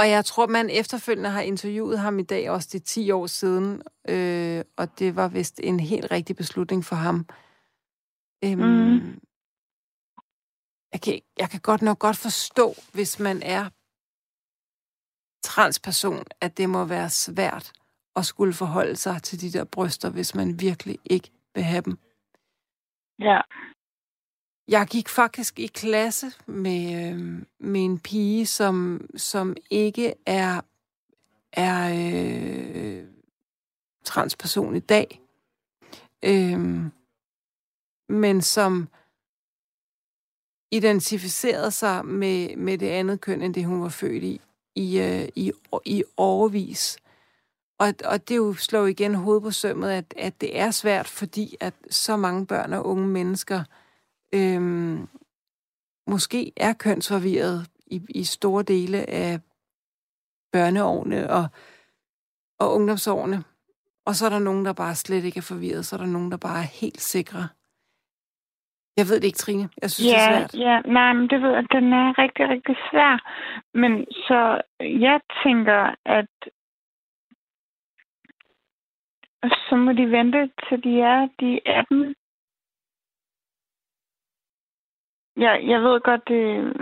og 0.00 0.10
jeg 0.10 0.24
tror, 0.24 0.46
man 0.46 0.70
efterfølgende 0.70 1.30
har 1.30 1.40
interviewet 1.52 1.98
ham 1.98 2.18
i 2.18 2.22
dag, 2.22 2.50
også 2.50 2.68
det 2.72 2.84
10 2.84 3.10
år 3.10 3.26
siden, 3.26 3.82
øh, 4.08 4.64
og 4.80 4.98
det 4.98 5.16
var 5.16 5.28
vist 5.28 5.60
en 5.64 5.80
helt 5.80 6.10
rigtig 6.10 6.36
beslutning 6.36 6.84
for 6.84 6.96
ham. 6.96 7.18
Øhm, 8.44 8.60
Mhm. 8.60 9.20
jeg, 10.92 11.00
kan, 11.04 11.20
jeg 11.38 11.50
kan 11.50 11.60
godt 11.60 11.82
nok 11.82 11.98
godt 11.98 12.16
forstå, 12.16 12.66
hvis 12.94 13.18
man 13.20 13.42
er 13.42 13.64
transperson, 15.44 16.24
at 16.40 16.56
det 16.58 16.68
må 16.70 16.84
være 16.84 17.10
svært 17.10 17.72
at 18.16 18.26
skulle 18.26 18.54
forholde 18.54 18.96
sig 18.96 19.22
til 19.22 19.40
de 19.40 19.52
der 19.58 19.64
bryster, 19.64 20.10
hvis 20.10 20.34
man 20.34 20.60
virkelig 20.60 20.98
ikke 21.04 21.30
vil 21.54 21.64
have 21.64 21.82
dem. 21.82 21.98
Ja. 23.18 23.40
Jeg 24.70 24.86
gik 24.86 25.08
faktisk 25.08 25.58
i 25.58 25.66
klasse 25.66 26.32
med, 26.46 27.12
øh, 27.12 27.42
med 27.58 27.84
en 27.84 27.98
pige, 27.98 28.46
som, 28.46 29.06
som 29.16 29.56
ikke 29.70 30.14
er, 30.26 30.60
er 31.52 31.90
øh, 31.94 33.04
transperson 34.04 34.76
i 34.76 34.80
dag, 34.80 35.20
øh, 36.22 36.84
men 38.08 38.42
som 38.42 38.88
identificerede 40.70 41.70
sig 41.70 42.06
med, 42.06 42.56
med 42.56 42.78
det 42.78 42.88
andet 42.88 43.20
køn, 43.20 43.42
end 43.42 43.54
det 43.54 43.64
hun 43.64 43.82
var 43.82 43.88
født 43.88 44.22
i, 44.22 44.40
i, 44.74 45.00
øh, 45.00 45.28
i, 45.34 45.52
i 45.84 46.04
overvis. 46.16 46.98
Og, 47.78 47.94
og 48.04 48.28
det 48.28 48.36
jo 48.36 48.54
slår 48.54 48.86
igen 48.86 49.14
hovedet 49.14 49.42
på 49.42 49.50
sømmet, 49.50 49.90
at, 49.90 50.14
at 50.16 50.40
det 50.40 50.58
er 50.58 50.70
svært, 50.70 51.08
fordi 51.08 51.56
at 51.60 51.74
så 51.90 52.16
mange 52.16 52.46
børn 52.46 52.72
og 52.72 52.86
unge 52.86 53.08
mennesker 53.08 53.64
øhm, 54.34 55.08
måske 56.06 56.52
er 56.56 56.72
kønsforvirret 56.72 57.66
i, 57.86 58.00
i 58.14 58.24
store 58.24 58.62
dele 58.62 59.10
af 59.10 59.40
børneårene 60.52 61.30
og, 61.30 61.44
og 62.58 62.74
ungdomsårene. 62.74 63.44
Og 64.06 64.14
så 64.14 64.26
er 64.26 64.30
der 64.30 64.38
nogen, 64.38 64.64
der 64.64 64.72
bare 64.72 64.94
slet 64.94 65.24
ikke 65.24 65.38
er 65.38 65.48
forvirret. 65.54 65.86
Så 65.86 65.96
er 65.96 66.00
der 66.00 66.06
nogen, 66.06 66.30
der 66.30 66.36
bare 66.36 66.58
er 66.58 66.80
helt 66.82 67.00
sikre. 67.00 67.48
Jeg 68.96 69.06
ved 69.08 69.16
det 69.20 69.24
ikke, 69.26 69.38
Trine. 69.44 69.68
Jeg 69.82 69.90
synes, 69.90 70.10
det 70.10 70.16
er 70.18 70.22
Ja, 70.32 70.38
svært. 70.38 70.54
ja, 70.54 70.80
nej, 70.92 71.12
men 71.12 71.30
det 71.30 71.42
ved 71.42 71.50
jeg, 71.50 71.66
den 71.72 71.92
er 71.92 72.18
rigtig, 72.18 72.48
rigtig 72.48 72.76
svær. 72.90 73.14
Men 73.74 73.92
så 74.10 74.60
jeg 74.80 75.20
tænker, 75.44 75.94
at 76.04 76.30
så 79.68 79.76
må 79.76 79.92
de 79.92 80.10
vente 80.10 80.50
til 80.68 80.84
de 80.84 81.00
er 81.00 81.28
de 81.40 81.60
18. 81.66 82.14
Jeg, 85.36 85.62
jeg 85.66 85.80
ved 85.80 86.00
godt, 86.00 86.28
det... 86.28 86.72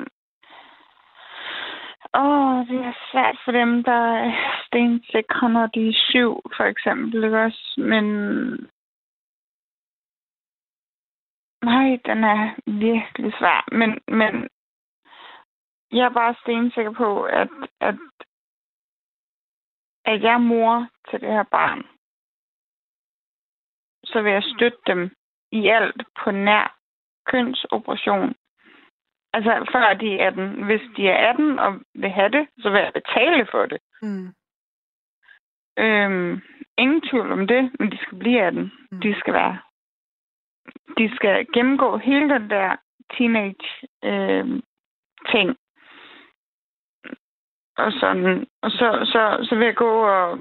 Åh, 2.15 2.67
det 2.69 2.81
er 2.85 2.93
svært 3.11 3.39
for 3.45 3.53
dem, 3.53 3.85
der 3.85 4.03
er 4.25 4.33
stensikre, 4.67 5.51
når 5.51 5.67
de 5.67 5.89
er 5.89 5.93
syv, 6.11 6.41
for 6.57 6.65
eksempel. 6.65 7.25
Ikke 7.25 7.39
også? 7.39 7.75
Men 7.77 8.07
Nej, 11.63 11.99
den 12.05 12.25
er 12.25 12.55
virkelig 12.67 13.33
svær. 13.39 13.69
Men, 13.73 13.91
men 14.19 14.49
jeg 15.93 16.05
er 16.05 16.15
bare 16.21 16.35
stensikker 16.43 16.93
på, 16.93 17.23
at, 17.25 17.49
at, 17.81 17.99
at 20.05 20.23
jeg 20.23 20.35
er 20.35 20.39
mor 20.39 20.89
til 21.11 21.21
det 21.21 21.29
her 21.29 21.43
barn. 21.43 21.83
Så 24.05 24.23
vil 24.23 24.33
jeg 24.33 24.43
støtte 24.43 24.83
dem 24.87 25.11
i 25.53 25.69
alt 25.69 26.03
på 26.25 26.31
nær 26.31 26.78
kønsoperation. 27.31 28.35
Altså 29.33 29.69
før 29.73 29.95
de 29.95 30.19
er 30.19 30.27
18. 30.27 30.65
Hvis 30.65 30.81
de 30.97 31.09
er 31.09 31.31
18 31.31 31.59
og 31.59 31.81
vil 31.95 32.11
have 32.11 32.29
det, 32.29 32.49
så 32.59 32.71
vil 32.71 32.81
jeg 32.81 32.93
betale 32.95 33.47
for 33.51 33.67
det. 33.67 33.79
Mm. 34.03 34.29
Øhm, 35.79 36.41
ingen 36.79 37.01
tvivl 37.11 37.33
om 37.33 37.47
det, 37.47 37.71
men 37.79 37.91
de 37.91 37.99
skal 37.99 38.19
blive 38.19 38.43
18. 38.43 38.73
Mm. 38.91 39.01
De 39.01 39.15
skal 39.21 39.35
være 39.35 39.59
de 40.99 41.17
skal 41.17 41.47
gennemgå 41.55 41.97
hele 41.97 42.29
den 42.29 42.51
der 42.51 42.77
teenage 43.17 43.69
øh, 44.05 44.63
ting. 45.33 45.57
Og 47.77 47.93
sådan, 47.93 48.47
og 48.63 48.71
så, 48.71 48.89
så, 49.13 49.47
så 49.49 49.55
vil 49.57 49.65
jeg 49.65 49.77
gå 49.77 49.93
og, 50.17 50.39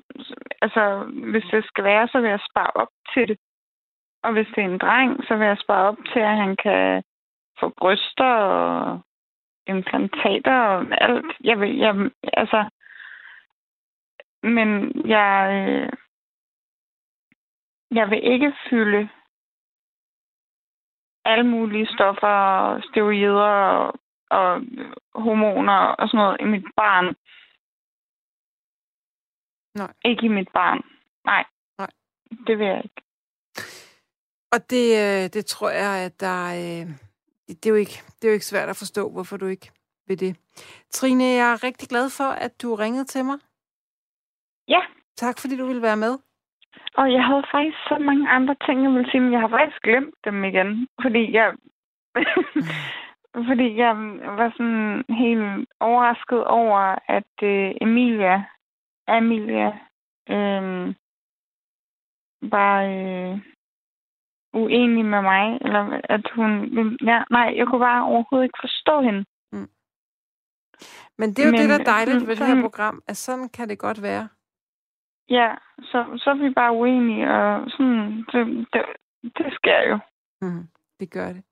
altså, 0.61 1.11
hvis 1.31 1.43
det 1.51 1.65
skal 1.65 1.83
være, 1.83 2.07
så 2.07 2.21
vil 2.21 2.29
jeg 2.29 2.39
spare 2.51 2.71
op 2.75 2.87
til 3.13 3.27
det. 3.27 3.37
Og 4.23 4.33
hvis 4.33 4.47
det 4.55 4.63
er 4.63 4.69
en 4.69 4.77
dreng, 4.77 5.23
så 5.27 5.35
vil 5.35 5.47
jeg 5.47 5.57
spare 5.57 5.87
op 5.87 5.97
til, 6.13 6.19
at 6.19 6.37
han 6.37 6.55
kan 6.55 7.03
få 7.59 7.69
bryster 7.77 8.33
og 8.33 9.01
implantater 9.67 10.59
og 10.59 10.85
alt. 11.01 11.35
Jeg 11.43 11.59
vil, 11.59 11.77
jeg, 11.77 12.11
altså, 12.33 12.69
men 14.43 14.91
jeg, 15.07 15.33
øh, 15.57 15.89
jeg 17.91 18.09
vil 18.09 18.31
ikke 18.33 18.53
fylde 18.69 19.09
alle 21.25 21.47
mulige 21.47 21.87
stoffer, 21.95 22.81
steroider 22.89 23.53
og, 23.77 23.93
og 24.29 24.61
hormoner 25.15 25.77
og 25.77 26.07
sådan 26.07 26.17
noget 26.17 26.37
i 26.41 26.45
mit 26.45 26.65
barn. 26.75 27.15
Nej. 29.75 29.93
Ikke 30.05 30.25
i 30.25 30.29
mit 30.29 30.49
barn. 30.53 30.81
Nej. 31.25 31.45
Nej. 31.77 31.91
Det 32.47 32.59
vil 32.59 32.67
jeg 32.67 32.83
ikke. 32.83 33.06
Og 34.53 34.59
det, 34.69 34.85
øh, 35.03 35.23
det 35.35 35.45
tror 35.45 35.69
jeg, 35.69 36.05
at 36.05 36.19
der 36.19 36.45
øh, 36.45 36.87
det, 37.47 37.65
er 37.65 37.69
jo 37.69 37.75
ikke, 37.75 37.97
det 38.15 38.23
er 38.23 38.31
jo 38.31 38.33
ikke 38.33 38.45
svært 38.45 38.69
at 38.69 38.81
forstå, 38.83 39.11
hvorfor 39.11 39.37
du 39.37 39.45
ikke 39.45 39.71
vil 40.07 40.19
det. 40.19 40.37
Trine, 40.89 41.23
jeg 41.23 41.51
er 41.51 41.63
rigtig 41.63 41.89
glad 41.89 42.09
for, 42.17 42.29
at 42.45 42.61
du 42.61 42.75
ringede 42.75 43.05
til 43.05 43.25
mig. 43.25 43.37
Ja. 44.67 44.81
Tak, 45.15 45.35
fordi 45.39 45.57
du 45.57 45.65
ville 45.65 45.81
være 45.81 45.97
med. 45.97 46.17
Og 46.95 47.13
jeg 47.13 47.25
havde 47.25 47.43
faktisk 47.51 47.77
så 47.87 47.97
mange 47.99 48.29
andre 48.29 48.55
ting, 48.65 48.83
jeg 48.83 48.91
ville 48.91 49.11
sige, 49.11 49.21
men 49.21 49.33
jeg 49.33 49.41
har 49.41 49.49
faktisk 49.49 49.81
glemt 49.81 50.15
dem 50.25 50.43
igen. 50.43 50.87
Fordi 51.01 51.33
jeg... 51.33 51.53
fordi 53.49 53.77
jeg 53.77 53.95
var 54.39 54.49
sådan 54.57 55.03
helt 55.09 55.69
overrasket 55.79 56.43
over, 56.43 56.95
at 57.07 57.33
øh, 57.43 57.71
Emilia, 57.81 58.43
Emilia, 59.07 59.67
øh, 60.29 60.95
var 62.41 62.83
øh, 62.83 63.39
uenig 64.63 65.05
med 65.05 65.21
mig, 65.21 65.57
eller 65.61 66.01
at 66.03 66.25
hun... 66.35 66.49
Ja, 67.11 67.23
nej, 67.31 67.53
jeg 67.57 67.67
kunne 67.67 67.79
bare 67.89 68.03
overhovedet 68.11 68.45
ikke 68.45 68.59
forstå 68.67 69.01
hende. 69.01 69.23
Men 71.19 71.29
det 71.29 71.39
er 71.39 71.45
jo 71.47 71.51
Men, 71.51 71.59
det, 71.61 71.69
der 71.69 71.79
er 71.79 71.83
dejligt 71.97 72.21
mm, 72.21 72.27
ved 72.27 72.35
det 72.35 72.45
her 72.45 72.51
sådan- 72.53 72.61
program, 72.67 73.01
at 73.07 73.17
sådan 73.17 73.49
kan 73.49 73.69
det 73.69 73.79
godt 73.79 74.01
være. 74.01 74.27
Ja, 75.29 75.55
så, 75.81 75.99
så 76.21 76.29
er 76.29 76.37
vi 76.47 76.49
bare 76.53 76.73
uenige, 76.73 77.29
og 77.33 77.71
sådan, 77.71 78.25
det, 78.31 78.67
det, 78.73 78.81
det 79.37 79.53
sker 79.53 79.79
jo. 79.89 79.97
Mm, 80.41 80.63
det 80.99 81.11
gør 81.11 81.27
det. 81.35 81.43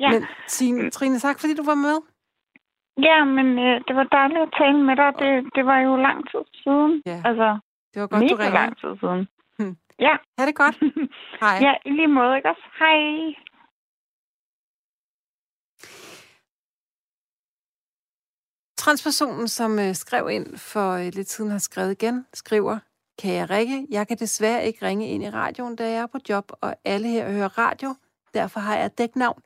Ja, 0.00 0.10
Men 0.12 0.22
Tine, 0.48 0.90
Trine, 0.90 1.18
tak 1.18 1.40
fordi 1.40 1.54
du 1.54 1.64
var 1.64 1.74
med. 1.74 1.96
ja 3.08 3.24
men 3.24 3.46
øh, 3.58 3.80
det 3.88 3.96
var 3.96 4.04
dejligt 4.18 4.40
at 4.40 4.54
tale 4.58 4.82
med 4.88 4.96
dig. 4.96 5.10
Det, 5.22 5.54
det 5.54 5.66
var 5.66 5.78
jo 5.78 5.96
lang 5.96 6.18
tid 6.30 6.44
siden. 6.62 7.02
Ja, 7.06 7.18
Altså, 7.28 7.58
det 7.94 7.98
var 8.02 8.08
godt, 8.08 8.20
du 8.30 8.36
ringede. 8.36 8.52
lang 8.60 8.76
tid 8.82 8.92
siden. 9.02 9.28
Ja. 10.00 10.16
Ha' 10.38 10.46
det 10.46 10.54
godt. 10.54 10.76
Hej. 11.42 11.58
ja, 11.66 11.74
i 11.84 11.90
lige 11.90 12.08
måde, 12.08 12.36
ikke 12.36 12.48
også? 12.48 12.66
Hej. 12.78 12.96
Transpersonen, 18.76 19.48
som 19.48 19.78
øh, 19.78 19.94
skrev 19.94 20.30
ind 20.30 20.56
for 20.56 20.92
øh, 20.92 21.10
lidt 21.14 21.30
siden, 21.30 21.50
har 21.50 21.58
skrevet 21.58 21.92
igen, 21.92 22.26
skriver, 22.34 22.78
Kære 23.18 23.46
Rikke, 23.46 23.86
jeg 23.90 24.08
kan 24.08 24.16
desværre 24.16 24.66
ikke 24.66 24.86
ringe 24.86 25.08
ind 25.08 25.22
i 25.22 25.30
radioen, 25.30 25.76
da 25.76 25.90
jeg 25.90 26.02
er 26.02 26.06
på 26.06 26.18
job, 26.28 26.52
og 26.60 26.76
alle 26.84 27.08
her 27.08 27.32
hører 27.32 27.58
radio. 27.58 27.94
Derfor 28.34 28.60
har 28.60 28.76
jeg 28.76 28.98
dæknavn. 28.98 29.42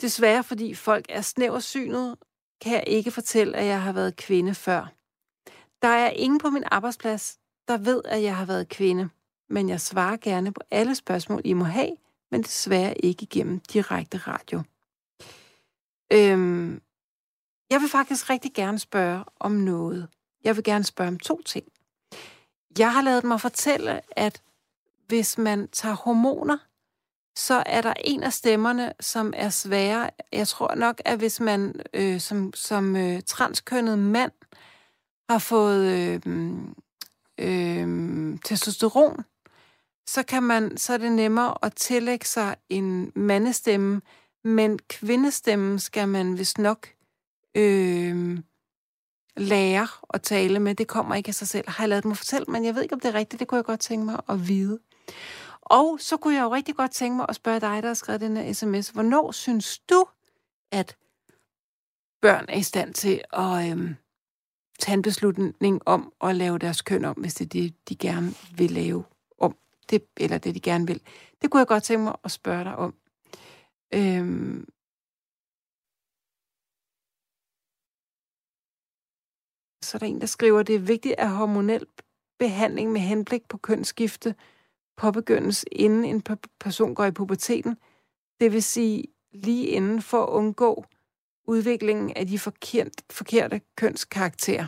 Desværre, 0.00 0.44
fordi 0.44 0.74
folk 0.74 1.06
er 1.08 1.20
snæversynet, 1.20 2.16
kan 2.62 2.72
jeg 2.72 2.84
ikke 2.86 3.10
fortælle, 3.10 3.56
at 3.56 3.66
jeg 3.66 3.82
har 3.82 3.92
været 3.92 4.16
kvinde 4.16 4.54
før. 4.54 4.92
Der 5.82 5.88
er 5.88 6.10
ingen 6.10 6.40
på 6.40 6.50
min 6.50 6.64
arbejdsplads, 6.66 7.38
der 7.68 7.78
ved, 7.78 8.02
at 8.04 8.22
jeg 8.22 8.36
har 8.36 8.46
været 8.46 8.68
kvinde. 8.68 9.10
Men 9.50 9.68
jeg 9.68 9.80
svarer 9.80 10.16
gerne 10.16 10.52
på 10.52 10.60
alle 10.70 10.94
spørgsmål, 10.94 11.40
I 11.44 11.52
må 11.52 11.64
have, 11.64 11.96
men 12.30 12.42
desværre 12.42 12.98
ikke 12.98 13.26
gennem 13.26 13.60
direkte 13.60 14.18
radio. 14.18 14.62
Øhm, 16.12 16.82
jeg 17.70 17.80
vil 17.80 17.88
faktisk 17.88 18.30
rigtig 18.30 18.54
gerne 18.54 18.78
spørge 18.78 19.24
om 19.40 19.52
noget. 19.52 20.08
Jeg 20.44 20.56
vil 20.56 20.64
gerne 20.64 20.84
spørge 20.84 21.08
om 21.08 21.18
to 21.18 21.42
ting. 21.42 21.64
Jeg 22.78 22.92
har 22.92 23.02
lavet 23.02 23.24
mig 23.24 23.40
fortælle, 23.40 24.00
at 24.10 24.42
hvis 25.06 25.38
man 25.38 25.68
tager 25.68 25.94
hormoner, 25.94 26.58
så 27.36 27.62
er 27.66 27.80
der 27.80 27.94
en 28.04 28.22
af 28.22 28.32
stemmerne, 28.32 28.92
som 29.00 29.32
er 29.36 29.48
sværere. 29.48 30.10
Jeg 30.32 30.48
tror 30.48 30.74
nok, 30.74 31.00
at 31.04 31.18
hvis 31.18 31.40
man 31.40 31.80
øh, 31.94 32.20
som, 32.20 32.52
som 32.54 32.96
øh, 32.96 33.22
transkønnet 33.26 33.98
mand 33.98 34.32
har 35.30 35.38
fået 35.38 35.86
øh, 35.86 36.20
øh, 37.38 38.38
testosteron, 38.44 39.24
så 40.10 40.22
kan 40.22 40.42
man 40.42 40.76
så 40.76 40.92
er 40.92 40.98
det 40.98 41.12
nemmere 41.12 41.54
at 41.62 41.74
tillægge 41.74 42.26
sig 42.26 42.56
en 42.68 43.12
mandestemme, 43.14 44.02
men 44.44 44.78
kvindestemmen 44.78 45.78
skal 45.78 46.08
man 46.08 46.38
vist 46.38 46.58
nok 46.58 46.88
øh, 47.54 48.38
lære 49.36 49.88
at 50.14 50.22
tale 50.22 50.58
med. 50.58 50.74
Det 50.74 50.88
kommer 50.88 51.14
ikke 51.14 51.28
af 51.28 51.34
sig 51.34 51.48
selv. 51.48 51.68
Har 51.68 51.84
jeg 51.84 51.88
lavet 51.88 52.04
mig 52.04 52.16
fortælle, 52.16 52.46
men 52.48 52.64
jeg 52.64 52.74
ved 52.74 52.82
ikke, 52.82 52.94
om 52.94 53.00
det 53.00 53.08
er 53.08 53.14
rigtigt. 53.14 53.40
Det 53.40 53.48
kunne 53.48 53.56
jeg 53.56 53.64
godt 53.64 53.80
tænke 53.80 54.04
mig 54.04 54.20
at 54.28 54.48
vide. 54.48 54.78
Og 55.62 55.98
så 56.00 56.16
kunne 56.16 56.34
jeg 56.34 56.42
jo 56.42 56.54
rigtig 56.54 56.76
godt 56.76 56.90
tænke 56.90 57.16
mig 57.16 57.26
at 57.28 57.36
spørge 57.36 57.60
dig, 57.60 57.82
der 57.82 57.88
har 57.88 57.94
skrevet 57.94 58.20
den 58.20 58.36
her 58.36 58.52
sms. 58.52 58.88
Hvornår 58.88 59.32
synes 59.32 59.78
du, 59.78 60.04
at 60.72 60.96
børn 62.22 62.44
er 62.48 62.56
i 62.56 62.62
stand 62.62 62.94
til 62.94 63.20
at 63.32 63.70
øh, 63.70 63.94
tage 64.78 64.94
en 64.94 65.02
beslutning 65.02 65.80
om 65.86 66.12
at 66.20 66.36
lave 66.36 66.58
deres 66.58 66.82
køn 66.82 67.04
om, 67.04 67.16
hvis 67.16 67.34
det 67.34 67.44
er 67.44 67.48
det, 67.48 67.88
de 67.88 67.96
gerne 67.96 68.34
vil 68.56 68.70
lave? 68.70 69.04
Det, 69.90 70.06
eller 70.16 70.38
det, 70.38 70.54
de 70.54 70.60
gerne 70.60 70.86
vil. 70.86 71.02
Det 71.42 71.50
kunne 71.50 71.58
jeg 71.58 71.66
godt 71.66 71.82
tænke 71.82 72.04
mig 72.04 72.16
at 72.24 72.30
spørge 72.30 72.64
dig 72.64 72.76
om. 72.76 72.94
Øhm, 73.94 74.68
så 79.84 79.96
er 79.96 79.98
der 79.98 80.06
en, 80.06 80.20
der 80.20 80.26
skriver, 80.26 80.60
at 80.60 80.66
det 80.66 80.74
er 80.74 80.78
vigtigt, 80.80 81.14
at 81.18 81.30
hormonel 81.30 81.86
behandling 82.38 82.92
med 82.92 83.00
henblik 83.00 83.48
på 83.48 83.58
kønsskifte 83.58 84.34
påbegyndes, 84.96 85.64
inden 85.72 86.04
en 86.04 86.22
person 86.60 86.94
går 86.94 87.04
i 87.04 87.10
puberteten. 87.10 87.76
Det 88.40 88.52
vil 88.52 88.62
sige 88.62 89.04
lige 89.32 89.66
inden 89.66 90.02
for 90.02 90.22
at 90.22 90.28
undgå 90.28 90.84
udviklingen 91.44 92.12
af 92.16 92.26
de 92.26 92.38
forkert, 92.38 93.02
forkerte 93.10 93.60
kønskarakterer. 93.76 94.66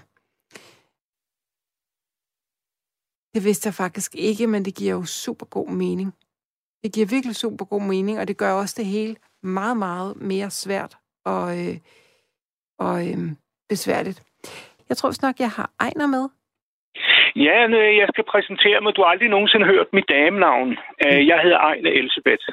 Det 3.34 3.44
vidste 3.44 3.66
jeg 3.66 3.74
faktisk 3.74 4.12
ikke, 4.14 4.46
men 4.46 4.64
det 4.64 4.74
giver 4.76 4.92
jo 4.94 5.04
super 5.04 5.46
god 5.46 5.68
mening. 5.68 6.10
Det 6.82 6.94
giver 6.94 7.06
virkelig 7.14 7.36
super 7.36 7.64
god 7.64 7.82
mening, 7.82 8.18
og 8.20 8.28
det 8.28 8.36
gør 8.38 8.52
også 8.52 8.74
det 8.78 8.86
hele 8.86 9.16
meget, 9.42 9.76
meget 9.76 10.16
mere 10.16 10.50
svært 10.50 10.94
og, 11.24 11.44
øh, 11.60 11.76
og 12.78 12.96
øh, 13.08 13.18
besværligt. 13.68 14.22
Jeg 14.88 14.96
tror 14.96 15.10
snart, 15.10 15.40
jeg 15.40 15.50
har 15.50 15.70
Ejner 15.80 16.06
med. 16.06 16.24
Ja, 17.36 17.66
nø, 17.66 17.82
jeg 18.00 18.08
skal 18.12 18.24
præsentere 18.32 18.80
mig. 18.80 18.96
Du 18.96 19.00
har 19.02 19.08
aldrig 19.08 19.28
nogensinde 19.28 19.66
hørt 19.66 19.86
mit 19.92 20.08
damenavn. 20.08 20.70
Øh, 21.06 21.26
Jeg 21.30 21.38
hedder 21.44 21.58
Ejne 21.58 21.88
Elisabeth, 22.00 22.44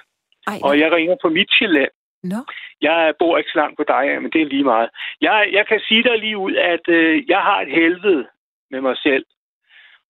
Ejner. 0.47 0.65
og 0.65 0.79
jeg 0.79 0.91
ringer 0.91 1.15
fra 1.21 1.29
Midtjylland. 1.29 1.91
Nå, 2.23 2.39
Jeg 2.81 3.13
bor 3.19 3.37
ikke 3.37 3.49
så 3.53 3.57
langt 3.61 3.77
på 3.77 3.83
dig, 3.93 4.21
men 4.21 4.31
det 4.31 4.41
er 4.41 4.45
lige 4.45 4.63
meget. 4.63 4.89
Jeg, 5.21 5.49
jeg 5.51 5.67
kan 5.67 5.79
sige 5.87 6.03
dig 6.03 6.17
lige 6.19 6.37
ud, 6.37 6.53
at 6.55 6.85
øh, 6.87 7.29
jeg 7.29 7.41
har 7.47 7.61
et 7.61 7.71
helvede 7.71 8.27
med 8.71 8.81
mig 8.81 8.97
selv. 8.97 9.25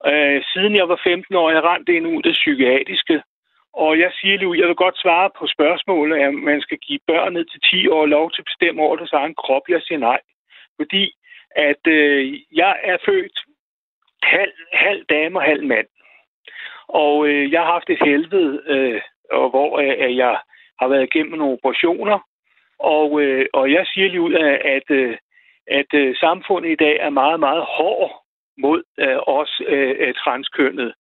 Øh, 0.06 0.44
siden 0.54 0.76
jeg 0.76 0.90
var 0.90 1.00
15 1.04 1.36
år, 1.36 1.50
jeg 1.50 1.64
rendte 1.64 1.96
ind 1.96 2.08
ud 2.08 2.18
af 2.18 2.24
det 2.24 2.34
psykiatriske. 2.34 3.24
Og 3.74 4.00
jeg 4.00 4.12
siger 4.22 4.38
lige 4.38 4.48
ud, 4.48 4.58
jeg 4.58 4.68
vil 4.68 4.76
godt 4.76 4.98
svare 5.00 5.30
på 5.40 5.48
spørgsmålet, 5.48 6.18
at 6.18 6.34
man 6.34 6.62
skal 6.62 6.78
give 6.78 7.00
børn 7.08 7.34
ned 7.34 7.46
til 7.46 7.62
10 7.62 7.88
år 7.88 8.06
lov 8.06 8.32
til 8.32 8.42
at 8.42 8.46
bestemme 8.46 8.82
over 8.82 8.96
deres 8.96 9.14
egen 9.14 9.36
krop. 9.36 9.62
Jeg 9.70 9.82
siger 9.82 10.00
nej. 10.00 10.20
Fordi 10.78 11.14
at 11.56 11.88
øh, 11.88 12.40
jeg 12.52 12.80
er 12.84 12.98
født 13.06 13.40
halv, 14.24 14.54
halv 14.74 15.06
dame 15.06 15.40
og 15.40 15.44
halv 15.44 15.66
mand. 15.68 15.88
Og 16.88 17.28
øh, 17.28 17.52
jeg 17.52 17.62
har 17.62 17.72
haft 17.72 17.90
et 17.90 18.04
helvede, 18.06 18.62
øh, 18.66 19.02
og 19.32 19.50
hvor 19.50 19.80
øh, 19.80 19.96
at 20.00 20.16
jeg 20.16 20.40
har 20.80 20.88
været 20.88 21.04
igennem 21.04 21.38
nogle 21.38 21.54
operationer. 21.54 22.20
Og, 22.80 23.22
øh, 23.22 23.46
og 23.54 23.72
jeg 23.72 23.88
siger 23.94 24.08
lige 24.10 24.22
ud, 24.22 24.34
at, 24.34 24.92
øh, 24.92 25.18
at, 25.68 25.88
at, 25.94 25.94
at 25.94 26.18
samfundet 26.18 26.72
i 26.72 26.76
dag 26.76 26.98
er 27.00 27.10
meget, 27.10 27.40
meget 27.40 27.64
hård 27.64 28.19
mod 28.60 28.80
øh, 29.00 29.18
os 29.40 29.62
øh, 29.68 29.96
øh, 30.00 30.14
transkønnede. 30.14 30.94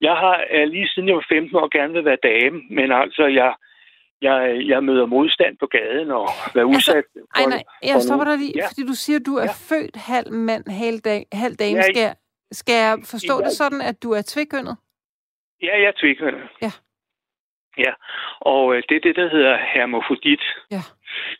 Jeg 0.00 0.12
har 0.22 0.36
øh, 0.54 0.68
lige 0.68 0.88
siden 0.88 1.08
jeg 1.08 1.16
var 1.16 1.26
15 1.28 1.56
år 1.56 1.68
gerne 1.78 1.92
vil 1.92 2.04
være 2.04 2.22
dame, 2.30 2.58
men 2.70 2.92
altså 2.92 3.24
jeg, 3.26 3.54
jeg, 4.22 4.62
jeg 4.66 4.84
møder 4.84 5.06
modstand 5.06 5.56
på 5.60 5.66
gaden 5.66 6.10
og 6.10 6.26
være 6.54 6.66
Altså, 6.68 6.76
udsat 6.76 7.04
for, 7.12 7.40
Ejner, 7.40 7.58
jeg 7.82 7.94
for 7.94 8.00
stopper 8.00 8.24
dig 8.30 8.38
lige, 8.38 8.52
Ja. 8.56 8.66
fordi 8.70 8.82
du 8.92 8.94
siger, 9.04 9.18
at 9.20 9.26
du 9.26 9.34
er 9.44 9.48
Ja. 9.52 9.56
født 9.70 9.96
halv 10.12 10.32
mand, 10.32 10.64
halv, 10.82 10.98
dag, 11.10 11.22
halv 11.32 11.54
dame. 11.62 11.76
Ja, 11.76 11.82
Skal, 11.82 12.02
jeg- 12.08 12.16
skal 12.60 12.74
jeg 12.86 12.94
forstå 13.12 13.34
Ja. 13.38 13.44
det 13.46 13.52
sådan, 13.62 13.80
at 13.90 13.96
du 14.02 14.08
er 14.18 14.22
tvikønnet? 14.32 14.76
Ja, 15.62 15.72
jeg 15.82 15.88
er 15.94 15.98
tvikønnet. 16.02 16.42
Ja. 16.62 16.72
Ja, 17.78 17.92
og 18.40 18.74
øh, 18.74 18.82
det 18.88 18.96
er 18.96 19.00
det, 19.00 19.16
der 19.16 19.28
hedder 19.28 19.56
hermofrodit. 19.74 20.42
Ja. 20.70 20.82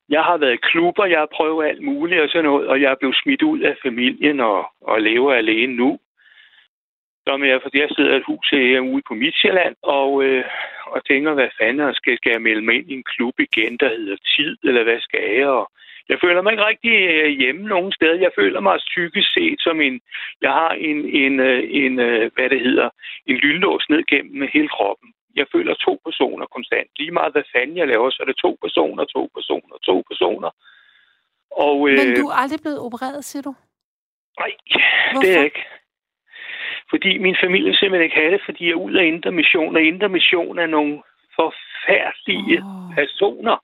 Jeg 0.08 0.22
har 0.22 0.36
været 0.36 0.54
i 0.54 0.66
klubber, 0.70 1.04
jeg 1.04 1.18
har 1.18 1.34
prøvet 1.36 1.68
alt 1.68 1.82
muligt 1.82 2.20
og 2.20 2.28
sådan 2.28 2.44
noget, 2.44 2.68
og 2.68 2.80
jeg 2.82 2.90
er 2.90 3.00
blevet 3.00 3.20
smidt 3.22 3.42
ud 3.42 3.60
af 3.60 3.76
familien 3.82 4.40
og, 4.40 4.66
og 4.80 5.00
lever 5.00 5.32
alene 5.34 5.74
nu. 5.76 5.98
Som 7.26 7.44
jeg, 7.44 7.60
fordi 7.62 7.78
jeg 7.80 7.88
sidder 7.96 8.14
i 8.14 8.16
et 8.16 8.24
hus 8.26 8.48
her 8.50 8.80
ude 8.80 9.02
på 9.08 9.14
Midtjylland, 9.14 9.76
og, 9.82 10.24
øh, 10.24 10.44
og 10.86 11.04
tænker, 11.04 11.34
hvad 11.34 11.48
fanden 11.60 11.94
skal, 11.94 12.16
skal 12.16 12.30
jeg 12.32 12.42
melde 12.42 12.62
mig 12.62 12.74
ind 12.74 12.90
i 12.90 12.94
en 12.94 13.04
klub 13.04 13.34
igen, 13.38 13.76
der 13.76 13.88
hedder 13.88 14.16
Tid, 14.36 14.56
eller 14.64 14.82
hvad 14.82 15.00
skal 15.00 15.22
jeg? 15.36 15.48
Og 15.48 15.70
jeg 16.08 16.18
føler 16.24 16.42
mig 16.42 16.52
ikke 16.52 16.66
rigtig 16.66 16.94
øh, 17.10 17.28
hjemme 17.40 17.62
nogen 17.62 17.92
steder. 17.92 18.24
Jeg 18.26 18.32
føler 18.38 18.60
mig 18.60 18.78
psykisk 18.78 19.32
set 19.32 19.58
som 19.60 19.80
en, 19.80 20.00
jeg 20.42 20.52
har 20.52 20.70
en, 20.70 20.98
en, 21.22 21.40
øh, 21.40 21.62
en, 21.70 22.00
en 22.00 22.30
hvad 22.34 22.48
det 22.50 22.60
hedder, 22.60 22.88
en 23.26 23.36
lynlås 23.36 23.86
ned 23.90 24.02
gennem 24.06 24.48
hele 24.52 24.68
kroppen. 24.68 25.08
Jeg 25.37 25.47
føler 25.55 25.74
to 25.74 26.01
personer 26.07 26.47
konstant. 26.47 26.89
Lige 26.97 27.11
meget 27.18 27.33
hvad 27.33 27.43
fanden 27.55 27.76
jeg 27.76 27.89
laver, 27.89 28.11
så 28.11 28.18
er 28.22 28.26
det 28.26 28.37
to 28.37 28.59
personer, 28.64 29.05
to 29.05 29.22
personer, 29.37 29.76
to 29.89 29.97
personer. 30.11 30.51
Og, 31.51 31.76
øh, 31.89 31.99
Men 31.99 32.16
du 32.20 32.26
er 32.28 32.37
aldrig 32.43 32.61
blevet 32.62 32.81
opereret, 32.87 33.24
siger 33.24 33.43
du? 33.43 33.55
Nej, 34.41 34.51
Hvorfor? 35.12 35.22
det 35.22 35.31
er 35.31 35.37
jeg 35.37 35.45
ikke. 35.45 35.64
Fordi 36.91 37.18
min 37.18 37.37
familie 37.45 37.76
simpelthen 37.76 38.05
ikke 38.05 38.20
have 38.22 38.33
det, 38.33 38.43
fordi 38.45 38.64
jeg 38.64 38.70
er 38.72 38.85
ud 38.87 38.95
af 38.95 39.05
Indre 39.05 39.33
Mission, 39.33 39.76
og 39.76 39.83
Indre 39.83 40.09
Mission 40.09 40.59
er 40.59 40.66
nogle 40.66 41.03
forfærdelige 41.39 42.59
Åh. 42.64 42.95
personer, 42.95 43.57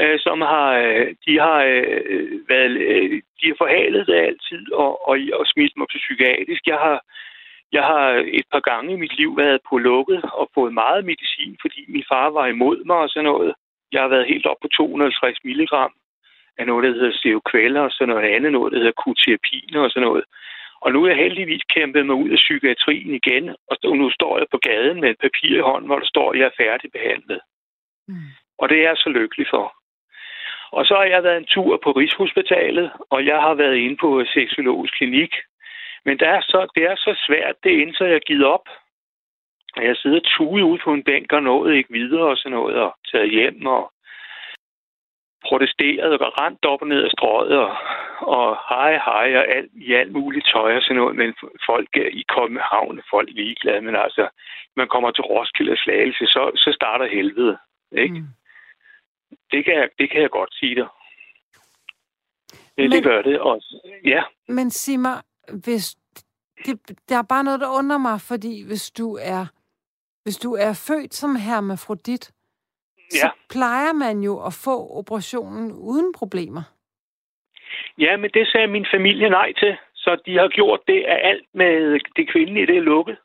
øh, 0.00 0.18
som 0.18 0.40
har, 0.40 0.68
øh, 0.84 1.14
de 1.26 1.32
har 1.46 1.58
øh, 1.72 2.30
været, 2.48 2.70
øh, 2.70 3.22
de 3.40 3.44
har 3.48 3.56
forhalet 3.58 4.06
det 4.06 4.14
altid 4.28 4.72
og, 4.72 5.08
og, 5.08 5.14
og 5.38 5.46
smidt 5.46 5.76
mig 5.76 5.86
til 5.90 5.98
psykiatrisk. 6.04 6.66
Jeg 6.66 6.78
har, 6.86 6.98
Jeg 7.72 7.82
har 7.82 8.24
et 8.40 8.46
par 8.52 8.60
gange 8.60 8.92
i 8.92 8.96
mit 8.96 9.16
liv 9.16 9.36
været 9.36 9.60
på 9.68 9.78
lukket 9.78 10.22
og 10.32 10.50
fået 10.54 10.74
meget 10.74 11.04
medicin, 11.04 11.56
fordi 11.60 11.84
min 11.88 12.04
far 12.08 12.30
var 12.30 12.46
imod 12.46 12.84
mig 12.84 12.96
og 12.96 13.08
sådan 13.08 13.24
noget. 13.24 13.54
Jeg 13.92 14.00
har 14.00 14.08
været 14.08 14.26
helt 14.32 14.46
op 14.46 14.56
på 14.62 14.68
250 14.68 15.38
milligram 15.44 15.92
af 16.58 16.66
noget, 16.66 16.84
der 16.84 16.92
hedder 16.92 17.18
Seoquella, 17.22 17.80
og 17.80 17.90
sådan 17.90 18.08
noget 18.14 18.34
andet, 18.34 18.52
noget, 18.52 18.72
der 18.72 18.78
hedder 18.78 19.00
Kutiapin 19.02 19.76
og 19.76 19.90
sådan 19.90 20.06
noget. 20.08 20.24
Og 20.84 20.92
nu 20.92 21.04
er 21.04 21.08
jeg 21.08 21.16
heldigvis 21.16 21.62
kæmpet 21.74 22.06
mig 22.06 22.14
ud 22.14 22.30
af 22.30 22.36
psykiatrien 22.36 23.14
igen, 23.14 23.44
og 23.68 23.96
nu 23.96 24.10
står 24.10 24.38
jeg 24.38 24.46
på 24.50 24.58
gaden 24.58 25.00
med 25.00 25.10
et 25.10 25.18
papir 25.20 25.56
i 25.56 25.66
hånden, 25.68 25.86
hvor 25.86 25.98
der 25.98 26.06
står, 26.06 26.32
at 26.32 26.38
jeg 26.38 26.46
er 26.46 26.58
færdigbehandlet. 26.62 27.40
Mm. 28.08 28.30
Og 28.58 28.68
det 28.68 28.78
er 28.78 28.82
jeg 28.82 28.96
så 28.96 29.08
lykkelig 29.08 29.46
for. 29.50 29.74
Og 30.76 30.86
så 30.86 30.94
har 30.94 31.04
jeg 31.04 31.22
været 31.22 31.36
en 31.36 31.52
tur 31.54 31.80
på 31.84 31.90
Rigshospitalet, 31.90 32.90
og 33.10 33.26
jeg 33.26 33.38
har 33.40 33.54
været 33.54 33.76
inde 33.76 33.96
på 33.96 34.24
seksologisk 34.34 34.94
klinik. 34.98 35.32
Men 36.04 36.18
det 36.18 36.28
er 36.28 36.40
så, 36.40 36.66
det 36.74 36.84
er 36.84 36.96
så 36.96 37.12
svært, 37.26 37.54
det 37.64 37.82
er 37.82 37.92
så 37.94 38.04
jeg 38.04 38.20
givet 38.20 38.46
op. 38.46 38.68
Og 39.76 39.84
jeg 39.84 39.96
sidder 39.96 40.20
tude 40.36 40.64
ude 40.64 40.80
på 40.84 40.92
en 40.92 41.04
bænk 41.04 41.32
og 41.32 41.42
nåede 41.42 41.76
ikke 41.76 41.92
videre 41.92 42.26
og 42.26 42.36
sådan 42.36 42.56
noget, 42.56 42.76
og 42.76 42.96
taget 43.12 43.30
hjem 43.30 43.66
og 43.66 43.92
protesteret 45.48 46.20
og 46.26 46.40
rent 46.40 46.64
op 46.64 46.82
og 46.82 46.88
ned 46.88 47.02
af 47.04 47.10
strøget 47.10 47.58
og, 47.58 47.76
og 48.36 48.46
hej 48.68 48.92
hej 49.08 49.28
og 49.40 49.44
alt, 49.56 49.70
i 49.74 49.94
alt 49.94 50.12
muligt 50.12 50.46
tøj 50.52 50.76
og 50.76 50.82
sådan 50.82 50.96
noget, 50.96 51.16
men 51.16 51.34
folk 51.66 51.88
i 52.20 52.24
København 52.34 53.02
folk 53.10 53.28
er 53.28 53.32
ligeglade, 53.32 53.80
men 53.80 53.96
altså, 53.96 54.28
man 54.76 54.88
kommer 54.88 55.10
til 55.10 55.24
Roskilde 55.24 55.72
og 55.72 55.78
Slagelse, 55.78 56.26
så, 56.26 56.50
så 56.56 56.70
starter 56.74 57.06
helvede, 57.06 57.58
ikke? 57.92 58.14
Mm. 58.14 58.28
Det, 59.52 59.64
kan 59.64 59.74
jeg, 59.74 59.88
det 59.98 60.10
kan 60.10 60.22
jeg 60.22 60.30
godt 60.30 60.54
sige 60.54 60.74
dig. 60.74 60.88
Det, 62.76 62.84
men, 62.84 62.92
det 62.92 63.04
gør 63.04 63.22
det 63.22 63.40
også. 63.40 64.00
Ja. 64.04 64.22
Men 64.48 64.70
sig 64.70 65.00
mig, 65.00 65.22
hvis 65.64 65.96
det, 66.66 66.80
der 67.08 67.18
er 67.18 67.22
bare 67.22 67.44
noget, 67.44 67.60
der 67.60 67.78
undrer 67.78 67.98
mig, 67.98 68.20
fordi 68.20 68.66
hvis 68.66 68.90
du 68.90 69.18
er 69.22 69.46
hvis 70.24 70.36
du 70.36 70.54
er 70.54 70.84
født 70.88 71.14
som 71.14 71.36
hermafrodit, 71.36 72.32
ja. 73.12 73.18
så 73.18 73.30
plejer 73.50 73.92
man 73.92 74.20
jo 74.20 74.34
at 74.46 74.52
få 74.64 74.76
operationen 75.00 75.72
uden 75.72 76.12
problemer. 76.12 76.62
Ja, 77.98 78.16
men 78.16 78.30
det 78.34 78.48
sagde 78.48 78.66
min 78.66 78.86
familie 78.94 79.30
nej 79.30 79.52
til. 79.52 79.76
Så 79.94 80.16
de 80.26 80.36
har 80.36 80.48
gjort 80.48 80.80
det 80.86 81.04
af 81.04 81.28
alt 81.30 81.46
med 81.54 82.00
det 82.16 82.28
kvindelige, 82.32 82.66
det 82.66 82.76
er 82.76 82.80
lukket. 82.80 83.16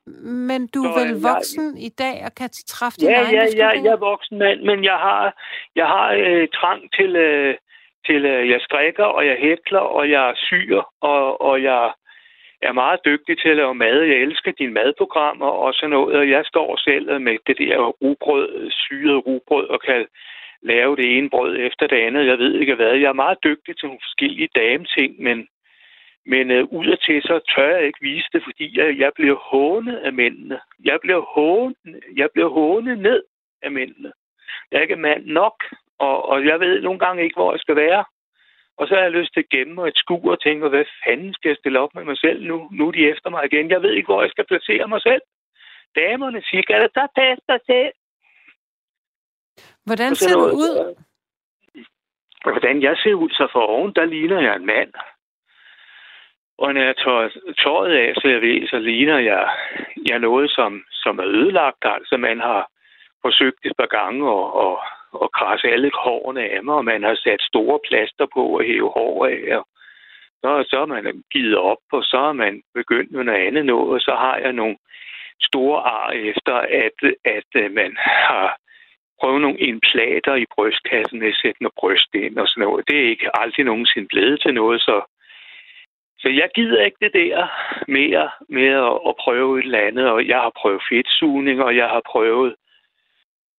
Men 0.49 0.67
du 0.67 0.79
er 0.83 0.93
vel 0.99 1.21
voksen 1.21 1.77
jeg, 1.77 1.85
i 1.85 1.89
dag 1.89 2.15
og 2.25 2.31
kan 2.35 2.49
træffe 2.67 2.97
din 2.99 3.09
ja, 3.09 3.21
egen 3.23 3.35
ja, 3.35 3.45
ja, 3.63 3.69
jeg 3.83 3.91
er 3.91 4.05
voksen 4.11 4.37
mand, 4.37 4.59
men 4.61 4.83
jeg 4.83 4.97
har, 5.05 5.33
jeg 5.75 5.87
har 5.87 6.07
øh, 6.13 6.47
trang 6.47 6.81
til, 6.93 7.15
øh, 7.15 7.55
til 8.05 8.25
øh, 8.25 8.49
jeg 8.49 8.59
strikker, 8.61 9.03
og 9.03 9.27
jeg 9.27 9.37
hækler, 9.39 9.79
og 9.79 10.09
jeg 10.09 10.33
syr, 10.35 10.81
og, 11.01 11.41
og 11.41 11.63
jeg 11.63 11.91
er 12.61 12.71
meget 12.71 12.99
dygtig 13.05 13.37
til 13.39 13.49
at 13.49 13.55
lave 13.55 13.75
mad. 13.75 14.01
Jeg 14.01 14.17
elsker 14.17 14.51
dine 14.51 14.73
madprogrammer 14.73 15.45
og 15.45 15.73
sådan 15.73 15.89
noget, 15.89 16.15
og 16.17 16.29
jeg 16.29 16.45
står 16.45 16.77
selv 16.77 17.21
med 17.21 17.37
det 17.47 17.57
der 17.57 17.77
rugbrød, 17.77 18.71
syret 18.71 19.25
rugbrød, 19.25 19.67
og 19.67 19.81
kan 19.81 20.05
lave 20.61 20.95
det 20.95 21.17
ene 21.17 21.29
brød 21.29 21.57
efter 21.59 21.87
det 21.87 21.95
andet. 21.95 22.27
Jeg 22.27 22.37
ved 22.37 22.53
ikke 22.59 22.75
hvad. 22.75 22.93
Jeg 22.93 23.09
er 23.09 23.23
meget 23.23 23.37
dygtig 23.43 23.77
til 23.77 23.87
nogle 23.87 23.99
forskellige 24.03 24.49
dameting, 24.55 25.21
men, 25.21 25.47
men 26.25 26.51
uh, 26.51 26.73
udadtil 26.73 27.21
så 27.21 27.39
tør 27.55 27.75
jeg 27.75 27.85
ikke 27.85 28.01
vise 28.01 28.27
det, 28.33 28.43
fordi 28.43 28.79
jeg, 28.79 28.97
jeg 28.97 29.11
bliver 29.15 29.35
hånet 29.35 29.97
af 29.97 30.13
mændene. 30.13 30.59
Jeg 30.83 30.99
bliver 31.01 31.21
hånet, 31.21 32.03
jeg 32.15 32.29
bliver 32.33 32.49
hånet 32.49 32.99
ned 32.99 33.23
af 33.61 33.71
mændene. 33.71 34.11
Jeg 34.71 34.77
er 34.77 34.81
ikke 34.81 34.95
mand 34.95 35.25
nok, 35.25 35.63
og, 35.99 36.29
og 36.29 36.45
jeg 36.45 36.59
ved 36.59 36.81
nogle 36.81 36.99
gange 36.99 37.23
ikke, 37.23 37.35
hvor 37.35 37.53
jeg 37.53 37.59
skal 37.59 37.75
være. 37.75 38.03
Og 38.79 38.87
så 38.87 38.93
har 38.95 39.01
jeg 39.01 39.11
lyst 39.11 39.33
til 39.33 39.39
at 39.39 39.49
gemme 39.49 39.73
mig 39.73 39.87
et 39.87 39.97
skur 39.97 40.31
og 40.31 40.41
tænke, 40.41 40.67
hvad 40.67 40.85
fanden 41.03 41.33
skal 41.33 41.49
jeg 41.49 41.57
stille 41.57 41.79
op 41.79 41.95
med 41.95 42.03
mig 42.03 42.17
selv 42.17 42.39
nu? 42.47 42.57
Nu 42.71 42.87
er 42.87 42.91
de 42.91 43.09
efter 43.09 43.29
mig 43.29 43.45
igen. 43.45 43.69
Jeg 43.69 43.81
ved 43.81 43.93
ikke, 43.93 44.07
hvor 44.07 44.21
jeg 44.21 44.31
skal 44.31 44.45
placere 44.45 44.87
mig 44.87 45.01
selv. 45.01 45.21
Damerne 45.95 46.41
siger, 46.41 46.63
kan 46.63 46.81
det 46.81 46.91
så 46.93 47.07
passe 47.15 47.43
dig 47.49 47.59
selv? 47.65 47.93
Hvordan 49.85 50.15
ser 50.15 50.35
du 50.35 50.45
ud? 50.63 50.95
Hvordan 52.43 52.81
jeg 52.81 52.97
ser 52.97 53.13
ud, 53.13 53.29
så 53.29 53.47
for 53.51 53.59
oven, 53.59 53.93
der 53.95 54.05
ligner 54.05 54.41
jeg 54.41 54.55
en 54.55 54.65
mand. 54.65 54.93
Og 56.57 56.73
når 56.73 56.81
jeg 56.81 56.95
tager 56.97 57.29
tøjet 57.63 57.93
af, 58.03 58.13
så 58.15 58.27
jeg 58.27 58.41
ved, 58.41 58.67
så 58.67 58.79
ligner 58.79 59.19
jeg, 59.19 59.49
jeg 60.09 60.19
noget, 60.19 60.51
som, 60.51 60.83
som 60.91 61.19
er 61.19 61.25
ødelagt. 61.25 61.85
Altså 61.85 62.17
man 62.17 62.39
har 62.39 62.71
forsøgt 63.21 63.65
et 63.65 63.73
par 63.77 63.85
gange 63.97 64.21
at, 64.37 64.45
at, 64.65 64.75
og 65.11 65.31
krasse 65.31 65.67
alle 65.67 65.91
hårene 65.93 66.43
af 66.49 66.63
mig, 66.63 66.75
og 66.75 66.85
man 66.85 67.03
har 67.03 67.15
sat 67.15 67.41
store 67.41 67.79
plaster 67.87 68.25
på 68.33 68.43
og 68.57 68.63
hæve 68.63 68.89
hår 68.89 69.25
af. 69.25 69.57
Og 69.57 69.65
så, 70.41 70.65
så 70.69 70.77
er 70.81 70.85
man 70.85 71.23
givet 71.31 71.57
op, 71.57 71.83
og 71.91 72.03
så 72.03 72.17
er 72.17 72.33
man 72.33 72.61
begyndt 72.73 73.11
med 73.11 73.23
noget 73.23 73.47
andet 73.47 73.65
noget, 73.65 73.93
og 73.93 74.01
så 74.01 74.11
har 74.11 74.37
jeg 74.37 74.53
nogle 74.53 74.77
store 75.41 75.79
ar 75.81 76.11
efter, 76.11 76.55
at, 76.85 76.97
at 77.25 77.49
øh, 77.55 77.71
man 77.71 77.97
har 77.97 78.57
prøvet 79.19 79.41
nogle 79.41 79.59
implanter 79.59 80.35
i 80.35 80.45
brystkassen 80.55 81.19
med 81.19 81.27
at 81.27 81.39
sætte 81.41 81.63
noget 81.63 81.79
bryst 81.79 82.15
ind 82.15 82.37
og 82.37 82.47
sådan 82.47 82.63
noget. 82.63 82.87
Det 82.87 82.97
er 82.99 83.09
ikke 83.09 83.39
aldrig 83.41 83.65
nogensinde 83.65 84.07
blevet 84.07 84.41
til 84.41 84.53
noget, 84.53 84.81
så 84.81 85.01
så 86.21 86.29
jeg 86.29 86.49
gider 86.55 86.85
ikke 86.85 86.97
det 87.01 87.13
der 87.13 87.47
mere 87.87 88.29
med 88.49 88.69
at, 88.89 88.95
at 89.09 89.15
prøve 89.23 89.59
et 89.59 89.65
eller 89.65 89.87
andet, 89.87 90.05
og 90.09 90.27
jeg 90.27 90.39
har 90.39 90.51
prøvet 90.61 90.81
fedtsugning, 90.89 91.63
og 91.63 91.75
jeg 91.75 91.87
har 91.89 92.01
prøvet 92.11 92.55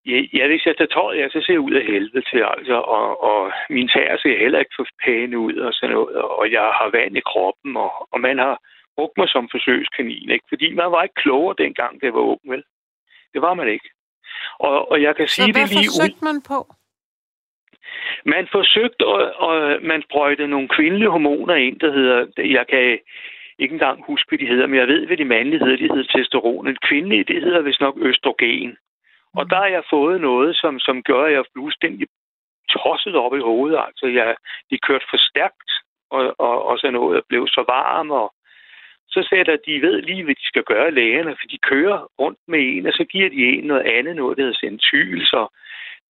Ja, 0.07 0.19
ja, 0.35 0.47
hvis 0.47 0.67
jeg 0.67 0.77
tager 0.77 0.95
tøjet 0.95 1.23
af, 1.23 1.31
så 1.31 1.41
ser 1.41 1.53
jeg 1.53 1.61
ud 1.61 1.73
af 1.73 1.85
helvede 1.85 2.25
til, 2.31 2.39
altså, 2.57 2.75
og, 2.75 3.23
og 3.23 3.53
min 3.71 3.89
tæer 3.89 4.17
ser 4.17 4.39
heller 4.39 4.59
ikke 4.59 4.77
for 4.77 4.87
pæne 5.05 5.39
ud, 5.39 5.55
og 5.55 5.73
sådan 5.73 5.95
noget, 5.95 6.17
og 6.17 6.53
jeg 6.53 6.63
har 6.63 6.91
vand 6.93 7.17
i 7.17 7.21
kroppen, 7.21 7.77
og, 7.77 7.93
og 8.13 8.21
man 8.21 8.39
har 8.39 8.61
brugt 8.97 9.19
mig 9.19 9.29
som 9.29 9.49
forsøgskanin, 9.51 10.31
ikke? 10.31 10.45
Fordi 10.49 10.75
man 10.75 10.91
var 10.93 11.03
ikke 11.03 11.23
klogere 11.25 11.55
dengang, 11.59 12.01
det 12.01 12.15
var 12.15 12.21
åben, 12.21 12.51
vel? 12.51 12.63
Det 13.33 13.43
var 13.43 13.55
man 13.55 13.69
ikke. 13.69 13.89
Og, 14.59 14.91
og 14.91 15.03
jeg 15.03 15.17
kan 15.17 15.29
så 15.29 15.35
sige 15.35 15.53
det 15.53 15.71
lige 15.71 15.91
ud. 16.01 16.11
Så 16.11 16.25
man 16.25 16.43
på? 16.49 16.59
Man 18.25 18.49
forsøgte, 18.53 19.07
og, 19.07 19.21
og 19.47 19.83
man 19.83 20.03
sprøjtede 20.03 20.49
nogle 20.49 20.69
kvindelige 20.69 21.11
hormoner 21.11 21.55
ind, 21.55 21.81
der 21.81 21.93
hedder, 21.93 22.27
jeg 22.59 22.67
kan 22.67 22.99
ikke 23.59 23.73
engang 23.73 24.05
huske, 24.07 24.29
hvad 24.29 24.39
de 24.39 24.47
hedder, 24.47 24.67
men 24.67 24.79
jeg 24.79 24.89
ved, 24.89 25.07
hvad 25.07 25.17
de 25.17 25.25
mandlige 25.25 25.65
hedder. 25.65 25.77
De 25.77 25.89
hedder 25.95 26.13
testosteron. 26.13 26.69
En 26.69 26.77
kvindelige, 26.89 27.25
det 27.25 27.43
hedder 27.43 27.61
vist 27.61 27.81
nok 27.81 27.97
østrogen. 28.01 28.77
Og 29.39 29.51
der 29.51 29.57
har 29.57 29.71
jeg 29.77 29.85
fået 29.91 30.21
noget, 30.21 30.57
som, 30.57 30.79
som 30.79 31.03
gør, 31.03 31.25
at 31.25 31.33
jeg 31.33 31.39
er 31.39 31.53
fuldstændig 31.57 32.07
tosset 32.69 33.17
op 33.17 33.35
i 33.37 33.47
hovedet. 33.51 33.79
Altså, 33.89 34.07
jeg, 34.07 34.37
de 34.71 34.79
kørte 34.79 35.07
for 35.11 35.19
stærkt, 35.31 35.71
og, 36.11 36.35
og, 36.39 36.65
og 36.69 36.79
sådan 36.79 36.95
noget, 36.95 37.17
og 37.19 37.25
blev 37.29 37.49
så 37.49 37.65
varm, 37.69 38.11
og 38.11 38.35
så 39.09 39.27
sætter 39.31 39.57
de 39.67 39.83
ved 39.87 40.03
lige, 40.03 40.25
hvad 40.25 40.35
de 40.35 40.47
skal 40.47 40.63
gøre, 40.63 40.95
lægerne, 41.01 41.37
for 41.41 41.47
de 41.53 41.59
kører 41.59 41.99
rundt 42.19 42.39
med 42.49 42.61
en, 42.73 42.87
og 42.87 42.93
så 42.93 43.05
giver 43.05 43.29
de 43.29 43.41
en 43.53 43.65
noget 43.65 43.83
andet, 43.83 44.17
noget, 44.17 44.37
der 44.37 44.43
hedder 44.43 44.59
sentyl, 44.61 45.21
så, 45.25 45.43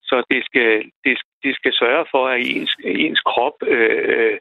så 0.03 0.23
det, 0.31 0.45
skal, 0.45 0.91
det, 1.05 1.19
det 1.43 1.55
skal 1.57 1.73
sørge 1.73 2.07
for, 2.11 2.29
at 2.29 2.41
ens, 2.41 2.77
ens 2.85 3.21
krop... 3.21 3.57
Øh, 3.63 4.39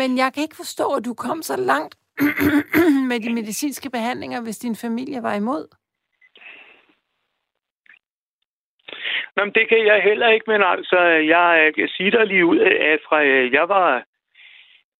Men 0.00 0.10
jeg 0.22 0.30
kan 0.34 0.42
ikke 0.42 0.62
forstå, 0.64 0.86
at 0.98 1.04
du 1.04 1.14
kom 1.14 1.42
så 1.42 1.56
langt 1.56 1.94
med 3.10 3.20
de 3.20 3.34
medicinske 3.34 3.90
behandlinger, 3.90 4.42
hvis 4.42 4.58
din 4.58 4.76
familie 4.76 5.22
var 5.22 5.34
imod. 5.34 5.77
Jamen, 9.38 9.54
det 9.54 9.68
kan 9.68 9.86
jeg 9.86 10.02
heller 10.02 10.28
ikke, 10.28 10.50
men 10.50 10.62
altså, 10.62 10.98
jeg 11.34 11.72
jeg 11.76 11.88
siger 11.88 12.10
dig 12.10 12.26
lige 12.26 12.46
ud 12.46 12.58
af, 12.58 12.98
fra 13.08 13.24
øh, 13.24 13.52
jeg 13.52 13.68
var... 13.68 14.04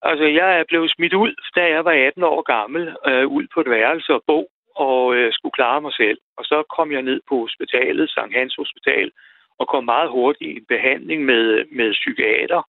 Altså, 0.03 0.25
jeg 0.25 0.59
er 0.61 0.65
blevet 0.69 0.91
smidt 0.91 1.15
ud, 1.15 1.35
da 1.57 1.69
jeg 1.69 1.85
var 1.85 1.93
18 1.93 2.23
år 2.23 2.43
gammel, 2.43 2.97
øh, 3.07 3.27
ud 3.27 3.47
på 3.55 3.61
et 3.61 3.71
værelse 3.71 4.15
og 4.15 4.23
bo, 4.27 4.49
og 4.77 5.15
øh, 5.15 5.33
skulle 5.33 5.53
klare 5.53 5.81
mig 5.81 5.93
selv. 5.93 6.19
Og 6.37 6.45
så 6.45 6.63
kom 6.77 6.93
jeg 6.93 7.03
ned 7.03 7.21
på 7.29 7.35
hospitalet, 7.39 8.11
Sankt 8.11 8.37
Hans 8.37 8.55
Hospital, 8.55 9.11
og 9.59 9.69
kom 9.69 9.85
meget 9.85 10.11
hurtigt 10.11 10.59
i 10.59 10.65
behandling 10.69 11.25
med, 11.25 11.65
med 11.71 11.93
psykiater. 11.93 12.63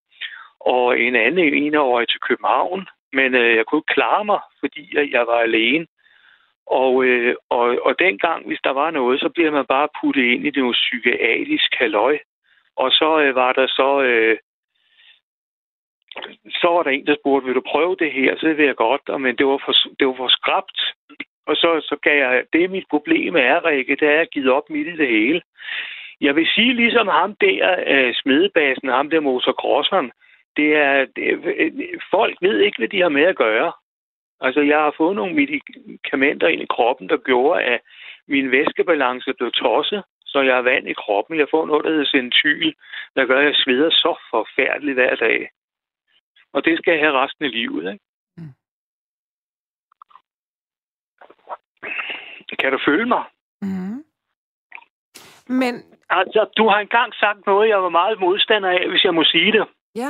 Og 0.59 0.99
en 0.99 1.15
anden 1.15 1.53
en 1.53 1.75
år 1.75 2.05
til 2.05 2.19
København, 2.19 2.87
men 3.13 3.35
øh, 3.35 3.55
jeg 3.55 3.65
kunne 3.65 3.79
ikke 3.79 3.93
klare 3.93 4.25
mig, 4.25 4.39
fordi 4.59 4.83
jeg 5.11 5.27
var 5.27 5.39
alene. 5.39 5.85
Og, 6.69 7.05
øh, 7.05 7.35
og, 7.49 7.77
og 7.85 7.99
dengang, 7.99 8.47
hvis 8.47 8.59
der 8.63 8.69
var 8.69 8.91
noget, 8.91 9.19
så 9.19 9.29
bliver 9.29 9.51
man 9.51 9.65
bare 9.65 9.87
puttet 10.01 10.23
ind 10.23 10.45
i 10.45 10.49
det 10.49 10.63
noget 10.63 10.81
psykiatrisk 10.81 11.75
halløj. 11.75 12.17
Og 12.75 12.91
så 12.91 13.19
øh, 13.19 13.35
var 13.35 13.53
der 13.53 13.67
så... 13.67 14.01
Øh, 14.01 14.37
så 16.61 16.67
var 16.67 16.83
der 16.83 16.91
en, 16.91 17.07
der 17.07 17.15
spurgte, 17.19 17.45
vil 17.45 17.55
du 17.55 17.63
prøve 17.71 17.95
det 17.99 18.11
her? 18.11 18.37
Så 18.37 18.53
vil 18.53 18.65
jeg 18.65 18.75
godt, 18.75 19.09
og, 19.09 19.21
men 19.21 19.35
det 19.35 19.45
var 19.45 19.61
for, 19.65 19.73
det 19.99 20.07
var 20.07 20.13
for 20.13 20.27
skrabt. 20.27 20.79
Og 21.47 21.55
så, 21.55 21.69
så 21.89 21.95
gav 22.03 22.17
jeg, 22.17 22.43
det 22.53 22.71
mit 22.71 22.85
problem 22.89 23.35
er, 23.35 23.65
Rikke, 23.65 23.95
det 23.95 24.07
er, 24.07 24.11
at 24.11 24.17
jeg 24.17 24.27
givet 24.27 24.51
op 24.51 24.69
midt 24.69 24.87
i 24.87 24.97
det 24.97 25.07
hele. 25.07 25.41
Jeg 26.21 26.35
vil 26.35 26.47
sige, 26.55 26.73
ligesom 26.73 27.07
ham 27.07 27.35
der, 27.41 27.75
øh, 27.87 28.13
smedebasen, 28.13 28.87
ham 28.89 29.09
der 29.09 29.19
motocrosseren, 29.19 30.11
det 30.57 30.75
er, 30.75 31.05
det, 31.15 31.23
øh, 31.45 31.71
folk 32.11 32.37
ved 32.41 32.59
ikke, 32.59 32.77
hvad 32.77 32.87
de 32.87 33.01
har 33.01 33.09
med 33.09 33.23
at 33.23 33.35
gøre. 33.35 33.71
Altså, 34.41 34.61
jeg 34.61 34.79
har 34.79 34.93
fået 34.97 35.15
nogle 35.15 35.35
medicamenter 35.35 36.47
ind 36.47 36.61
i 36.61 36.73
kroppen, 36.75 37.09
der 37.09 37.17
gjorde, 37.17 37.63
at 37.63 37.81
min 38.27 38.51
væskebalance 38.51 39.33
blev 39.33 39.51
tosset, 39.51 40.03
så 40.25 40.41
jeg 40.41 40.55
har 40.55 40.61
vand 40.61 40.87
i 40.87 40.93
kroppen. 40.93 41.39
Jeg 41.39 41.47
får 41.51 41.65
noget, 41.65 41.85
der 41.85 41.91
hedder 41.91 42.05
centyl, 42.05 42.73
der 43.15 43.25
gør, 43.25 43.39
at 43.39 43.45
jeg 43.45 43.55
sveder 43.55 43.89
så 43.89 44.19
forfærdeligt 44.31 44.95
hver 44.95 45.15
dag. 45.15 45.49
Og 46.53 46.65
det 46.65 46.77
skal 46.77 46.91
jeg 46.91 47.01
have 47.01 47.19
resten 47.23 47.45
af 47.45 47.51
livet, 47.51 47.93
ikke? 47.93 48.05
Mm. 48.37 48.53
Kan 52.59 52.71
du 52.71 52.79
følge 52.85 53.05
mig? 53.05 53.23
Mm. 53.61 54.03
Men, 55.47 55.73
Altså, 56.09 56.49
du 56.57 56.67
har 56.69 56.79
engang 56.79 57.13
sagt 57.13 57.45
noget, 57.45 57.69
jeg 57.69 57.83
var 57.83 57.89
meget 57.89 58.19
modstander 58.19 58.69
af, 58.69 58.89
hvis 58.89 59.03
jeg 59.03 59.13
må 59.13 59.23
sige 59.23 59.51
det. 59.51 59.67
ja, 59.95 60.09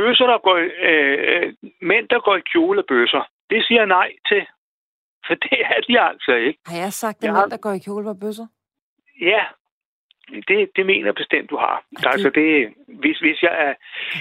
Bøsser, 0.00 0.26
der 0.26 0.38
går, 0.38 0.56
øh, 0.56 1.18
øh, 1.30 1.52
mænd, 1.80 2.08
der 2.08 2.20
går 2.20 2.36
i 2.36 2.40
kjole 2.52 2.82
bøsser, 2.88 3.22
det 3.50 3.64
siger 3.66 3.84
nej 3.84 4.12
til. 4.28 4.42
For 5.26 5.34
det 5.34 5.58
er 5.64 5.80
de 5.88 6.00
altså 6.00 6.32
ikke. 6.34 6.58
har 6.66 6.76
jeg 6.76 6.92
sagt, 6.92 7.16
at 7.18 7.24
Jeg 7.24 7.32
mænd, 7.32 7.50
der 7.50 7.56
går 7.56 7.72
i 7.72 7.78
kjole, 7.78 8.04
var 8.06 8.16
bøsser? 8.24 8.46
Ja, 9.20 9.44
det, 10.48 10.70
det 10.76 10.86
mener 10.86 11.12
bestemt, 11.12 11.50
du 11.50 11.56
har. 11.56 11.84
det- 11.90 12.06
Altså, 12.06 12.30
det, 12.30 12.74
hvis, 13.02 13.18
hvis, 13.18 13.42
jeg 13.42 13.54
er, 13.66 13.74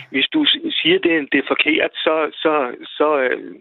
hvis 0.09 0.27
du 0.33 0.45
siger, 0.79 0.99
det, 0.99 1.31
det 1.31 1.37
er 1.39 1.47
forkert, 1.47 1.91
så, 1.95 2.15
så, 2.33 2.75
så, 2.97 3.19
øh, 3.19 3.55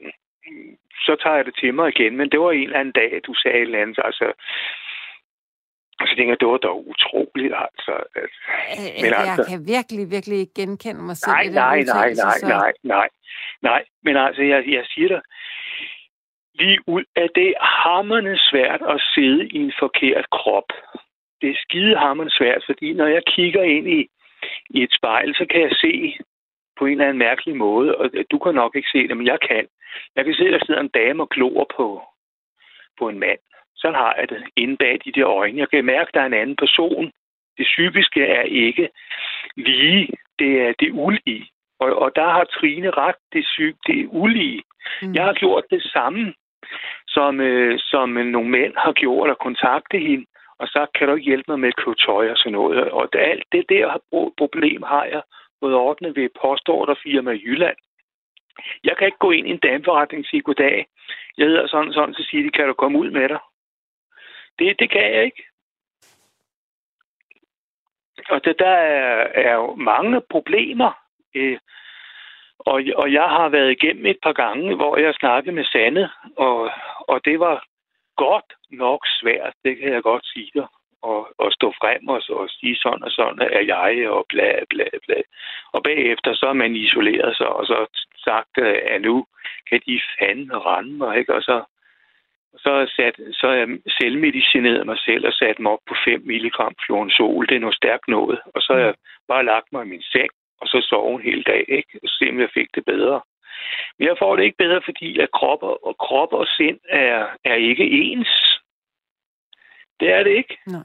så 1.07 1.17
tager 1.23 1.37
jeg 1.37 1.45
det 1.45 1.55
til 1.61 1.75
mig 1.75 1.89
igen. 1.89 2.17
Men 2.17 2.31
det 2.31 2.41
var 2.41 2.51
en 2.53 2.63
eller 2.63 2.79
anden 2.81 2.93
dag, 2.93 3.21
du 3.27 3.35
sagde 3.35 3.57
et 3.57 3.63
eller 3.63 3.83
andet. 3.83 3.99
Altså, 4.05 4.33
så 6.07 6.15
tænker 6.17 6.33
jeg, 6.33 6.41
det 6.41 6.49
var 6.49 6.57
dog 6.57 6.89
utroligt, 6.89 7.55
altså. 7.65 7.93
At, 8.15 8.31
Men 9.03 9.11
jeg 9.11 9.19
altså- 9.19 9.47
kan 9.51 9.61
virkelig, 9.77 10.11
virkelig 10.11 10.39
ikke 10.39 10.55
genkende 10.61 11.03
mig 11.03 11.17
selv 11.17 11.33
nej, 11.33 11.47
nej, 11.63 11.79
nej, 11.95 12.09
nej, 12.25 12.39
nej, 12.43 12.73
nej, 12.83 13.09
nej. 13.63 13.83
Men 14.03 14.17
altså, 14.17 14.43
jeg, 14.43 14.65
jeg 14.77 14.85
siger 14.93 15.09
dig, 15.09 15.23
lige 16.55 16.79
ud 16.87 17.05
af 17.17 17.29
det 17.35 17.49
er 17.49 17.65
hammerne 17.89 18.39
svært 18.51 18.83
at 18.83 19.01
sidde 19.15 19.49
i 19.49 19.57
en 19.57 19.73
forkert 19.79 20.31
krop. 20.31 20.69
Det 21.41 21.51
er 21.51 21.63
skide 21.65 21.97
hammerne 21.97 22.31
svært, 22.31 22.63
fordi 22.67 22.93
når 22.93 23.07
jeg 23.07 23.23
kigger 23.27 23.63
ind 23.63 23.89
i, 23.89 24.01
i 24.71 24.83
et 24.83 24.93
spejl, 24.99 25.35
så 25.35 25.47
kan 25.51 25.61
jeg 25.61 25.75
se 25.81 26.17
på 26.79 26.87
en 26.87 26.93
eller 26.93 27.05
anden 27.05 27.19
mærkelig 27.19 27.57
måde, 27.57 27.97
og 27.99 28.11
du 28.31 28.39
kan 28.39 28.55
nok 28.55 28.77
ikke 28.77 28.89
se 28.93 29.09
det, 29.09 29.17
men 29.17 29.27
jeg 29.27 29.39
kan. 29.49 29.67
Jeg 30.17 30.25
kan 30.25 30.35
se, 30.35 30.45
at 30.47 30.53
der 30.53 30.67
sidder 30.67 30.81
en 30.81 30.97
dame 31.01 31.23
og 31.23 31.29
glor 31.29 31.67
på, 31.77 32.03
på 32.99 33.09
en 33.09 33.19
mand. 33.19 33.39
Så 33.79 33.91
har 33.91 34.15
jeg 34.19 34.29
det 34.29 34.45
inde 34.57 34.77
bag 34.77 35.01
de 35.05 35.13
der 35.13 35.27
øjne. 35.29 35.59
Jeg 35.59 35.69
kan 35.71 35.85
mærke, 35.85 36.09
at 36.09 36.15
der 36.15 36.21
er 36.21 36.27
en 36.27 36.43
anden 36.43 36.57
person. 36.57 37.13
Det 37.59 37.67
psykiske 37.67 38.27
er 38.27 38.43
ikke 38.43 38.89
lige, 39.57 40.09
det 40.39 40.63
er 40.63 40.73
det 40.81 40.91
ulige. 40.93 41.51
Og, 41.81 41.89
og 42.03 42.17
der 42.17 42.29
har 42.29 42.45
Trine 42.45 42.91
ret, 42.91 43.21
det, 43.33 43.47
syg, 43.47 43.77
det 43.87 44.01
er 44.01 44.07
ulige. 44.09 44.63
Mm. 45.03 45.15
Jeg 45.15 45.25
har 45.25 45.33
gjort 45.33 45.65
det 45.71 45.83
samme, 45.83 46.35
som, 47.09 47.41
øh, 47.41 47.79
som 47.79 48.09
nogle 48.09 48.51
mænd 48.51 48.75
har 48.77 48.93
gjort 48.93 49.31
at 49.31 49.39
kontakte 49.39 49.99
hende, 49.99 50.27
og 50.59 50.67
så 50.69 50.87
kan 50.95 51.09
du 51.09 51.15
ikke 51.15 51.27
hjælpe 51.27 51.51
mig 51.51 51.61
med 51.61 51.69
at 51.69 51.77
købe 51.77 51.97
tøj 52.07 52.31
og 52.31 52.37
sådan 52.37 52.53
noget. 52.53 52.91
Og 52.91 53.09
det, 53.13 53.19
alt 53.19 53.45
det 53.53 53.65
der 53.69 53.89
pro- 54.15 54.35
problem 54.39 54.83
har 54.83 55.05
jeg 55.05 55.23
fået 55.61 55.75
ordnet 55.75 56.17
ved 56.17 56.29
postorderfirma 56.41 57.31
i 57.31 57.43
Jylland. 57.47 57.77
Jeg 58.85 58.97
kan 58.97 59.07
ikke 59.07 59.19
gå 59.19 59.31
ind 59.31 59.47
i 59.47 59.51
en 59.51 59.59
dameforretning 59.59 60.21
og 60.21 60.29
sige 60.31 60.43
goddag. 60.43 60.87
Jeg 61.39 61.47
hedder 61.47 61.67
sådan 61.67 61.93
sådan, 61.93 62.15
så 62.15 62.27
siger 62.31 62.43
de, 62.45 62.51
kan 62.51 62.67
du 62.67 62.73
komme 62.73 62.99
ud 62.99 63.11
med 63.11 63.29
dig? 63.29 63.39
Det, 64.59 64.79
det 64.79 64.91
kan 64.91 65.15
jeg 65.15 65.25
ikke. 65.25 65.43
Og 68.29 68.45
det, 68.45 68.59
der 68.59 68.71
er, 68.71 69.29
er 69.35 69.55
jo 69.55 69.75
mange 69.75 70.21
problemer. 70.31 70.93
Øh, 71.35 71.59
og, 72.59 72.83
og 72.97 73.13
jeg 73.13 73.29
har 73.29 73.49
været 73.49 73.71
igennem 73.71 74.07
et 74.07 74.19
par 74.23 74.33
gange, 74.33 74.77
hvor 74.77 74.97
jeg 74.97 75.15
snakkede 75.15 75.55
med 75.55 75.65
Sande, 75.65 76.11
og, 76.37 76.71
og 77.09 77.25
det 77.25 77.41
var 77.41 77.65
godt 78.17 78.53
nok 78.71 79.01
svært, 79.21 79.55
det 79.65 79.79
kan 79.79 79.93
jeg 79.93 80.03
godt 80.03 80.27
sige 80.27 80.51
dig, 80.55 80.67
og, 81.03 81.29
at 81.45 81.53
stå 81.53 81.73
frem 81.81 82.09
og, 82.09 82.21
og 82.31 82.49
sige 82.49 82.77
sådan 82.77 83.03
og 83.03 83.11
sådan 83.11 83.39
er 83.59 83.65
jeg, 83.75 84.11
og 84.11 84.27
bla 84.29 84.51
bla 84.71 84.89
bla. 85.07 85.21
Og 85.73 85.83
bagefter 85.83 86.35
så 86.35 86.47
er 86.47 86.53
man 86.63 86.77
isoleret 86.77 87.37
sig, 87.37 87.49
og 87.49 87.67
så 87.67 87.87
sagt, 88.25 88.59
at 88.93 89.01
nu 89.03 89.27
kan 89.69 89.81
de 89.87 90.01
fanden 90.19 90.67
rende 90.67 90.93
mig, 90.93 91.19
ikke? 91.19 91.35
Og 91.35 91.43
så, 91.43 91.65
så, 92.63 92.71
jeg 92.79 92.89
sat, 92.89 93.17
så 93.33 93.49
jeg 93.51 93.67
selvmedicineret 93.99 94.87
mig 94.87 94.99
selv 94.99 95.27
og 95.27 95.33
sat 95.33 95.59
mig 95.59 95.73
op 95.73 95.85
på 95.89 95.95
5 96.05 96.23
mg 96.25 96.59
fluorenzol. 96.87 97.47
Det 97.49 97.57
er 97.57 97.65
noget 97.65 97.77
stærkt 97.77 98.09
noget. 98.09 98.39
Og 98.55 98.61
så 98.63 98.73
har 98.73 98.81
jeg 98.81 98.95
bare 99.29 99.45
lagt 99.45 99.73
mig 99.73 99.83
i 99.85 99.89
min 99.89 100.03
seng, 100.03 100.31
og 100.61 100.67
så 100.67 100.87
sove 100.91 101.15
en 101.15 101.29
hel 101.31 101.43
dag, 101.43 101.65
ikke? 101.69 101.99
Og 102.03 102.09
se, 102.09 102.31
om 102.31 102.41
jeg 102.41 102.51
fik 102.55 102.69
det 102.75 102.85
bedre. 102.85 103.21
Men 103.99 104.09
jeg 104.09 104.17
får 104.19 104.37
det 104.37 104.45
ikke 104.45 104.63
bedre, 104.65 104.81
fordi 104.85 105.19
at 105.19 105.31
krop 105.31 105.63
og, 105.63 105.97
krop 105.99 106.33
og 106.33 106.47
sind 106.47 106.79
er, 106.89 107.27
er 107.45 107.55
ikke 107.55 107.91
ens. 107.91 108.61
Det 110.01 110.13
er 110.13 110.23
det 110.23 110.31
ikke. 110.31 110.59
Nej. 110.67 110.85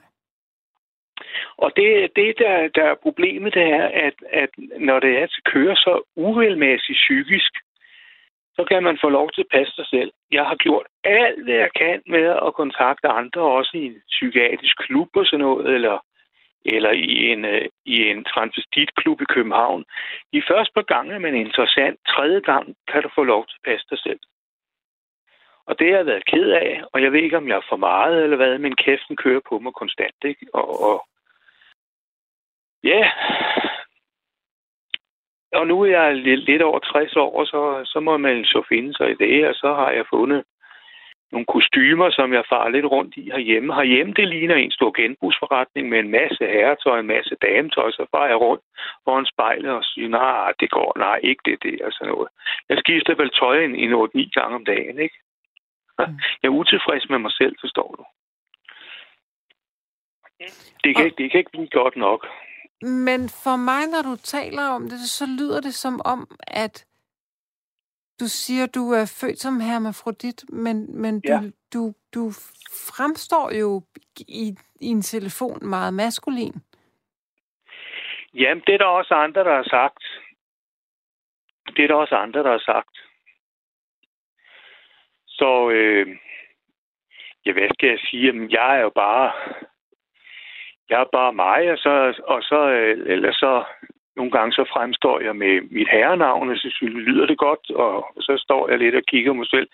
Og 1.57 1.71
det, 1.75 2.15
det 2.15 2.39
der, 2.39 2.67
der 2.67 2.83
er 2.83 2.95
problemet, 2.95 3.53
det 3.53 3.63
er, 3.63 3.87
at, 4.07 4.13
at 4.29 4.49
når 4.79 4.99
det 4.99 5.17
er 5.17 5.27
til 5.27 5.43
køre 5.43 5.75
så 5.75 6.01
uvelmæssigt 6.15 6.97
psykisk, 6.97 7.51
så 8.55 8.63
kan 8.69 8.83
man 8.83 8.97
få 9.01 9.09
lov 9.09 9.31
til 9.31 9.41
at 9.41 9.53
passe 9.57 9.73
sig 9.75 9.87
selv. 9.87 10.11
Jeg 10.31 10.45
har 10.45 10.55
gjort 10.55 10.87
alt, 11.03 11.43
hvad 11.43 11.55
jeg 11.55 11.71
kan 11.75 12.01
med 12.07 12.25
at 12.47 12.53
kontakte 12.53 13.07
andre, 13.07 13.41
også 13.41 13.71
i 13.77 13.85
en 13.85 14.01
psykiatrisk 14.07 14.77
klub 14.77 15.09
og 15.15 15.25
sådan 15.25 15.39
noget, 15.39 15.73
eller, 15.75 15.97
eller 16.65 16.91
i 16.91 17.31
en, 17.31 17.45
øh, 17.45 17.65
i 17.85 17.95
en 18.11 18.23
transvestitklub 18.23 19.21
i 19.21 19.31
København. 19.35 19.85
De 20.33 20.43
første 20.49 20.71
par 20.73 20.87
gange 20.93 21.13
er 21.13 21.19
man 21.19 21.35
interessant. 21.35 21.99
Tredje 22.07 22.39
gang 22.39 22.75
kan 22.91 23.03
du 23.03 23.09
få 23.15 23.23
lov 23.23 23.45
til 23.47 23.57
at 23.59 23.71
passe 23.71 23.87
dig 23.89 23.99
selv. 23.99 24.19
Og 25.65 25.79
det 25.79 25.87
har 25.89 25.97
jeg 25.97 26.05
været 26.05 26.25
ked 26.25 26.49
af, 26.51 26.83
og 26.93 27.01
jeg 27.01 27.11
ved 27.11 27.19
ikke, 27.19 27.37
om 27.37 27.47
jeg 27.47 27.55
er 27.57 27.69
for 27.69 27.75
meget 27.75 28.23
eller 28.23 28.37
hvad, 28.37 28.57
men 28.57 28.75
kæften 28.75 29.15
kører 29.15 29.41
på 29.49 29.59
mig 29.59 29.73
konstant, 29.73 30.15
ikke? 30.23 30.45
Og, 30.53 30.81
og 30.89 31.07
ja, 32.83 33.11
og 35.53 35.67
nu 35.67 35.81
er 35.81 35.85
jeg 35.85 36.15
lidt, 36.15 36.61
over 36.61 36.79
60 36.79 37.15
år, 37.15 37.39
og 37.39 37.45
så, 37.45 37.81
så 37.85 37.99
må 37.99 38.17
man 38.17 38.45
så 38.45 38.63
finde 38.69 38.93
sig 38.97 39.11
i 39.11 39.15
det, 39.23 39.47
og 39.47 39.55
så 39.55 39.73
har 39.73 39.91
jeg 39.91 40.05
fundet 40.09 40.43
nogle 41.33 41.45
kostymer, 41.45 42.09
som 42.09 42.33
jeg 42.33 42.43
farer 42.49 42.69
lidt 42.69 42.85
rundt 42.85 43.13
i 43.17 43.23
herhjemme. 43.33 43.75
Herhjemme, 43.75 44.13
det 44.13 44.27
ligner 44.27 44.55
en 44.55 44.71
stor 44.71 44.91
genbrugsforretning 45.01 45.89
med 45.89 45.99
en 45.99 46.11
masse 46.11 46.43
herretøj, 46.55 46.99
en 46.99 47.13
masse 47.15 47.35
dametøj, 47.41 47.91
så 47.91 48.05
farer 48.11 48.27
jeg 48.27 48.39
rundt 48.41 48.63
foran 49.03 49.25
spejlet 49.25 49.71
og 49.71 49.83
siger, 49.83 50.07
nej, 50.07 50.53
det 50.59 50.69
går, 50.69 50.93
nej, 50.97 51.19
ikke 51.23 51.43
det 51.45 51.57
der, 51.63 51.85
og 51.85 51.91
sådan 51.93 52.13
noget. 52.13 52.29
Jeg 52.69 52.77
skifter 52.77 53.15
vel 53.15 53.29
tøj 53.29 53.63
en, 53.63 53.75
en 53.75 53.93
8-9 53.93 54.29
gange 54.37 54.55
om 54.55 54.65
dagen, 54.65 54.99
ikke? 54.99 55.17
Jeg 56.41 56.49
er 56.49 56.59
utilfreds 56.59 57.09
med 57.09 57.19
mig 57.19 57.31
selv, 57.31 57.55
forstår 57.61 57.89
du. 57.97 58.03
Det 60.83 60.95
kan, 60.95 61.05
ikke, 61.05 61.17
det 61.17 61.31
kan 61.31 61.37
ikke 61.39 61.51
blive 61.51 61.67
godt 61.67 61.95
nok. 61.95 62.27
Men 62.83 63.29
for 63.43 63.55
mig, 63.55 63.87
når 63.87 64.01
du 64.01 64.15
taler 64.15 64.63
om 64.63 64.89
det, 64.89 64.99
så 64.99 65.25
lyder 65.39 65.61
det 65.61 65.73
som 65.73 66.01
om, 66.05 66.37
at 66.47 66.85
du 68.19 68.25
siger, 68.27 68.65
du 68.67 68.91
er 68.91 69.17
født 69.21 69.39
som 69.39 69.59
hermafrodit, 69.59 70.43
men, 70.49 71.01
men 71.01 71.21
du, 71.21 71.31
Ja. 71.31 71.39
du, 71.73 71.93
du 72.13 72.31
fremstår 72.95 73.51
jo 73.59 73.81
i, 74.27 74.55
i 74.81 74.87
en 74.87 75.01
telefon 75.01 75.59
meget 75.69 75.93
maskulin. 75.93 76.53
Jamen, 78.33 78.63
det 78.67 78.73
er 78.73 78.77
der 78.77 78.85
også 78.85 79.13
andre, 79.13 79.43
der 79.43 79.55
har 79.55 79.69
sagt. 79.69 80.03
Det 81.75 81.83
er 81.83 81.87
der 81.87 81.95
også 81.95 82.15
andre, 82.15 82.43
der 82.43 82.51
har 82.51 82.63
sagt. 82.65 82.97
Så, 85.27 85.69
øh, 85.69 86.07
ja, 87.45 87.51
hvad 87.53 87.69
skal 87.73 87.89
jeg 87.89 87.99
sige? 87.99 88.25
Jamen, 88.25 88.51
jeg 88.51 88.77
er 88.77 88.81
jo 88.81 88.89
bare, 88.89 89.31
jeg 90.89 90.99
er 91.01 91.09
bare 91.11 91.33
mig, 91.33 91.71
og 91.71 91.77
så, 91.77 92.21
og 92.27 92.43
så, 92.43 92.59
øh, 92.69 92.97
eller 93.05 93.31
så, 93.31 93.63
nogle 94.15 94.31
gange 94.31 94.51
så 94.53 94.63
fremstår 94.73 95.19
jeg 95.19 95.35
med 95.35 95.61
mit 95.71 95.89
herrenavn, 95.91 96.49
og 96.49 96.57
så 96.57 96.69
synes, 96.71 96.93
lyder 97.07 97.25
det 97.25 97.37
godt, 97.37 97.71
og 97.71 98.13
så 98.19 98.33
står 98.45 98.69
jeg 98.69 98.79
lidt 98.79 98.95
og 98.95 99.03
kigger 99.07 99.33
mig 99.33 99.47
selv, 99.47 99.67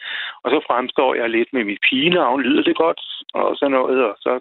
og 0.44 0.52
så 0.52 0.60
fremstår 0.68 1.16
jeg 1.16 1.30
lidt 1.30 1.54
med 1.54 1.64
mit 1.64 1.82
pigenavn, 1.90 2.42
lyder 2.42 2.64
det 2.64 2.76
godt, 2.76 3.02
og 3.34 3.58
sådan 3.58 3.72
noget, 3.72 4.04
og 4.06 4.16
så 4.20 4.40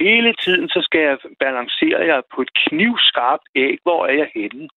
hele 0.00 0.34
tiden, 0.44 0.68
så 0.68 0.80
skal 0.82 1.00
jeg 1.00 1.18
balancere 1.40 2.00
jeg 2.12 2.22
på 2.34 2.42
et 2.42 2.52
knivskarpt 2.62 3.46
æg, 3.54 3.78
hvor 3.82 4.06
er 4.06 4.12
jeg 4.22 4.30
henne? 4.34 4.68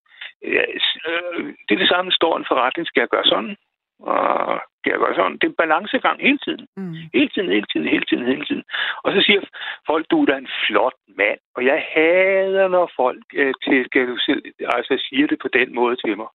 Øh, 0.44 1.44
det 1.66 1.72
er 1.74 1.82
det 1.82 1.88
samme, 1.88 2.12
står 2.12 2.36
en 2.36 2.48
forretning, 2.48 2.86
skal 2.86 3.00
jeg 3.00 3.08
gøre 3.08 3.24
sådan? 3.24 3.56
Og 4.00 4.60
skal 4.78 4.90
jeg 4.90 4.98
gøre 4.98 5.14
sådan? 5.14 5.32
Det 5.32 5.44
er 5.44 5.48
en 5.48 5.60
balancegang 5.62 6.20
hele 6.20 6.38
tiden. 6.38 6.66
Mm. 6.76 6.94
Hele 7.14 7.28
tiden, 7.28 7.50
hele 7.50 7.66
tiden, 7.72 7.88
hele 7.88 8.04
tiden, 8.04 8.26
hele 8.26 8.44
tiden. 8.44 8.64
Og 9.04 9.12
så 9.12 9.20
siger 9.26 9.40
folk, 9.86 10.06
du 10.10 10.22
er 10.22 10.26
da 10.26 10.36
en 10.36 10.48
flot 10.66 10.94
mand. 11.18 11.38
Og 11.56 11.64
jeg 11.64 11.86
hader, 11.94 12.68
når 12.68 12.90
folk 12.96 13.22
øh, 13.34 13.54
til, 13.64 13.84
skal 13.84 14.08
du 14.08 14.16
selv, 14.18 14.42
altså 14.60 15.04
siger 15.08 15.26
det 15.26 15.38
på 15.42 15.48
den 15.48 15.74
måde 15.74 15.96
til 15.96 16.16
mig. 16.16 16.26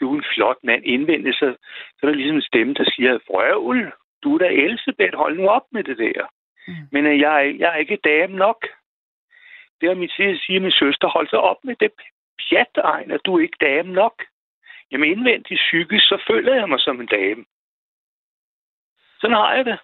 Du 0.00 0.12
er 0.12 0.16
en 0.18 0.24
flot 0.34 0.56
mand. 0.62 0.82
Indvendigt, 0.84 1.36
så, 1.36 1.56
så 1.96 2.00
er 2.02 2.06
der 2.06 2.14
ligesom 2.16 2.36
en 2.36 2.42
stemme, 2.50 2.74
der 2.74 2.84
siger, 2.94 3.18
frøvl, 3.26 3.92
du 4.22 4.34
er 4.34 4.38
da 4.38 4.46
Elsebeth, 4.48 5.16
hold 5.16 5.36
nu 5.38 5.48
op 5.48 5.66
med 5.72 5.84
det 5.84 5.98
der. 5.98 6.26
Mm. 6.68 6.74
Men 6.92 7.06
øh, 7.06 7.20
jeg, 7.20 7.32
er- 7.46 7.56
jeg 7.58 7.70
er 7.72 7.76
ikke 7.76 7.98
dame 8.04 8.36
nok. 8.36 8.66
Det 9.80 9.88
har 9.88 9.94
mit 9.96 10.12
sige, 10.12 10.38
sige 10.38 10.60
min 10.60 10.70
søster, 10.70 11.08
hold 11.08 11.28
så 11.28 11.36
op 11.36 11.56
med 11.64 11.76
det 11.80 11.90
pjat, 12.48 12.70
Ejner, 12.84 13.16
du 13.18 13.36
er 13.36 13.42
ikke 13.42 13.58
dame 13.60 13.92
nok. 13.92 14.22
Jamen 14.90 15.10
indvendigt 15.10 15.60
psykisk, 15.60 16.04
så 16.08 16.24
føler 16.28 16.54
jeg 16.54 16.68
mig 16.68 16.80
som 16.80 17.00
en 17.00 17.06
dame. 17.06 17.44
Sådan 19.20 19.36
har 19.36 19.54
jeg 19.54 19.64
det. 19.64 19.78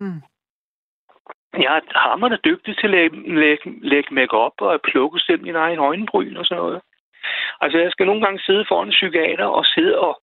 Mm. 0.00 0.22
Jeg 1.52 1.76
er 1.76 1.98
hammerende 1.98 2.40
dygtig 2.44 2.76
til 2.76 2.86
at 2.86 2.90
lægge, 2.90 3.40
lægge, 3.40 3.88
lægge 3.88 4.14
make-up 4.14 4.56
og 4.58 4.74
at 4.74 4.82
plukke 4.82 5.20
selv 5.20 5.42
min 5.42 5.54
egen 5.54 5.78
øjenbryn 5.78 6.36
og 6.36 6.46
sådan 6.46 6.62
noget. 6.62 6.82
Altså, 7.60 7.78
jeg 7.78 7.90
skal 7.90 8.06
nogle 8.06 8.22
gange 8.24 8.40
sidde 8.40 8.64
foran 8.68 8.88
en 8.88 8.98
psykiater 8.98 9.44
og 9.44 9.64
sidde 9.64 9.98
og 9.98 10.22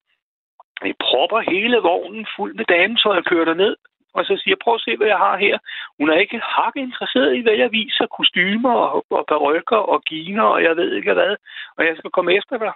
Jeg 0.83 0.95
propper 0.99 1.39
hele 1.51 1.77
vognen 1.77 2.27
fuld 2.35 2.53
med 2.55 2.65
dametøj 2.65 3.17
og 3.17 3.25
kører 3.25 3.53
ned. 3.53 3.75
Og 4.13 4.25
så 4.25 4.41
siger 4.43 4.55
prøv 4.63 4.75
at 4.75 4.81
se, 4.81 4.97
hvad 4.97 5.07
jeg 5.07 5.17
har 5.17 5.37
her. 5.37 5.57
Hun 5.99 6.09
er 6.09 6.17
ikke 6.23 6.39
hak 6.39 6.75
interesseret 6.75 7.35
i, 7.35 7.41
hvad 7.41 7.53
jeg 7.53 7.71
viser. 7.71 8.05
Kostymer 8.17 8.73
og, 8.73 9.05
og 9.09 9.25
perukker 9.27 9.77
og 9.93 10.03
giner 10.03 10.43
og 10.43 10.63
jeg 10.63 10.77
ved 10.77 10.95
ikke 10.95 11.13
hvad. 11.13 11.35
Og 11.77 11.85
jeg 11.85 11.97
skal 11.97 12.11
komme 12.11 12.33
efter 12.33 12.57
dig. 12.57 12.73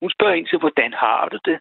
Hun 0.00 0.10
spørger 0.10 0.34
ind 0.34 0.46
til, 0.46 0.58
hvordan 0.58 0.92
har 0.92 1.28
du 1.28 1.38
det? 1.44 1.58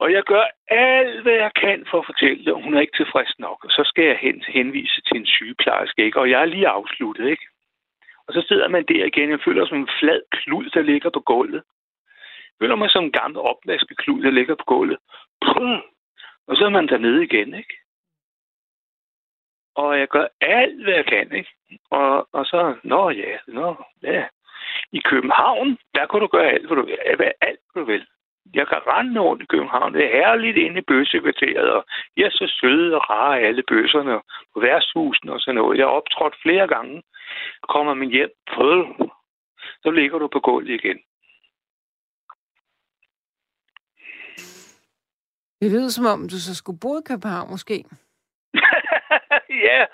Og 0.00 0.12
jeg 0.12 0.22
gør 0.22 0.44
alt, 0.68 1.22
hvad 1.22 1.32
jeg 1.32 1.50
kan 1.54 1.86
for 1.90 1.98
at 1.98 2.06
fortælle 2.06 2.44
det, 2.44 2.52
og 2.52 2.62
hun 2.62 2.74
er 2.74 2.80
ikke 2.80 2.96
tilfreds 2.96 3.38
nok. 3.38 3.64
Og 3.64 3.70
så 3.70 3.82
skal 3.84 4.04
jeg 4.04 4.18
hen, 4.20 4.42
henvise 4.48 5.00
til 5.00 5.16
en 5.16 5.26
sygeplejerske, 5.26 6.04
ikke? 6.04 6.20
Og 6.20 6.30
jeg 6.30 6.40
er 6.40 6.44
lige 6.44 6.68
afsluttet, 6.68 7.28
ikke? 7.28 7.46
Og 8.26 8.34
så 8.34 8.44
sidder 8.48 8.68
man 8.68 8.84
der 8.88 9.04
igen. 9.04 9.30
Jeg 9.30 9.40
føler 9.44 9.66
som 9.66 9.78
en 9.78 9.88
flad 10.00 10.20
klud, 10.32 10.70
der 10.70 10.82
ligger 10.82 11.10
på 11.10 11.20
gulvet. 11.20 11.62
Jeg 12.46 12.56
føler 12.60 12.76
mig 12.76 12.90
som 12.90 13.04
en 13.04 13.12
gammel 13.12 13.40
opvaskeklud, 13.40 14.22
der 14.22 14.30
ligger 14.30 14.54
på 14.54 14.64
gulvet. 14.64 14.98
Pum, 15.46 15.82
og 16.48 16.56
så 16.56 16.64
er 16.64 16.68
man 16.68 16.88
dernede 16.88 17.24
igen, 17.24 17.54
ikke? 17.54 17.74
Og 19.74 19.98
jeg 19.98 20.08
gør 20.08 20.26
alt, 20.40 20.84
hvad 20.84 20.94
jeg 20.94 21.06
kan, 21.06 21.32
ikke? 21.32 21.50
Og, 21.90 22.28
og 22.32 22.46
så, 22.46 22.74
nå 22.82 23.10
ja, 23.10 23.38
nå 23.46 23.84
ja. 24.02 24.26
I 24.92 25.00
København, 25.00 25.78
der 25.94 26.06
kan 26.06 26.20
du 26.20 26.26
gøre 26.26 26.50
alt, 26.50 26.66
hvad 26.66 26.76
du 26.76 26.86
vil. 26.86 26.98
Alt, 27.40 27.60
hvad 27.72 27.82
du 27.82 27.84
vil. 27.84 28.06
Jeg 28.54 28.66
kan 28.68 28.78
rende 28.86 29.20
rundt 29.20 29.42
i 29.42 29.46
København. 29.46 29.94
Det 29.94 30.04
er 30.04 30.16
herligt 30.16 30.56
inde 30.56 30.78
i 30.78 30.88
bøssekvarteret, 30.88 31.70
og 31.70 31.84
jeg 32.16 32.24
er 32.24 32.30
så 32.30 32.56
søde 32.60 32.96
og 32.96 33.10
rare 33.10 33.40
alle 33.40 33.62
bøsserne 33.62 34.20
på 34.54 34.60
værtshusene 34.60 35.32
og 35.32 35.40
sådan 35.40 35.54
noget. 35.54 35.78
Jeg 35.78 35.86
har 35.86 35.92
optrådt 35.92 36.36
flere 36.42 36.66
gange. 36.66 37.02
Kommer 37.68 37.94
min 37.94 38.10
hjem, 38.10 38.30
prøv, 38.50 39.10
så 39.82 39.90
ligger 39.90 40.18
du 40.18 40.28
på 40.28 40.40
gulvet 40.40 40.74
igen. 40.74 40.98
Det 45.60 45.70
lyder 45.70 45.88
som 45.88 46.06
om, 46.06 46.28
du 46.28 46.38
så 46.40 46.54
skulle 46.54 46.80
bo 46.82 46.98
i 46.98 47.08
København, 47.08 47.50
måske. 47.50 47.84
ja, 49.68 49.86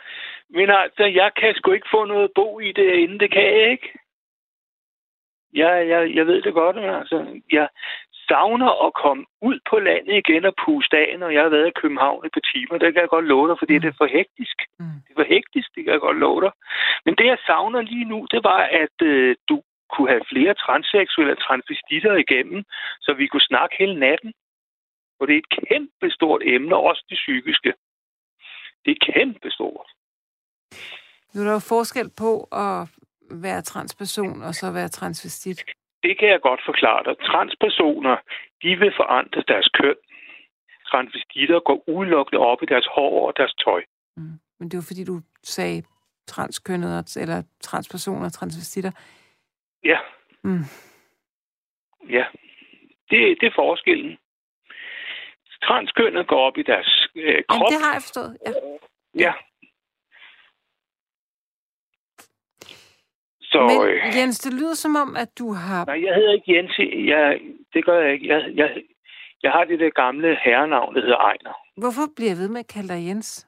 men 0.51 0.71
altså, 0.71 1.05
jeg 1.05 1.31
kan 1.41 1.55
sgu 1.55 1.73
ikke 1.73 1.93
få 1.95 2.05
noget 2.05 2.31
bo 2.35 2.61
i 2.61 2.73
det 2.73 2.95
inden 2.95 3.21
det 3.21 3.31
kan 3.33 3.43
jeg 3.43 3.71
ikke. 3.71 3.99
Jeg, 5.55 5.89
jeg, 5.89 6.15
jeg 6.15 6.27
ved 6.27 6.43
det 6.43 6.55
godt, 6.55 6.77
men 6.77 6.91
altså, 6.91 7.41
jeg 7.53 7.69
savner 8.29 8.87
at 8.87 8.95
komme 9.03 9.25
ud 9.43 9.59
på 9.71 9.79
landet 9.79 10.15
igen 10.17 10.45
og 10.45 10.55
puste 10.65 10.97
af, 10.97 11.19
når 11.19 11.29
jeg 11.29 11.43
har 11.43 11.49
været 11.57 11.69
i 11.69 11.81
København 11.81 12.27
i 12.27 12.29
på 12.35 12.41
timer. 12.53 12.79
Det 12.79 12.93
kan 12.93 13.01
jeg 13.01 13.15
godt 13.17 13.31
love 13.33 13.49
dig, 13.49 13.57
fordi 13.59 13.75
mm. 13.75 13.81
det 13.81 13.89
er 13.89 14.01
for 14.03 14.11
hektisk. 14.19 14.57
Mm. 14.79 14.99
Det 15.05 15.11
er 15.11 15.21
for 15.23 15.33
hektisk, 15.35 15.69
det 15.75 15.85
kan 15.85 15.93
jeg 15.93 16.01
godt 16.01 16.19
love 16.27 16.41
dig. 16.41 16.53
Men 17.05 17.15
det, 17.19 17.27
jeg 17.27 17.39
savner 17.47 17.81
lige 17.81 18.09
nu, 18.13 18.27
det 18.31 18.41
var, 18.45 18.61
at 18.83 18.97
øh, 19.03 19.37
du 19.49 19.57
kunne 19.93 20.09
have 20.15 20.31
flere 20.33 20.55
transseksuelle 20.55 21.37
transvestitter 21.47 22.15
igennem, 22.25 22.65
så 23.01 23.11
vi 23.21 23.27
kunne 23.27 23.51
snakke 23.51 23.75
hele 23.79 23.99
natten. 24.07 24.33
For 25.17 25.27
det 25.27 25.35
er 25.35 25.39
et 25.39 25.55
kæmpe 25.69 26.11
stort 26.11 26.43
emne, 26.45 26.77
også 26.77 27.05
det 27.09 27.17
psykiske. 27.17 27.73
Det 28.85 28.91
er 28.97 29.13
kæmpe 29.13 29.51
stort. 29.51 29.89
Nu 31.35 31.41
er 31.41 31.45
der 31.45 31.53
jo 31.53 31.69
forskel 31.75 32.11
på 32.25 32.31
at 32.53 32.89
være 33.31 33.63
transperson 33.63 34.43
og 34.43 34.55
så 34.55 34.71
være 34.71 34.89
transvestit. 34.89 35.65
Det 36.03 36.19
kan 36.19 36.29
jeg 36.29 36.41
godt 36.41 36.61
forklare 36.65 37.05
dig. 37.05 37.15
Transpersoner, 37.27 38.17
de 38.63 38.77
vil 38.77 38.93
forandre 38.97 39.43
deres 39.49 39.69
køn. 39.69 39.97
Transvestitter 40.91 41.61
går 41.61 41.89
udelukkende 41.89 42.41
op 42.41 42.63
i 42.63 42.67
deres 42.67 42.89
hår 42.95 43.27
og 43.27 43.33
deres 43.37 43.55
tøj. 43.65 43.83
Mm. 44.17 44.39
Men 44.59 44.69
det 44.69 44.77
var 44.77 44.85
fordi, 44.89 45.05
du 45.05 45.21
sagde 45.43 45.83
transkønnet 46.27 47.17
eller 47.17 47.43
transpersoner, 47.61 48.29
transvestitter. 48.29 48.91
Ja. 49.85 49.99
Mm. 50.45 50.65
Ja. 52.09 52.25
Det, 53.11 53.19
det 53.41 53.47
er 53.47 53.55
forskellen. 53.55 54.19
Transkønnet 55.67 56.27
går 56.27 56.41
op 56.49 56.57
i 56.59 56.63
deres 56.63 57.09
øh, 57.17 57.43
krop. 57.49 57.61
Jamen, 57.61 57.73
det 57.73 57.79
har 57.85 57.93
jeg 57.93 58.03
forstået, 58.03 58.37
ja. 58.47 58.53
Ja. 59.25 59.33
Så, 63.41 63.61
Men 63.61 63.89
øh, 63.89 64.17
Jens, 64.17 64.39
det 64.39 64.53
lyder 64.53 64.75
som 64.75 64.97
om, 64.97 65.17
at 65.17 65.31
du 65.39 65.53
har... 65.53 65.85
Nej, 65.85 66.05
jeg 66.07 66.15
hedder 66.15 66.33
ikke 66.33 66.57
Jens. 66.57 66.79
Jeg, 67.13 67.41
det 67.75 67.85
gør 67.85 68.01
jeg 68.01 68.13
ikke. 68.13 68.29
Jeg, 68.29 68.41
jeg, 68.55 68.83
jeg 69.43 69.51
har 69.53 69.65
det 69.65 69.81
der 69.81 69.91
gamle 69.91 70.39
herrenavn, 70.45 70.95
der 70.95 71.01
hedder 71.01 71.17
Ejner. 71.17 71.53
Hvorfor 71.77 72.03
bliver 72.17 72.31
jeg 72.31 72.39
ved 72.39 72.49
med 72.49 72.61
at 72.61 72.73
kalde 72.75 72.89
dig 72.89 73.07
Jens? 73.09 73.47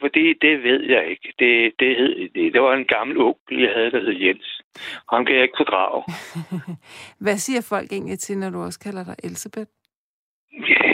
Fordi 0.00 0.24
det 0.44 0.62
ved 0.62 0.82
jeg 0.94 1.10
ikke. 1.10 1.34
Det, 1.38 1.72
det, 1.80 1.96
hed, 1.96 2.28
det, 2.34 2.52
det 2.54 2.62
var 2.62 2.74
en 2.74 2.84
gammel 2.84 3.16
onkel, 3.18 3.62
jeg 3.62 3.72
havde, 3.76 3.90
der 3.90 4.00
hed 4.00 4.16
Jens. 4.26 4.62
Ham 5.12 5.24
kan 5.24 5.34
jeg 5.34 5.42
ikke 5.42 5.60
fordrage. 5.62 6.02
Hvad 7.24 7.36
siger 7.36 7.66
folk 7.68 7.92
egentlig 7.92 8.18
til, 8.18 8.38
når 8.38 8.50
du 8.50 8.58
også 8.62 8.80
kalder 8.80 9.04
dig 9.04 9.16
Elisabeth? 9.24 9.70
Yeah. 10.70 10.93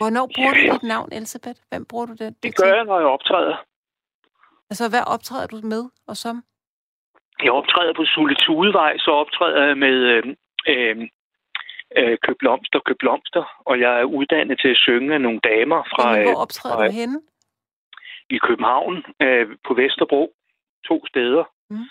Hvornår 0.00 0.26
bruger 0.34 0.54
yeah. 0.56 0.66
du 0.66 0.72
dit 0.74 0.88
navn, 0.94 1.08
Elisabeth? 1.12 1.60
Hvem 1.70 1.84
bruger 1.90 2.06
du 2.06 2.12
det? 2.12 2.20
Det, 2.20 2.42
det 2.42 2.56
gør 2.56 2.72
jeg, 2.74 2.84
når 2.84 2.98
jeg 2.98 3.08
optræder. 3.16 3.56
Altså, 4.70 4.84
hvad 4.92 5.04
optræder 5.14 5.46
du 5.46 5.56
med 5.72 5.82
og 6.10 6.16
som? 6.16 6.36
Jeg 7.42 7.52
optræder 7.52 7.92
på 7.94 8.04
Suletudevej, 8.04 8.98
så 8.98 9.10
optræder 9.10 9.66
jeg 9.66 9.78
med 9.78 9.96
øh, 10.14 10.22
øh, 10.68 10.96
øh, 11.96 12.18
Køb 12.24 12.36
Blomster, 12.38 12.80
Køb 12.86 12.98
Blomster, 12.98 13.44
og 13.66 13.80
jeg 13.80 14.00
er 14.00 14.04
uddannet 14.04 14.60
til 14.60 14.68
at 14.68 14.76
synge 14.76 15.14
af 15.14 15.20
nogle 15.20 15.40
damer 15.40 15.82
fra... 15.92 16.12
Men 16.12 16.22
hvor 16.22 16.42
optræder 16.42 16.76
fra, 16.76 16.86
du 16.86 16.92
henne? 16.92 17.20
I 18.30 18.38
København, 18.38 19.04
øh, 19.22 19.46
på 19.66 19.74
Vesterbro, 19.74 20.32
to 20.88 21.06
steder. 21.06 21.44
Mm. 21.70 21.86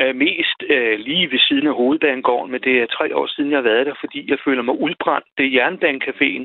Øh, 0.00 0.14
mest 0.16 0.58
øh, 0.74 0.98
lige 0.98 1.30
ved 1.30 1.38
siden 1.48 1.66
af 1.66 1.74
hovedbanegården, 1.74 2.50
men 2.52 2.60
det 2.60 2.74
er 2.82 2.86
tre 2.86 3.16
år 3.16 3.26
siden, 3.26 3.50
jeg 3.50 3.58
har 3.58 3.70
været 3.72 3.86
der, 3.86 3.94
fordi 4.00 4.30
jeg 4.30 4.38
føler 4.44 4.62
mig 4.62 4.74
udbrændt. 4.80 5.26
Det 5.38 5.44
er 5.46 5.54
Jernbanecaféen. 5.58 6.44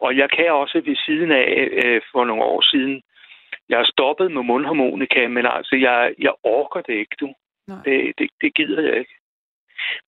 Og 0.00 0.16
jeg 0.16 0.30
kan 0.30 0.52
også 0.52 0.82
ved 0.84 0.96
siden 0.96 1.30
af, 1.32 1.68
øh, 1.84 2.00
for 2.12 2.24
nogle 2.24 2.42
år 2.42 2.60
siden, 2.60 3.02
jeg 3.68 3.78
har 3.78 3.84
stoppet 3.84 4.32
med 4.32 4.42
mundharmonika, 4.42 5.28
men 5.28 5.46
altså, 5.46 5.76
jeg, 5.76 6.14
jeg 6.18 6.34
orker 6.42 6.80
det 6.80 6.94
ikke, 6.94 7.16
du. 7.20 7.34
Det, 7.84 8.18
det, 8.18 8.30
det 8.40 8.54
gider 8.54 8.82
jeg 8.82 8.98
ikke. 8.98 9.14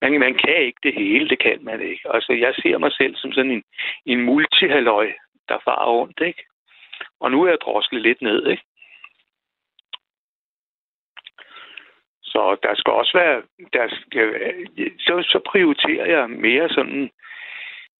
Man, 0.03 0.21
man 0.21 0.35
kan 0.35 0.57
ikke 0.57 0.81
det 0.83 0.95
hele, 0.95 1.29
det 1.29 1.39
kan 1.39 1.59
man 1.65 1.81
ikke. 1.81 2.15
Altså, 2.15 2.33
jeg 2.33 2.55
ser 2.55 2.79
mig 2.79 2.93
selv 2.93 3.17
som 3.17 3.33
sådan 3.33 3.51
en, 3.51 3.63
en 4.07 4.21
multihalløj, 4.23 5.13
der 5.49 5.59
farer 5.65 5.91
rundt, 5.91 6.21
ikke? 6.21 6.45
Og 7.21 7.31
nu 7.31 7.43
er 7.43 7.49
jeg 7.49 7.59
droslet 7.61 8.03
lidt 8.03 8.23
ned, 8.23 8.47
ikke? 8.47 8.63
Så 12.23 12.57
der 12.63 12.75
skal 12.75 12.93
også 12.93 13.13
være, 13.19 13.43
der 13.73 13.87
skal, 13.89 14.27
så, 14.99 15.23
så 15.23 15.41
prioriterer 15.51 16.07
jeg 16.07 16.31
mere 16.31 16.69
sådan 16.69 17.11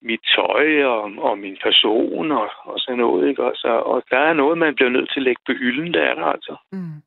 mit 0.03 0.21
tøj 0.35 0.85
og, 0.85 1.03
og 1.19 1.39
min 1.39 1.59
person 1.63 2.33
og, 2.33 2.51
og 2.65 2.79
sådan 2.79 2.99
noget. 2.99 3.29
Ikke? 3.29 3.45
Og, 3.45 3.53
så, 3.57 3.69
og 3.69 4.03
der 4.11 4.19
er 4.19 4.33
noget, 4.33 4.59
man 4.59 4.75
bliver 4.75 4.91
nødt 4.91 5.11
til 5.11 5.21
at 5.21 5.25
lægge 5.25 5.43
på 5.47 5.53
hylden, 5.53 5.95
der 5.95 6.03
er 6.03 6.15
der 6.15 6.25
altså. 6.25 6.57
Mm. 6.73 7.03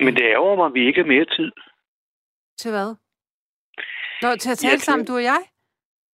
Men 0.00 0.14
det 0.16 0.22
ærger 0.22 0.56
mig, 0.56 0.66
at 0.66 0.74
vi 0.74 0.86
ikke 0.86 1.00
har 1.00 1.08
mere 1.08 1.24
tid. 1.24 1.52
Til 2.58 2.70
hvad? 2.70 2.94
Nå, 4.22 4.36
til 4.36 4.50
at 4.50 4.58
tale 4.58 4.72
ja, 4.72 4.78
sammen, 4.78 5.06
du 5.06 5.14
og 5.14 5.22
jeg? 5.22 5.42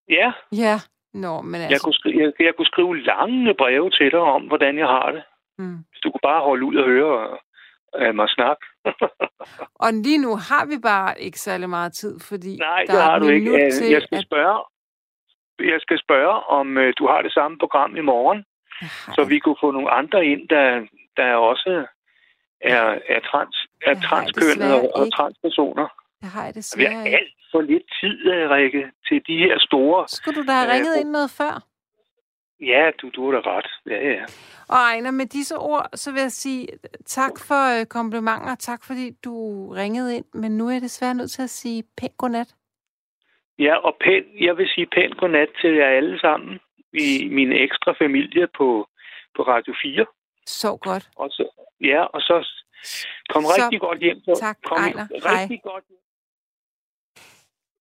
Ja. 0.09 0.33
Ja. 0.53 0.77
Nå, 1.15 1.43
men 1.43 1.61
altså... 1.61 1.75
jeg, 1.75 1.81
kunne 1.81 1.95
skrive, 1.95 2.23
jeg, 2.23 2.33
jeg 2.47 2.55
kunne 2.57 2.73
skrive 2.75 3.01
lange 3.01 3.55
breve 3.55 3.91
til 3.91 4.11
dig 4.11 4.21
om, 4.21 4.43
hvordan 4.43 4.79
jeg 4.79 4.87
har 4.87 5.13
det. 5.13 5.23
Mm. 5.59 5.79
Hvis 5.91 6.01
du 6.01 6.11
kunne 6.11 6.29
bare 6.31 6.43
holde 6.43 6.65
ud 6.65 6.77
og 6.77 6.85
høre 6.85 7.39
af 7.95 8.15
mig 8.15 8.29
snak. 8.29 8.57
og 9.85 9.93
lige 9.93 10.19
nu 10.19 10.37
har 10.37 10.65
vi 10.67 10.79
bare 10.83 11.21
ikke 11.21 11.39
særlig 11.41 11.69
meget 11.69 11.93
tid, 11.93 12.21
fordi 12.21 12.57
Nej, 12.57 12.85
der 12.87 12.93
det 12.93 13.03
har 13.03 13.19
du 13.19 13.29
ikke. 13.29 13.71
Til, 13.71 13.87
jeg 13.91 14.03
skal 14.03 14.23
spørge, 14.23 14.61
jeg 15.59 15.81
skal 15.81 15.99
spørge, 15.99 16.35
om 16.59 16.77
uh, 16.77 16.93
du 16.99 17.07
har 17.07 17.23
det 17.23 17.33
samme 17.33 17.59
program 17.59 17.97
i 17.97 18.01
morgen, 18.01 18.45
så 19.15 19.25
vi 19.25 19.39
kunne 19.39 19.57
få 19.61 19.71
nogle 19.71 19.91
andre 19.91 20.27
ind, 20.27 20.49
der, 20.49 20.87
der 21.17 21.35
også 21.35 21.87
er, 22.61 22.99
er, 23.09 23.21
trans, 23.21 23.57
er 23.87 23.95
transkønnet 24.01 24.75
og, 24.75 24.91
og 24.95 25.13
transpersoner. 25.17 25.89
Det 26.23 26.31
har 26.31 26.45
jeg 26.45 26.55
desværre 26.55 26.89
Vi 26.89 26.95
har 26.95 27.05
alt 27.05 27.35
for 27.53 27.61
lidt 27.61 27.87
tid, 28.01 28.17
Rikke, 28.55 28.91
til 29.09 29.23
de 29.27 29.37
her 29.39 29.59
store... 29.59 30.09
Skulle 30.09 30.43
du 30.43 30.47
da 30.47 30.53
have 30.53 30.73
ringet 30.73 30.97
ind 31.01 31.11
noget 31.11 31.31
før? 31.31 31.72
Ja, 32.63 32.91
du, 33.01 33.11
du 33.11 33.29
er 33.29 33.33
da 33.41 33.51
ret. 33.51 33.71
Ja, 33.87 34.09
ja. 34.11 34.25
Og 34.69 34.77
Ejner, 34.77 35.11
med 35.11 35.27
disse 35.27 35.57
ord, 35.57 35.87
så 35.95 36.13
vil 36.13 36.21
jeg 36.21 36.33
sige 36.33 36.69
tak 37.07 37.33
for 37.49 37.81
øh, 37.81 37.87
komplimenter. 37.87 38.55
Tak 38.55 38.85
fordi 38.85 39.11
du 39.25 39.35
ringede 39.69 40.17
ind. 40.17 40.25
Men 40.35 40.57
nu 40.59 40.69
er 40.69 40.73
jeg 40.73 40.83
desværre 40.83 41.15
nødt 41.15 41.31
til 41.31 41.43
at 41.43 41.51
sige 41.51 41.85
pænt 41.97 42.17
godnat. 42.17 42.55
Ja, 43.59 43.77
og 43.77 43.97
pænt, 44.01 44.27
jeg 44.41 44.57
vil 44.57 44.69
sige 44.75 44.87
pænt 44.87 45.17
godnat 45.17 45.49
til 45.61 45.75
jer 45.75 45.89
alle 45.89 46.21
sammen. 46.21 46.61
I 46.93 47.29
min 47.29 47.53
ekstra 47.53 47.93
familie 47.93 48.47
på, 48.59 48.89
på 49.37 49.43
Radio 49.43 49.75
4. 49.83 50.07
Så 50.47 50.77
godt. 50.77 51.09
Og 51.17 51.31
så, 51.31 51.45
ja, 51.81 52.03
og 52.03 52.21
så 52.21 52.37
kom 53.29 53.43
så, 53.43 53.49
rigtig 53.57 53.81
godt 53.81 53.99
hjem. 53.99 54.19
Så, 54.25 54.37
tak, 54.41 54.57
kom 54.65 54.79
Ejner. 54.79 55.07
Rigtig 55.13 55.61
Hej. 55.65 55.73
godt 55.73 55.85
hjem. 55.89 55.99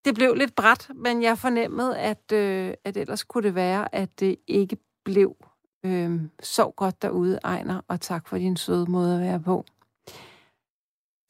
Det 0.05 0.15
blev 0.15 0.35
lidt 0.35 0.55
bræt, 0.55 0.89
men 0.95 1.23
jeg 1.23 1.37
fornemmede, 1.37 1.97
at, 1.97 2.31
øh, 2.31 2.73
at 2.83 2.97
ellers 2.97 3.23
kunne 3.23 3.43
det 3.43 3.55
være, 3.55 3.95
at 3.95 4.19
det 4.19 4.35
ikke 4.47 4.77
blev 5.05 5.35
øh, 5.85 6.21
så 6.43 6.71
godt 6.75 7.01
derude, 7.01 7.39
Ejner, 7.43 7.81
og 7.87 8.01
tak 8.01 8.27
for 8.27 8.37
din 8.37 8.57
søde 8.57 8.91
måde 8.91 9.15
at 9.15 9.21
være 9.21 9.39
på. 9.39 9.65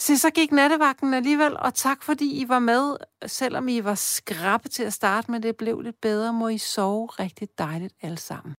Se, 0.02 0.18
så 0.18 0.30
gik 0.30 0.52
nattevagten 0.52 1.14
alligevel, 1.14 1.58
og 1.58 1.74
tak 1.74 2.04
fordi 2.04 2.42
I 2.42 2.50
var 2.50 2.60
med, 2.60 2.98
selvom 3.26 3.68
I 3.68 3.84
var 3.84 3.96
skrappe 3.96 4.70
til 4.70 4.84
at 4.84 4.94
starte, 4.94 5.32
men 5.32 5.44
det 5.44 5.56
blev 5.56 5.82
lidt 5.82 6.02
bedre. 6.02 6.34
Må 6.34 6.48
I 6.48 6.58
sove 6.58 7.08
rigtig 7.08 7.50
dejligt 7.58 7.94
alle 8.02 8.18
sammen. 8.18 8.56